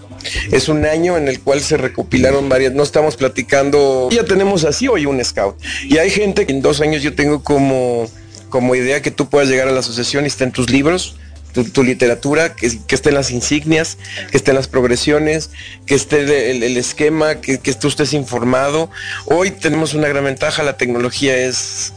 Es 0.52 0.70
un 0.70 0.86
año 0.86 1.18
en 1.18 1.28
el 1.28 1.40
cual 1.40 1.62
se 1.62 1.78
recopilaron 1.78 2.50
varias, 2.50 2.74
no 2.74 2.84
estamos 2.84 3.16
platicando, 3.16 4.10
ya 4.12 4.26
tenemos 4.26 4.64
así 4.64 4.88
hoy 4.88 5.06
un 5.06 5.24
scout. 5.24 5.56
Y 5.88 5.98
hay 5.98 6.10
gente 6.10 6.46
que 6.46 6.54
en 6.54 6.62
dos 6.62 6.82
años 6.82 7.04
yo 7.04 7.16
tengo 7.16 7.44
como, 7.44 8.10
como 8.50 8.76
idea 8.76 9.02
que 9.02 9.12
tú 9.12 9.30
puedas 9.30 9.50
llegar 9.50 9.68
a 9.68 9.72
la 9.72 9.80
asociación 9.80 10.26
y 10.26 10.28
esté 10.28 10.44
en 10.44 10.52
tus 10.52 10.70
libros, 10.70 11.16
tu, 11.64 11.84
literatura, 11.84 12.56
que, 12.56 12.68
estén 12.90 13.14
las 13.14 13.32
insignias, 13.32 13.98
que 14.30 14.38
estén 14.38 14.56
las 14.56 14.68
progresiones, 14.68 15.52
que 15.86 15.96
esté 15.96 16.52
el, 16.52 16.78
esquema, 16.78 17.36
que, 17.36 17.60
que 17.60 17.74
tú 17.74 17.88
estés 17.88 18.14
informado. 18.14 18.90
Hoy 19.26 19.52
tenemos 19.52 19.94
una 19.94 20.08
gran 20.08 20.26
ventaja, 20.26 20.64
la 20.64 20.78
tecnología 20.78 21.38
es 21.38 21.94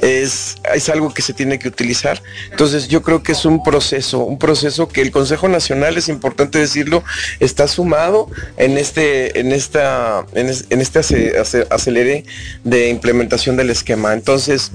es, 0.00 0.56
es 0.74 0.88
algo 0.88 1.12
que 1.12 1.22
se 1.22 1.32
tiene 1.32 1.58
que 1.58 1.68
utilizar. 1.68 2.22
Entonces 2.50 2.88
yo 2.88 3.02
creo 3.02 3.22
que 3.22 3.32
es 3.32 3.44
un 3.44 3.62
proceso, 3.62 4.20
un 4.20 4.38
proceso 4.38 4.88
que 4.88 5.02
el 5.02 5.10
Consejo 5.10 5.48
Nacional, 5.48 5.96
es 5.96 6.08
importante 6.08 6.58
decirlo, 6.58 7.04
está 7.40 7.68
sumado 7.68 8.28
en 8.56 8.78
este, 8.78 9.38
en 9.40 9.52
esta, 9.52 10.24
en, 10.34 10.48
este 10.48 11.34
acelere 11.70 12.24
de 12.64 12.88
implementación 12.88 13.56
del 13.56 13.70
esquema. 13.70 14.12
Entonces 14.12 14.72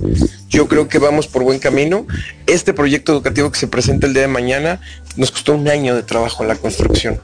yo 0.49 0.67
creo 0.67 0.87
que 0.87 0.99
vamos 0.99 1.27
por 1.27 1.43
buen 1.43 1.59
camino. 1.59 2.05
Este 2.45 2.73
proyecto 2.73 3.11
educativo 3.11 3.51
que 3.51 3.59
se 3.59 3.67
presenta 3.67 4.07
el 4.07 4.13
día 4.13 4.23
de 4.23 4.27
mañana 4.27 4.81
nos 5.15 5.31
costó 5.31 5.53
un 5.53 5.67
año 5.67 5.95
de 5.95 6.03
trabajo 6.03 6.43
en 6.43 6.49
la 6.49 6.55
construcción. 6.55 7.19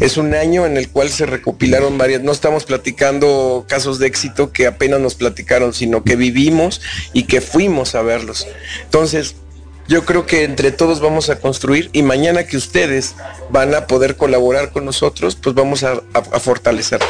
Es 0.00 0.16
un 0.16 0.34
año 0.34 0.66
en 0.66 0.76
el 0.76 0.88
cual 0.88 1.10
se 1.10 1.26
recopilaron 1.26 1.98
varias, 1.98 2.22
no 2.22 2.32
estamos 2.32 2.64
platicando 2.64 3.64
casos 3.68 3.98
de 3.98 4.06
éxito 4.06 4.52
que 4.52 4.66
apenas 4.66 5.00
nos 5.00 5.14
platicaron, 5.14 5.74
sino 5.74 6.04
que 6.04 6.16
vivimos 6.16 6.80
y 7.12 7.24
que 7.24 7.40
fuimos 7.40 7.94
a 7.94 8.02
verlos. 8.02 8.46
Entonces, 8.84 9.36
yo 9.88 10.04
creo 10.04 10.26
que 10.26 10.44
entre 10.44 10.70
todos 10.70 11.00
vamos 11.00 11.30
a 11.30 11.40
construir 11.40 11.88
y 11.94 12.02
mañana 12.02 12.46
que 12.46 12.58
ustedes 12.58 13.14
van 13.50 13.74
a 13.74 13.86
poder 13.86 14.16
colaborar 14.16 14.70
con 14.70 14.84
nosotros, 14.84 15.34
pues 15.34 15.54
vamos 15.54 15.82
a, 15.82 16.02
fortalecer. 16.40 17.00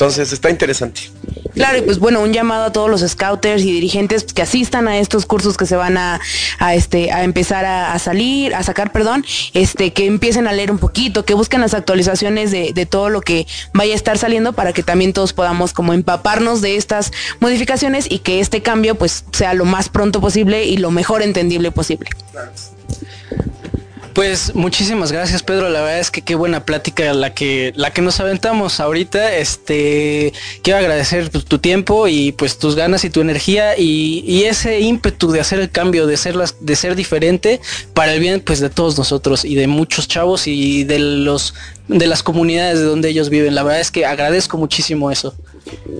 Entonces 0.00 0.32
está 0.32 0.48
interesante. 0.48 1.10
Claro, 1.52 1.76
y 1.76 1.82
pues 1.82 1.98
bueno, 1.98 2.22
un 2.22 2.32
llamado 2.32 2.64
a 2.64 2.72
todos 2.72 2.88
los 2.88 3.02
scouters 3.02 3.62
y 3.62 3.70
dirigentes 3.70 4.24
que 4.24 4.40
asistan 4.40 4.88
a 4.88 4.96
estos 4.96 5.26
cursos 5.26 5.58
que 5.58 5.66
se 5.66 5.76
van 5.76 5.98
a, 5.98 6.18
a 6.58 6.74
este, 6.74 7.12
a 7.12 7.22
empezar 7.22 7.66
a, 7.66 7.92
a, 7.92 7.98
salir, 7.98 8.54
a 8.54 8.62
sacar, 8.62 8.92
perdón, 8.92 9.26
este, 9.52 9.92
que 9.92 10.06
empiecen 10.06 10.46
a 10.48 10.54
leer 10.54 10.70
un 10.70 10.78
poquito, 10.78 11.26
que 11.26 11.34
busquen 11.34 11.60
las 11.60 11.74
actualizaciones 11.74 12.50
de, 12.50 12.72
de 12.72 12.86
todo 12.86 13.10
lo 13.10 13.20
que 13.20 13.46
vaya 13.74 13.92
a 13.92 13.96
estar 13.96 14.16
saliendo 14.16 14.54
para 14.54 14.72
que 14.72 14.82
también 14.82 15.12
todos 15.12 15.34
podamos 15.34 15.74
como 15.74 15.92
empaparnos 15.92 16.62
de 16.62 16.76
estas 16.76 17.12
modificaciones 17.38 18.06
y 18.10 18.20
que 18.20 18.40
este 18.40 18.62
cambio 18.62 18.94
pues 18.94 19.26
sea 19.32 19.52
lo 19.52 19.66
más 19.66 19.90
pronto 19.90 20.22
posible 20.22 20.64
y 20.64 20.78
lo 20.78 20.90
mejor 20.90 21.20
entendible 21.20 21.72
posible. 21.72 22.08
Pues 24.14 24.54
muchísimas 24.56 25.12
gracias 25.12 25.42
Pedro, 25.42 25.68
la 25.68 25.82
verdad 25.82 26.00
es 26.00 26.10
que 26.10 26.22
qué 26.22 26.34
buena 26.34 26.64
plática 26.64 27.14
la 27.14 27.32
que 27.32 27.72
la 27.76 27.92
que 27.92 28.02
nos 28.02 28.18
aventamos 28.18 28.80
ahorita. 28.80 29.36
Este 29.36 30.32
quiero 30.62 30.78
agradecer 30.80 31.28
tu 31.28 31.58
tiempo 31.58 32.08
y 32.08 32.32
pues 32.32 32.58
tus 32.58 32.74
ganas 32.74 33.04
y 33.04 33.10
tu 33.10 33.20
energía 33.20 33.78
y, 33.78 34.24
y, 34.26 34.44
ese 34.44 34.80
ímpetu 34.80 35.30
de 35.30 35.40
hacer 35.40 35.60
el 35.60 35.70
cambio, 35.70 36.08
de 36.08 36.16
ser 36.16 36.34
las, 36.34 36.56
de 36.60 36.74
ser 36.74 36.96
diferente 36.96 37.60
para 37.94 38.12
el 38.12 38.20
bien 38.20 38.40
pues 38.40 38.58
de 38.58 38.68
todos 38.68 38.98
nosotros 38.98 39.44
y 39.44 39.54
de 39.54 39.68
muchos 39.68 40.08
chavos 40.08 40.48
y 40.48 40.82
de 40.84 40.98
los 40.98 41.54
de 41.86 42.06
las 42.06 42.22
comunidades 42.22 42.78
de 42.78 42.84
donde 42.84 43.08
ellos 43.08 43.30
viven. 43.30 43.54
La 43.54 43.62
verdad 43.62 43.80
es 43.80 43.90
que 43.90 44.06
agradezco 44.06 44.58
muchísimo 44.58 45.10
eso. 45.10 45.34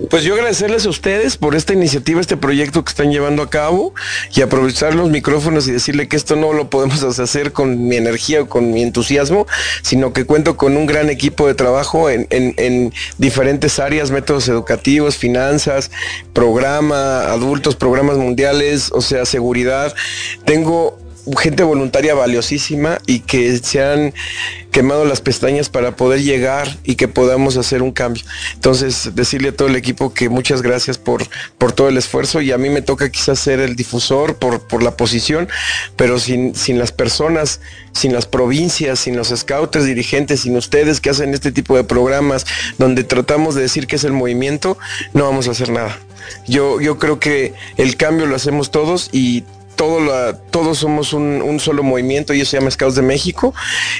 Pues 0.09 0.23
yo 0.23 0.33
agradecerles 0.33 0.85
a 0.85 0.89
ustedes 0.89 1.37
por 1.37 1.55
esta 1.55 1.73
iniciativa, 1.73 2.19
este 2.19 2.37
proyecto 2.37 2.83
que 2.83 2.89
están 2.89 3.11
llevando 3.11 3.41
a 3.43 3.49
cabo 3.49 3.93
y 4.35 4.41
aprovechar 4.41 4.93
los 4.95 5.09
micrófonos 5.09 5.67
y 5.67 5.71
decirle 5.71 6.07
que 6.07 6.17
esto 6.17 6.35
no 6.35 6.53
lo 6.53 6.69
podemos 6.69 7.03
hacer 7.19 7.51
con 7.51 7.87
mi 7.87 7.95
energía 7.95 8.41
o 8.41 8.47
con 8.47 8.71
mi 8.71 8.83
entusiasmo, 8.83 9.47
sino 9.81 10.13
que 10.13 10.25
cuento 10.25 10.57
con 10.57 10.77
un 10.77 10.85
gran 10.85 11.09
equipo 11.09 11.47
de 11.47 11.55
trabajo 11.55 12.09
en, 12.09 12.27
en, 12.29 12.53
en 12.57 12.93
diferentes 13.17 13.79
áreas, 13.79 14.11
métodos 14.11 14.47
educativos, 14.47 15.17
finanzas, 15.17 15.91
programa, 16.33 17.21
adultos, 17.31 17.75
programas 17.75 18.17
mundiales, 18.17 18.91
o 18.91 19.01
sea, 19.01 19.25
seguridad. 19.25 19.93
Tengo 20.45 21.00
gente 21.37 21.63
voluntaria 21.63 22.13
valiosísima 22.13 22.99
y 23.05 23.19
que 23.19 23.57
se 23.57 23.83
han 23.83 24.13
quemado 24.71 25.05
las 25.05 25.21
pestañas 25.21 25.69
para 25.69 25.95
poder 25.95 26.21
llegar 26.21 26.77
y 26.83 26.95
que 26.95 27.07
podamos 27.07 27.57
hacer 27.57 27.81
un 27.81 27.91
cambio. 27.91 28.23
Entonces, 28.53 29.11
decirle 29.13 29.49
a 29.49 29.55
todo 29.55 29.67
el 29.67 29.75
equipo 29.75 30.13
que 30.13 30.29
muchas 30.29 30.61
gracias 30.61 30.97
por, 30.97 31.27
por 31.57 31.73
todo 31.73 31.89
el 31.89 31.97
esfuerzo 31.97 32.41
y 32.41 32.51
a 32.51 32.57
mí 32.57 32.69
me 32.69 32.81
toca 32.81 33.09
quizás 33.09 33.39
ser 33.39 33.59
el 33.59 33.75
difusor 33.75 34.37
por, 34.37 34.61
por 34.67 34.81
la 34.81 34.97
posición, 34.97 35.49
pero 35.95 36.19
sin, 36.19 36.55
sin 36.55 36.79
las 36.79 36.91
personas, 36.91 37.59
sin 37.91 38.13
las 38.13 38.25
provincias, 38.25 38.99
sin 38.99 39.15
los 39.15 39.29
scouts 39.29 39.85
dirigentes, 39.85 40.41
sin 40.41 40.55
ustedes 40.55 41.01
que 41.01 41.09
hacen 41.09 41.33
este 41.33 41.51
tipo 41.51 41.75
de 41.75 41.83
programas 41.83 42.45
donde 42.77 43.03
tratamos 43.03 43.55
de 43.55 43.61
decir 43.61 43.87
que 43.87 43.97
es 43.97 44.03
el 44.03 44.13
movimiento, 44.13 44.77
no 45.13 45.25
vamos 45.25 45.47
a 45.47 45.51
hacer 45.51 45.69
nada. 45.69 45.97
Yo, 46.47 46.79
yo 46.79 46.97
creo 46.97 47.19
que 47.19 47.53
el 47.77 47.97
cambio 47.97 48.25
lo 48.25 48.35
hacemos 48.35 48.71
todos 48.71 49.09
y 49.11 49.43
todos 50.51 50.77
somos 50.77 51.13
un, 51.13 51.59
solo 51.59 51.83
movimiento 51.83 52.33
y 52.33 52.41
eso 52.41 52.51
se 52.51 52.57
llama 52.57 52.71
Scouts 52.71 52.95
de 52.95 53.01
México. 53.01 53.53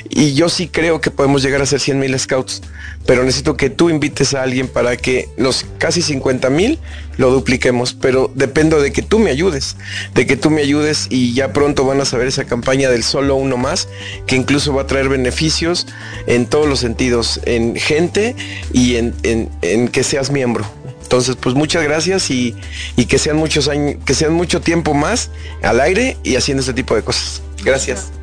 Y 0.09 0.33
yo 0.33 0.49
sí 0.49 0.67
creo 0.67 1.01
que 1.01 1.11
podemos 1.11 1.41
llegar 1.41 1.61
a 1.61 1.65
ser 1.65 1.79
100 1.79 1.99
mil 1.99 2.17
Scouts, 2.19 2.61
pero 3.05 3.23
necesito 3.23 3.57
que 3.57 3.69
tú 3.69 3.89
invites 3.89 4.33
a 4.33 4.43
alguien 4.43 4.67
para 4.67 4.97
que 4.97 5.29
los 5.37 5.65
casi 5.77 6.01
50 6.01 6.49
mil 6.49 6.79
lo 7.17 7.31
dupliquemos. 7.31 7.93
Pero 7.93 8.31
dependo 8.35 8.81
de 8.81 8.91
que 8.91 9.01
tú 9.01 9.19
me 9.19 9.31
ayudes, 9.31 9.75
de 10.13 10.27
que 10.27 10.37
tú 10.37 10.49
me 10.49 10.61
ayudes 10.61 11.07
y 11.09 11.33
ya 11.33 11.53
pronto 11.53 11.85
van 11.85 12.01
a 12.01 12.05
saber 12.05 12.27
esa 12.27 12.45
campaña 12.45 12.89
del 12.89 13.03
solo 13.03 13.35
uno 13.35 13.57
más, 13.57 13.87
que 14.27 14.35
incluso 14.35 14.73
va 14.73 14.83
a 14.83 14.87
traer 14.87 15.09
beneficios 15.09 15.87
en 16.27 16.45
todos 16.45 16.67
los 16.67 16.79
sentidos, 16.79 17.39
en 17.45 17.75
gente 17.75 18.35
y 18.73 18.97
en 18.97 19.87
que 19.87 20.03
seas 20.03 20.31
miembro. 20.31 20.80
Entonces, 21.11 21.35
pues 21.35 21.55
muchas 21.55 21.83
gracias 21.83 22.31
y, 22.31 22.55
y, 22.95 23.05
que 23.05 23.17
sean 23.17 23.35
muchos 23.35 23.67
años, 23.67 23.97
que 24.05 24.13
sean 24.13 24.31
mucho 24.31 24.61
tiempo 24.61 24.93
más 24.93 25.29
al 25.61 25.81
aire 25.81 26.15
y 26.23 26.37
haciendo 26.37 26.61
este 26.61 26.73
tipo 26.73 26.95
de 26.95 27.03
cosas. 27.03 27.41
Gracias. 27.65 28.13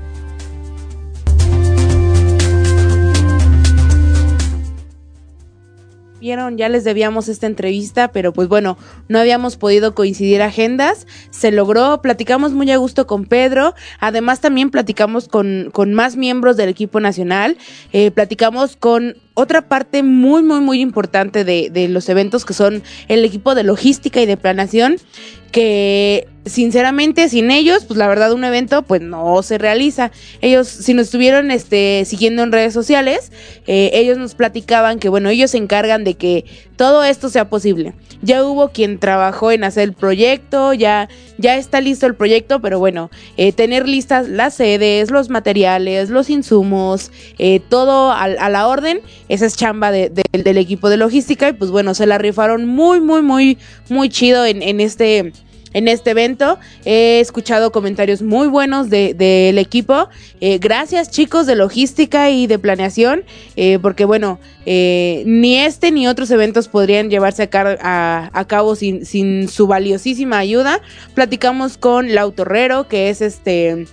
Vieron, 6.18 6.56
ya 6.56 6.68
les 6.68 6.82
debíamos 6.82 7.28
esta 7.28 7.46
entrevista, 7.46 8.08
pero 8.08 8.32
pues 8.32 8.48
bueno, 8.48 8.78
no 9.08 9.18
habíamos 9.18 9.56
podido 9.56 9.94
coincidir 9.94 10.40
agendas. 10.40 11.06
Se 11.30 11.52
logró, 11.52 12.00
platicamos 12.02 12.52
muy 12.52 12.70
a 12.70 12.76
gusto 12.78 13.06
con 13.06 13.26
Pedro. 13.26 13.74
Además, 14.00 14.40
también 14.40 14.70
platicamos 14.70 15.28
con, 15.28 15.68
con 15.72 15.92
más 15.92 16.16
miembros 16.16 16.56
del 16.56 16.70
equipo 16.70 17.00
nacional. 17.00 17.58
Eh, 17.92 18.10
platicamos 18.10 18.76
con 18.76 19.16
otra 19.38 19.62
parte 19.62 20.02
muy, 20.02 20.42
muy, 20.42 20.60
muy 20.60 20.80
importante 20.80 21.44
de, 21.44 21.70
de, 21.70 21.86
los 21.86 22.08
eventos 22.08 22.44
que 22.44 22.54
son 22.54 22.82
el 23.06 23.24
equipo 23.24 23.54
de 23.54 23.62
logística 23.62 24.20
y 24.20 24.26
de 24.26 24.36
planeación, 24.36 24.96
que 25.52 26.26
sinceramente 26.48 27.28
sin 27.28 27.50
ellos, 27.50 27.84
pues 27.84 27.98
la 27.98 28.08
verdad 28.08 28.32
un 28.32 28.44
evento 28.44 28.82
pues 28.82 29.00
no 29.00 29.42
se 29.42 29.58
realiza. 29.58 30.10
Ellos, 30.40 30.66
si 30.66 30.94
nos 30.94 31.06
estuvieron 31.06 31.50
este, 31.50 32.04
siguiendo 32.04 32.42
en 32.42 32.52
redes 32.52 32.72
sociales, 32.72 33.32
eh, 33.66 33.90
ellos 33.94 34.18
nos 34.18 34.34
platicaban 34.34 34.98
que 34.98 35.08
bueno, 35.08 35.28
ellos 35.28 35.52
se 35.52 35.58
encargan 35.58 36.04
de 36.04 36.14
que 36.14 36.44
todo 36.76 37.04
esto 37.04 37.28
sea 37.28 37.48
posible. 37.48 37.94
Ya 38.22 38.44
hubo 38.44 38.70
quien 38.70 38.98
trabajó 38.98 39.52
en 39.52 39.64
hacer 39.64 39.84
el 39.84 39.92
proyecto, 39.92 40.72
ya, 40.72 41.08
ya 41.38 41.56
está 41.56 41.80
listo 41.80 42.06
el 42.06 42.14
proyecto, 42.14 42.60
pero 42.60 42.78
bueno, 42.78 43.10
eh, 43.36 43.52
tener 43.52 43.88
listas 43.88 44.28
las 44.28 44.54
sedes, 44.54 45.10
los 45.10 45.28
materiales, 45.28 46.10
los 46.10 46.30
insumos, 46.30 47.12
eh, 47.38 47.60
todo 47.68 48.10
a, 48.12 48.28
la 48.48 48.66
orden, 48.66 49.00
esa 49.28 49.46
es 49.46 49.56
chamba 49.56 49.90
de, 49.90 50.10
de, 50.10 50.42
del 50.42 50.58
equipo 50.58 50.88
de 50.88 50.96
logística 50.96 51.48
y 51.48 51.52
pues 51.52 51.70
bueno, 51.70 51.94
se 51.94 52.06
la 52.06 52.18
rifaron 52.18 52.66
muy, 52.66 53.00
muy, 53.00 53.22
muy, 53.22 53.58
muy 53.88 54.08
chido 54.08 54.44
en, 54.44 54.80
este 54.80 55.32
en 55.74 55.86
este 55.86 56.10
evento. 56.10 56.58
He 56.86 57.20
escuchado 57.20 57.72
comentarios 57.72 58.22
muy 58.22 58.48
buenos 58.48 58.88
del 58.88 59.16
de, 59.18 59.52
de 59.52 59.60
equipo. 59.60 60.08
Eh, 60.40 60.58
gracias 60.58 61.10
chicos 61.10 61.46
de 61.46 61.56
logística 61.56 62.30
y 62.30 62.46
de 62.46 62.58
planeación, 62.58 63.24
eh, 63.56 63.78
porque 63.80 64.06
bueno, 64.06 64.40
eh, 64.64 65.22
ni 65.26 65.56
este 65.56 65.90
ni 65.90 66.08
otros 66.08 66.30
eventos 66.30 66.68
podrían 66.68 67.10
llevarse 67.10 67.50
a, 67.52 68.44
cabo 68.48 68.76
sin, 68.76 69.04
sin, 69.04 69.48
su 69.48 69.66
valiosísima 69.66 70.38
ayuda. 70.38 70.80
Platicamos 71.14 71.76
con 71.76 72.14
Lau 72.14 72.32
Torrero, 72.32 72.88
que 72.88 73.10
es 73.10 73.20
este 73.20 73.86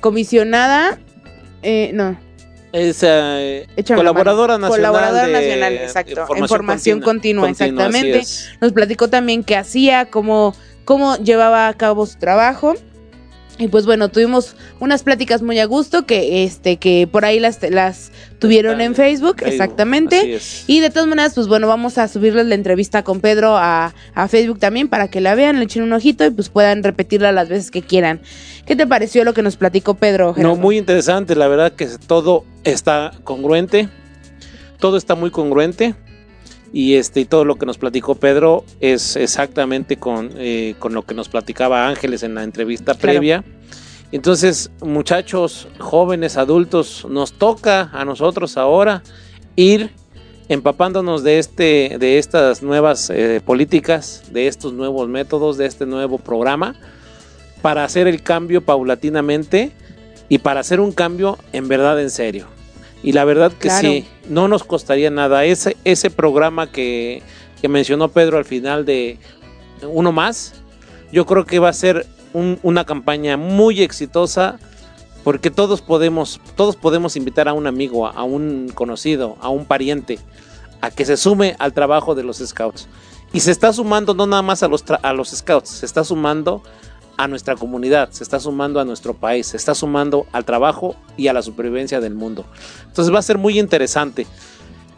comisionada, 0.00 0.98
no. 1.94 2.23
Es 2.74 3.04
eh, 3.04 3.66
colaboradora 3.86 4.58
nacional. 4.58 4.90
Colaboradora 4.90 5.26
de 5.28 5.32
nacional, 5.32 5.72
exacto. 5.74 6.10
Información, 6.10 6.42
información 6.42 7.00
continua, 7.00 7.46
continua, 7.46 7.86
exactamente. 7.86 8.26
Nos 8.60 8.72
platicó 8.72 9.08
también 9.08 9.44
qué 9.44 9.56
hacía, 9.56 10.10
cómo 10.10 10.54
cómo 10.84 11.16
llevaba 11.16 11.68
a 11.68 11.74
cabo 11.74 12.04
su 12.06 12.18
trabajo. 12.18 12.74
Y 13.58 13.68
pues 13.68 13.86
bueno, 13.86 14.08
tuvimos 14.08 14.56
unas 14.80 15.04
pláticas 15.04 15.42
muy 15.42 15.60
a 15.60 15.64
gusto 15.66 16.06
que 16.06 16.42
este 16.42 16.76
que 16.76 17.08
por 17.10 17.24
ahí 17.24 17.38
las, 17.38 17.62
las 17.70 18.10
tuvieron 18.40 18.80
en 18.80 18.96
Facebook, 18.96 19.36
Facebook 19.38 19.52
exactamente. 19.52 20.40
Y 20.66 20.80
de 20.80 20.90
todas 20.90 21.08
maneras, 21.08 21.34
pues 21.34 21.46
bueno, 21.46 21.68
vamos 21.68 21.96
a 21.98 22.08
subirles 22.08 22.46
la 22.46 22.56
entrevista 22.56 23.04
con 23.04 23.20
Pedro 23.20 23.56
a, 23.56 23.94
a, 24.14 24.28
Facebook 24.28 24.58
también 24.58 24.88
para 24.88 25.08
que 25.08 25.20
la 25.20 25.36
vean, 25.36 25.58
le 25.58 25.64
echen 25.64 25.84
un 25.84 25.92
ojito 25.92 26.26
y 26.26 26.30
pues 26.30 26.48
puedan 26.48 26.82
repetirla 26.82 27.30
las 27.30 27.48
veces 27.48 27.70
que 27.70 27.82
quieran. 27.82 28.20
¿Qué 28.66 28.74
te 28.74 28.86
pareció 28.86 29.22
lo 29.22 29.34
que 29.34 29.42
nos 29.42 29.56
platicó 29.56 29.94
Pedro? 29.94 30.34
Gerardo? 30.34 30.56
No, 30.56 30.60
muy 30.60 30.76
interesante, 30.76 31.36
la 31.36 31.46
verdad 31.46 31.72
que 31.72 31.86
todo 32.06 32.44
está 32.64 33.12
congruente. 33.22 33.88
Todo 34.80 34.96
está 34.96 35.14
muy 35.14 35.30
congruente 35.30 35.94
y 36.74 36.96
este 36.96 37.20
y 37.20 37.24
todo 37.24 37.44
lo 37.44 37.54
que 37.54 37.66
nos 37.66 37.78
platicó 37.78 38.16
Pedro 38.16 38.64
es 38.80 39.14
exactamente 39.14 39.96
con, 39.96 40.30
eh, 40.36 40.74
con 40.80 40.92
lo 40.92 41.02
que 41.02 41.14
nos 41.14 41.28
platicaba 41.28 41.86
Ángeles 41.86 42.24
en 42.24 42.34
la 42.34 42.42
entrevista 42.42 42.94
claro. 42.94 43.00
previa. 43.00 43.44
Entonces, 44.10 44.72
muchachos, 44.82 45.68
jóvenes, 45.78 46.36
adultos, 46.36 47.06
nos 47.08 47.32
toca 47.32 47.90
a 47.92 48.04
nosotros 48.04 48.56
ahora 48.56 49.04
ir 49.54 49.92
empapándonos 50.48 51.22
de 51.22 51.38
este, 51.38 51.96
de 52.00 52.18
estas 52.18 52.60
nuevas 52.60 53.08
eh, 53.08 53.40
políticas, 53.44 54.24
de 54.32 54.48
estos 54.48 54.72
nuevos 54.72 55.08
métodos, 55.08 55.56
de 55.56 55.66
este 55.66 55.86
nuevo 55.86 56.18
programa, 56.18 56.74
para 57.62 57.84
hacer 57.84 58.08
el 58.08 58.20
cambio 58.22 58.62
paulatinamente 58.62 59.70
y 60.28 60.38
para 60.38 60.58
hacer 60.58 60.80
un 60.80 60.90
cambio 60.90 61.38
en 61.52 61.68
verdad 61.68 62.00
en 62.00 62.10
serio. 62.10 62.48
Y 63.04 63.12
la 63.12 63.24
verdad 63.24 63.52
que 63.52 63.68
claro. 63.68 63.88
sí, 63.88 64.06
no 64.28 64.48
nos 64.48 64.64
costaría 64.64 65.10
nada. 65.10 65.44
Ese, 65.44 65.76
ese 65.84 66.10
programa 66.10 66.70
que, 66.70 67.22
que, 67.60 67.68
mencionó 67.68 68.08
Pedro 68.08 68.38
al 68.38 68.44
final 68.44 68.84
de 68.84 69.18
uno 69.82 70.12
más, 70.12 70.54
yo 71.12 71.26
creo 71.26 71.44
que 71.44 71.58
va 71.58 71.68
a 71.68 71.72
ser 71.72 72.06
un, 72.32 72.58
una 72.62 72.84
campaña 72.84 73.36
muy 73.36 73.82
exitosa 73.82 74.58
porque 75.24 75.50
todos 75.50 75.80
podemos, 75.80 76.40
todos 76.54 76.76
podemos 76.76 77.16
invitar 77.16 77.48
a 77.48 77.54
un 77.54 77.66
amigo, 77.66 78.06
a 78.06 78.22
un 78.24 78.70
conocido, 78.74 79.36
a 79.40 79.48
un 79.48 79.64
pariente, 79.64 80.18
a 80.82 80.90
que 80.90 81.06
se 81.06 81.16
sume 81.16 81.56
al 81.58 81.72
trabajo 81.72 82.14
de 82.14 82.22
los 82.22 82.38
scouts. 82.38 82.88
Y 83.32 83.40
se 83.40 83.50
está 83.50 83.72
sumando 83.72 84.14
no 84.14 84.26
nada 84.26 84.42
más 84.42 84.62
a 84.62 84.68
los, 84.68 84.84
a 85.02 85.12
los 85.14 85.30
scouts, 85.30 85.70
se 85.70 85.86
está 85.86 86.04
sumando 86.04 86.62
a 87.16 87.28
nuestra 87.28 87.54
comunidad, 87.56 88.10
se 88.10 88.24
está 88.24 88.40
sumando 88.40 88.80
a 88.80 88.84
nuestro 88.84 89.14
país, 89.14 89.46
se 89.48 89.56
está 89.56 89.74
sumando 89.74 90.26
al 90.32 90.44
trabajo 90.44 90.96
y 91.16 91.28
a 91.28 91.32
la 91.32 91.42
supervivencia 91.42 92.00
del 92.00 92.14
mundo. 92.14 92.44
Entonces 92.86 93.12
va 93.14 93.18
a 93.18 93.22
ser 93.22 93.38
muy 93.38 93.58
interesante. 93.58 94.26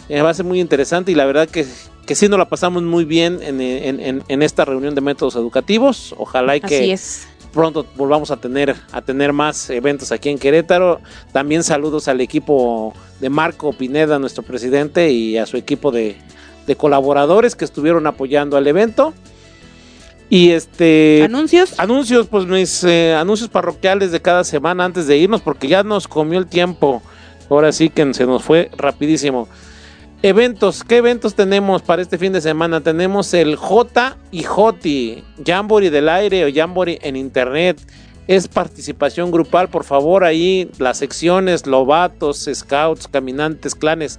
Eh, 0.08 0.22
va 0.22 0.30
a 0.30 0.34
ser 0.34 0.44
muy 0.44 0.60
interesante 0.60 1.10
y 1.12 1.14
la 1.14 1.24
verdad 1.26 1.48
que 1.48 1.66
que 2.06 2.14
sí 2.14 2.28
nos 2.28 2.38
la 2.38 2.48
pasamos 2.48 2.84
muy 2.84 3.04
bien 3.04 3.40
en, 3.42 3.60
en- 3.60 4.22
en 4.28 4.42
esta 4.42 4.64
reunión 4.64 4.94
de 4.94 5.00
métodos 5.00 5.34
educativos. 5.34 6.14
Ojalá 6.16 6.54
y 6.56 6.60
que 6.60 6.76
Así 6.76 6.90
es. 6.92 7.26
pronto 7.52 7.84
volvamos 7.96 8.30
a 8.30 8.36
tener, 8.36 8.76
a 8.92 9.02
tener 9.02 9.32
más 9.32 9.68
eventos 9.70 10.12
aquí 10.12 10.28
en 10.28 10.38
Querétaro. 10.38 11.00
También 11.32 11.64
saludos 11.64 12.06
al 12.06 12.20
equipo 12.20 12.94
de 13.18 13.28
Marco 13.28 13.72
Pineda, 13.72 14.20
nuestro 14.20 14.44
presidente, 14.44 15.10
y 15.10 15.36
a 15.36 15.46
su 15.46 15.56
equipo 15.56 15.90
de, 15.90 16.16
de 16.68 16.76
colaboradores 16.76 17.56
que 17.56 17.64
estuvieron 17.64 18.06
apoyando 18.06 18.56
al 18.56 18.68
evento. 18.68 19.12
Y 20.28 20.50
este. 20.50 21.22
¿Anuncios? 21.24 21.78
Anuncios, 21.78 22.26
pues 22.26 22.46
mis 22.46 22.82
eh, 22.84 23.14
anuncios 23.14 23.48
parroquiales 23.48 24.10
de 24.10 24.20
cada 24.20 24.44
semana 24.44 24.84
antes 24.84 25.06
de 25.06 25.16
irnos, 25.18 25.40
porque 25.40 25.68
ya 25.68 25.82
nos 25.82 26.08
comió 26.08 26.38
el 26.38 26.46
tiempo. 26.46 27.02
Ahora 27.48 27.70
sí 27.70 27.90
que 27.90 28.12
se 28.12 28.26
nos 28.26 28.42
fue 28.42 28.70
rapidísimo. 28.76 29.48
Eventos, 30.22 30.82
¿qué 30.82 30.96
eventos 30.96 31.34
tenemos 31.34 31.82
para 31.82 32.02
este 32.02 32.18
fin 32.18 32.32
de 32.32 32.40
semana? 32.40 32.80
Tenemos 32.80 33.32
el 33.34 33.54
J 33.54 34.16
y 34.32 34.42
Joti, 34.42 35.22
Jamboree 35.44 35.90
del 35.90 36.08
aire 36.08 36.44
o 36.44 36.52
Jamboree 36.52 36.98
en 37.02 37.16
internet. 37.16 37.78
Es 38.26 38.48
participación 38.48 39.30
grupal, 39.30 39.68
por 39.68 39.84
favor, 39.84 40.24
ahí 40.24 40.68
las 40.78 40.98
secciones, 40.98 41.66
lobatos, 41.66 42.48
scouts, 42.52 43.06
caminantes, 43.06 43.76
clanes, 43.76 44.18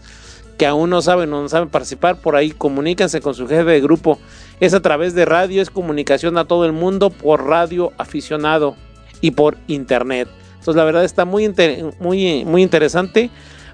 que 0.57 0.65
aún 0.65 0.89
no 0.91 1.01
saben 1.01 1.33
o 1.33 1.41
no 1.41 1.49
saben 1.49 1.67
participar, 1.67 2.21
por 2.21 2.37
ahí 2.37 2.51
comuníquense 2.51 3.19
con 3.19 3.33
su 3.33 3.47
jefe 3.47 3.71
de 3.71 3.81
grupo. 3.81 4.17
Es 4.59 4.73
a 4.73 4.79
través 4.81 5.13
de 5.13 5.25
radio, 5.25 5.61
es 5.61 5.69
comunicación 5.69 6.37
a 6.37 6.45
todo 6.45 6.65
el 6.65 6.71
mundo 6.71 7.09
por 7.11 7.45
radio 7.45 7.93
aficionado 7.97 8.75
y 9.21 9.31
por 9.31 9.57
internet. 9.67 10.27
Entonces 10.53 10.75
la 10.75 10.83
verdad 10.83 11.03
está 11.03 11.25
muy, 11.25 11.45
inter- 11.45 11.85
muy, 11.99 12.43
muy 12.45 12.63
interesante 12.63 13.29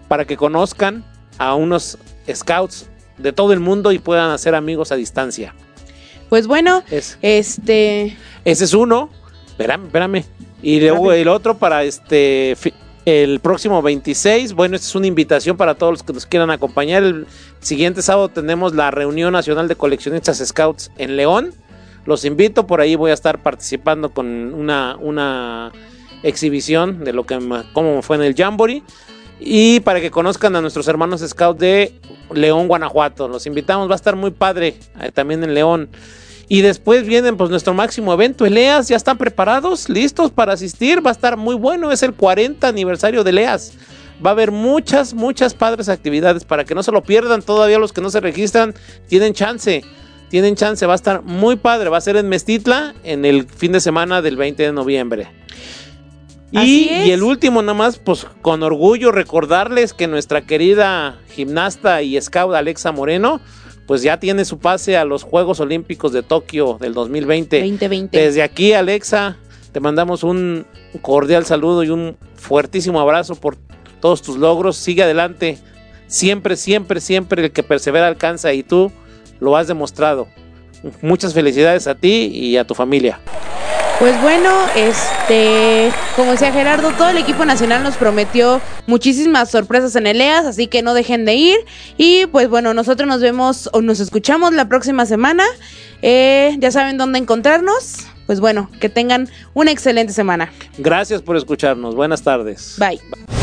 para 0.08 0.26
que 0.26 0.36
conozcan 0.38 1.04
a 1.38 1.56
unos 1.56 1.98
scouts 2.32 2.88
de 3.18 3.32
todo 3.34 3.54
el 3.54 3.60
mundo 3.60 3.92
y 3.92 4.00
puedan 4.00 4.32
hacer 4.32 4.56
amigos 4.56 4.92
a 4.92 4.96
distancia. 4.96 5.54
Pues 6.30 6.48
bueno, 6.48 6.84
Es- 6.92 7.18
este. 7.22 8.18
ese 8.44 8.64
es 8.66 8.74
uno. 8.74 9.10
Espérame, 9.48 9.86
espérame. 9.86 10.24
Y 10.62 10.80
luego 10.80 11.12
el 11.14 11.28
otro 11.28 11.58
para 11.58 11.84
este 11.84 12.56
el 13.06 13.40
próximo 13.40 13.82
26. 13.82 14.54
Bueno, 14.54 14.76
esta 14.76 14.88
es 14.88 14.96
una 14.96 15.08
invitación 15.08 15.58
para 15.58 15.76
todos 15.76 15.94
los 15.94 16.04
que 16.04 16.14
nos 16.14 16.26
quieran 16.26 16.52
acompañar. 16.52 17.04
El 17.04 17.28
siguiente 17.60 18.02
sábado 18.02 18.30
tenemos 18.30 18.74
la 18.74 18.92
reunión 18.92 19.34
nacional 19.34 19.68
de 19.68 19.76
coleccionistas 19.76 20.38
scouts 20.38 20.92
en 20.98 21.16
León. 21.16 21.54
Los 22.06 22.26
invito, 22.26 22.68
por 22.68 22.82
ahí 22.82 22.96
voy 22.96 23.12
a 23.12 23.14
estar 23.14 23.42
participando 23.42 24.10
con 24.10 24.54
una, 24.54 24.98
una 25.00 25.72
exhibición 26.22 27.04
de 27.04 27.14
lo 27.14 27.26
que 27.26 27.40
cómo 27.74 28.02
fue 28.02 28.18
en 28.18 28.24
el 28.24 28.36
Jamboree. 28.36 28.84
Y 29.40 29.82
para 29.82 30.00
que 30.00 30.12
conozcan 30.12 30.56
a 30.56 30.62
nuestros 30.62 30.88
hermanos 30.88 31.22
scouts 31.22 31.60
de 31.60 31.94
León, 32.34 32.68
Guanajuato. 32.68 33.28
Los 33.28 33.46
invitamos, 33.46 33.90
va 33.90 33.94
a 33.94 33.96
estar 33.96 34.16
muy 34.16 34.32
padre 34.32 34.76
eh, 35.02 35.12
también 35.12 35.44
en 35.44 35.54
León. 35.54 35.90
Y 36.54 36.62
después 36.62 37.08
vienen 37.08 37.36
pues 37.36 37.50
nuestro 37.50 37.74
máximo 37.74 38.14
evento, 38.14 38.46
Eleas, 38.46 38.88
ya 38.88 38.96
están 38.96 39.18
preparados, 39.18 39.90
listos 39.90 40.30
para 40.30 40.54
asistir, 40.54 41.04
va 41.04 41.10
a 41.10 41.14
estar 41.14 41.36
muy 41.36 41.56
bueno, 41.56 41.92
es 41.92 42.04
el 42.04 42.14
40 42.14 42.68
aniversario 42.68 43.24
de 43.24 43.32
Eleas. 43.32 43.74
Va 44.24 44.30
a 44.30 44.34
haber 44.34 44.52
muchas, 44.52 45.16
muchas 45.16 45.56
padres 45.56 45.90
actividades 45.90 46.46
para 46.46 46.64
que 46.64 46.76
no 46.76 46.84
se 46.84 46.92
lo 46.92 47.02
pierdan, 47.02 47.42
todavía 47.42 47.80
los 47.80 47.92
que 47.92 48.02
no 48.02 48.12
se 48.12 48.20
registran 48.20 48.76
tienen 49.08 49.34
chance, 49.34 49.84
tienen 50.30 50.56
chance, 50.56 50.86
va 50.86 50.94
a 50.94 50.96
estar 50.96 51.24
muy 51.24 51.56
padre, 51.56 51.90
va 51.90 51.98
a 51.98 52.02
ser 52.02 52.18
en 52.18 52.30
Mestitla 52.30 52.94
en 53.04 53.26
el 53.26 53.48
fin 53.50 53.72
de 53.72 53.80
semana 53.80 54.22
del 54.22 54.38
20 54.38 54.62
de 54.62 54.74
noviembre. 54.74 55.32
Y, 56.52 56.88
y 56.88 57.10
el 57.10 57.24
último 57.24 57.64
nomás, 57.64 57.98
pues 57.98 58.28
con 58.44 58.62
orgullo 58.62 59.12
recordarles 59.12 59.96
que 59.96 60.06
nuestra 60.06 60.46
querida 60.46 61.18
gimnasta 61.30 62.04
y 62.04 62.22
scout 62.22 62.54
Alexa 62.54 62.92
Moreno, 62.92 63.42
pues 63.86 64.02
ya 64.02 64.20
tiene 64.20 64.46
su 64.46 64.60
pase 64.60 64.98
a 64.98 65.06
los 65.06 65.24
Juegos 65.24 65.60
Olímpicos 65.60 66.14
de 66.14 66.24
Tokio 66.24 66.78
del 66.80 66.94
2020. 66.94 67.60
2020. 67.60 68.18
Desde 68.18 68.42
aquí, 68.42 68.74
Alexa, 68.74 69.38
te 69.72 69.80
mandamos 69.80 70.24
un 70.24 70.66
cordial 71.02 71.46
saludo 71.46 71.84
y 71.84 71.90
un 71.90 72.18
fuertísimo 72.36 73.00
abrazo 73.00 73.36
por 73.36 73.58
todos 74.00 74.22
tus 74.22 74.38
logros. 74.38 74.78
Sigue 74.78 75.04
adelante. 75.04 75.58
Siempre, 76.08 76.56
siempre, 76.56 77.02
siempre 77.02 77.46
el 77.46 77.52
que 77.52 77.64
persevera 77.64 78.08
alcanza 78.08 78.54
y 78.54 78.64
tú 78.64 78.92
lo 79.40 79.58
has 79.58 79.68
demostrado. 79.68 80.28
Muchas 81.02 81.34
felicidades 81.34 81.88
a 81.88 81.96
ti 81.96 82.30
y 82.34 82.58
a 82.58 82.66
tu 82.66 82.76
familia. 82.76 83.20
Pues 84.00 84.20
bueno, 84.22 84.50
este, 84.76 85.92
como 86.16 86.32
decía 86.32 86.52
Gerardo, 86.52 86.92
todo 86.92 87.10
el 87.10 87.18
equipo 87.18 87.46
nacional 87.46 87.84
nos 87.84 87.96
prometió 87.96 88.60
muchísimas 88.88 89.50
sorpresas 89.50 89.96
en 89.96 90.08
Eleas, 90.08 90.46
así 90.46 90.68
que 90.68 90.82
no 90.82 90.94
dejen 90.94 91.26
de 91.26 91.36
ir. 91.36 91.58
Y 91.98 92.26
pues 92.28 92.50
bueno, 92.50 92.74
nosotros 92.74 93.08
nos 93.08 93.22
vemos 93.22 93.70
o 93.72 93.82
nos 93.82 94.00
escuchamos 94.00 94.54
la 94.54 94.68
próxima 94.68 95.06
semana. 95.06 95.44
Eh, 96.02 96.56
ya 96.60 96.72
saben 96.72 96.98
dónde 96.98 97.20
encontrarnos. 97.20 98.00
Pues 98.26 98.40
bueno, 98.40 98.70
que 98.80 98.90
tengan 98.90 99.30
una 99.54 99.72
excelente 99.72 100.14
semana. 100.14 100.52
Gracias 100.78 101.22
por 101.22 101.38
escucharnos. 101.38 101.96
Buenas 101.96 102.24
tardes. 102.24 102.76
Bye. 102.80 103.43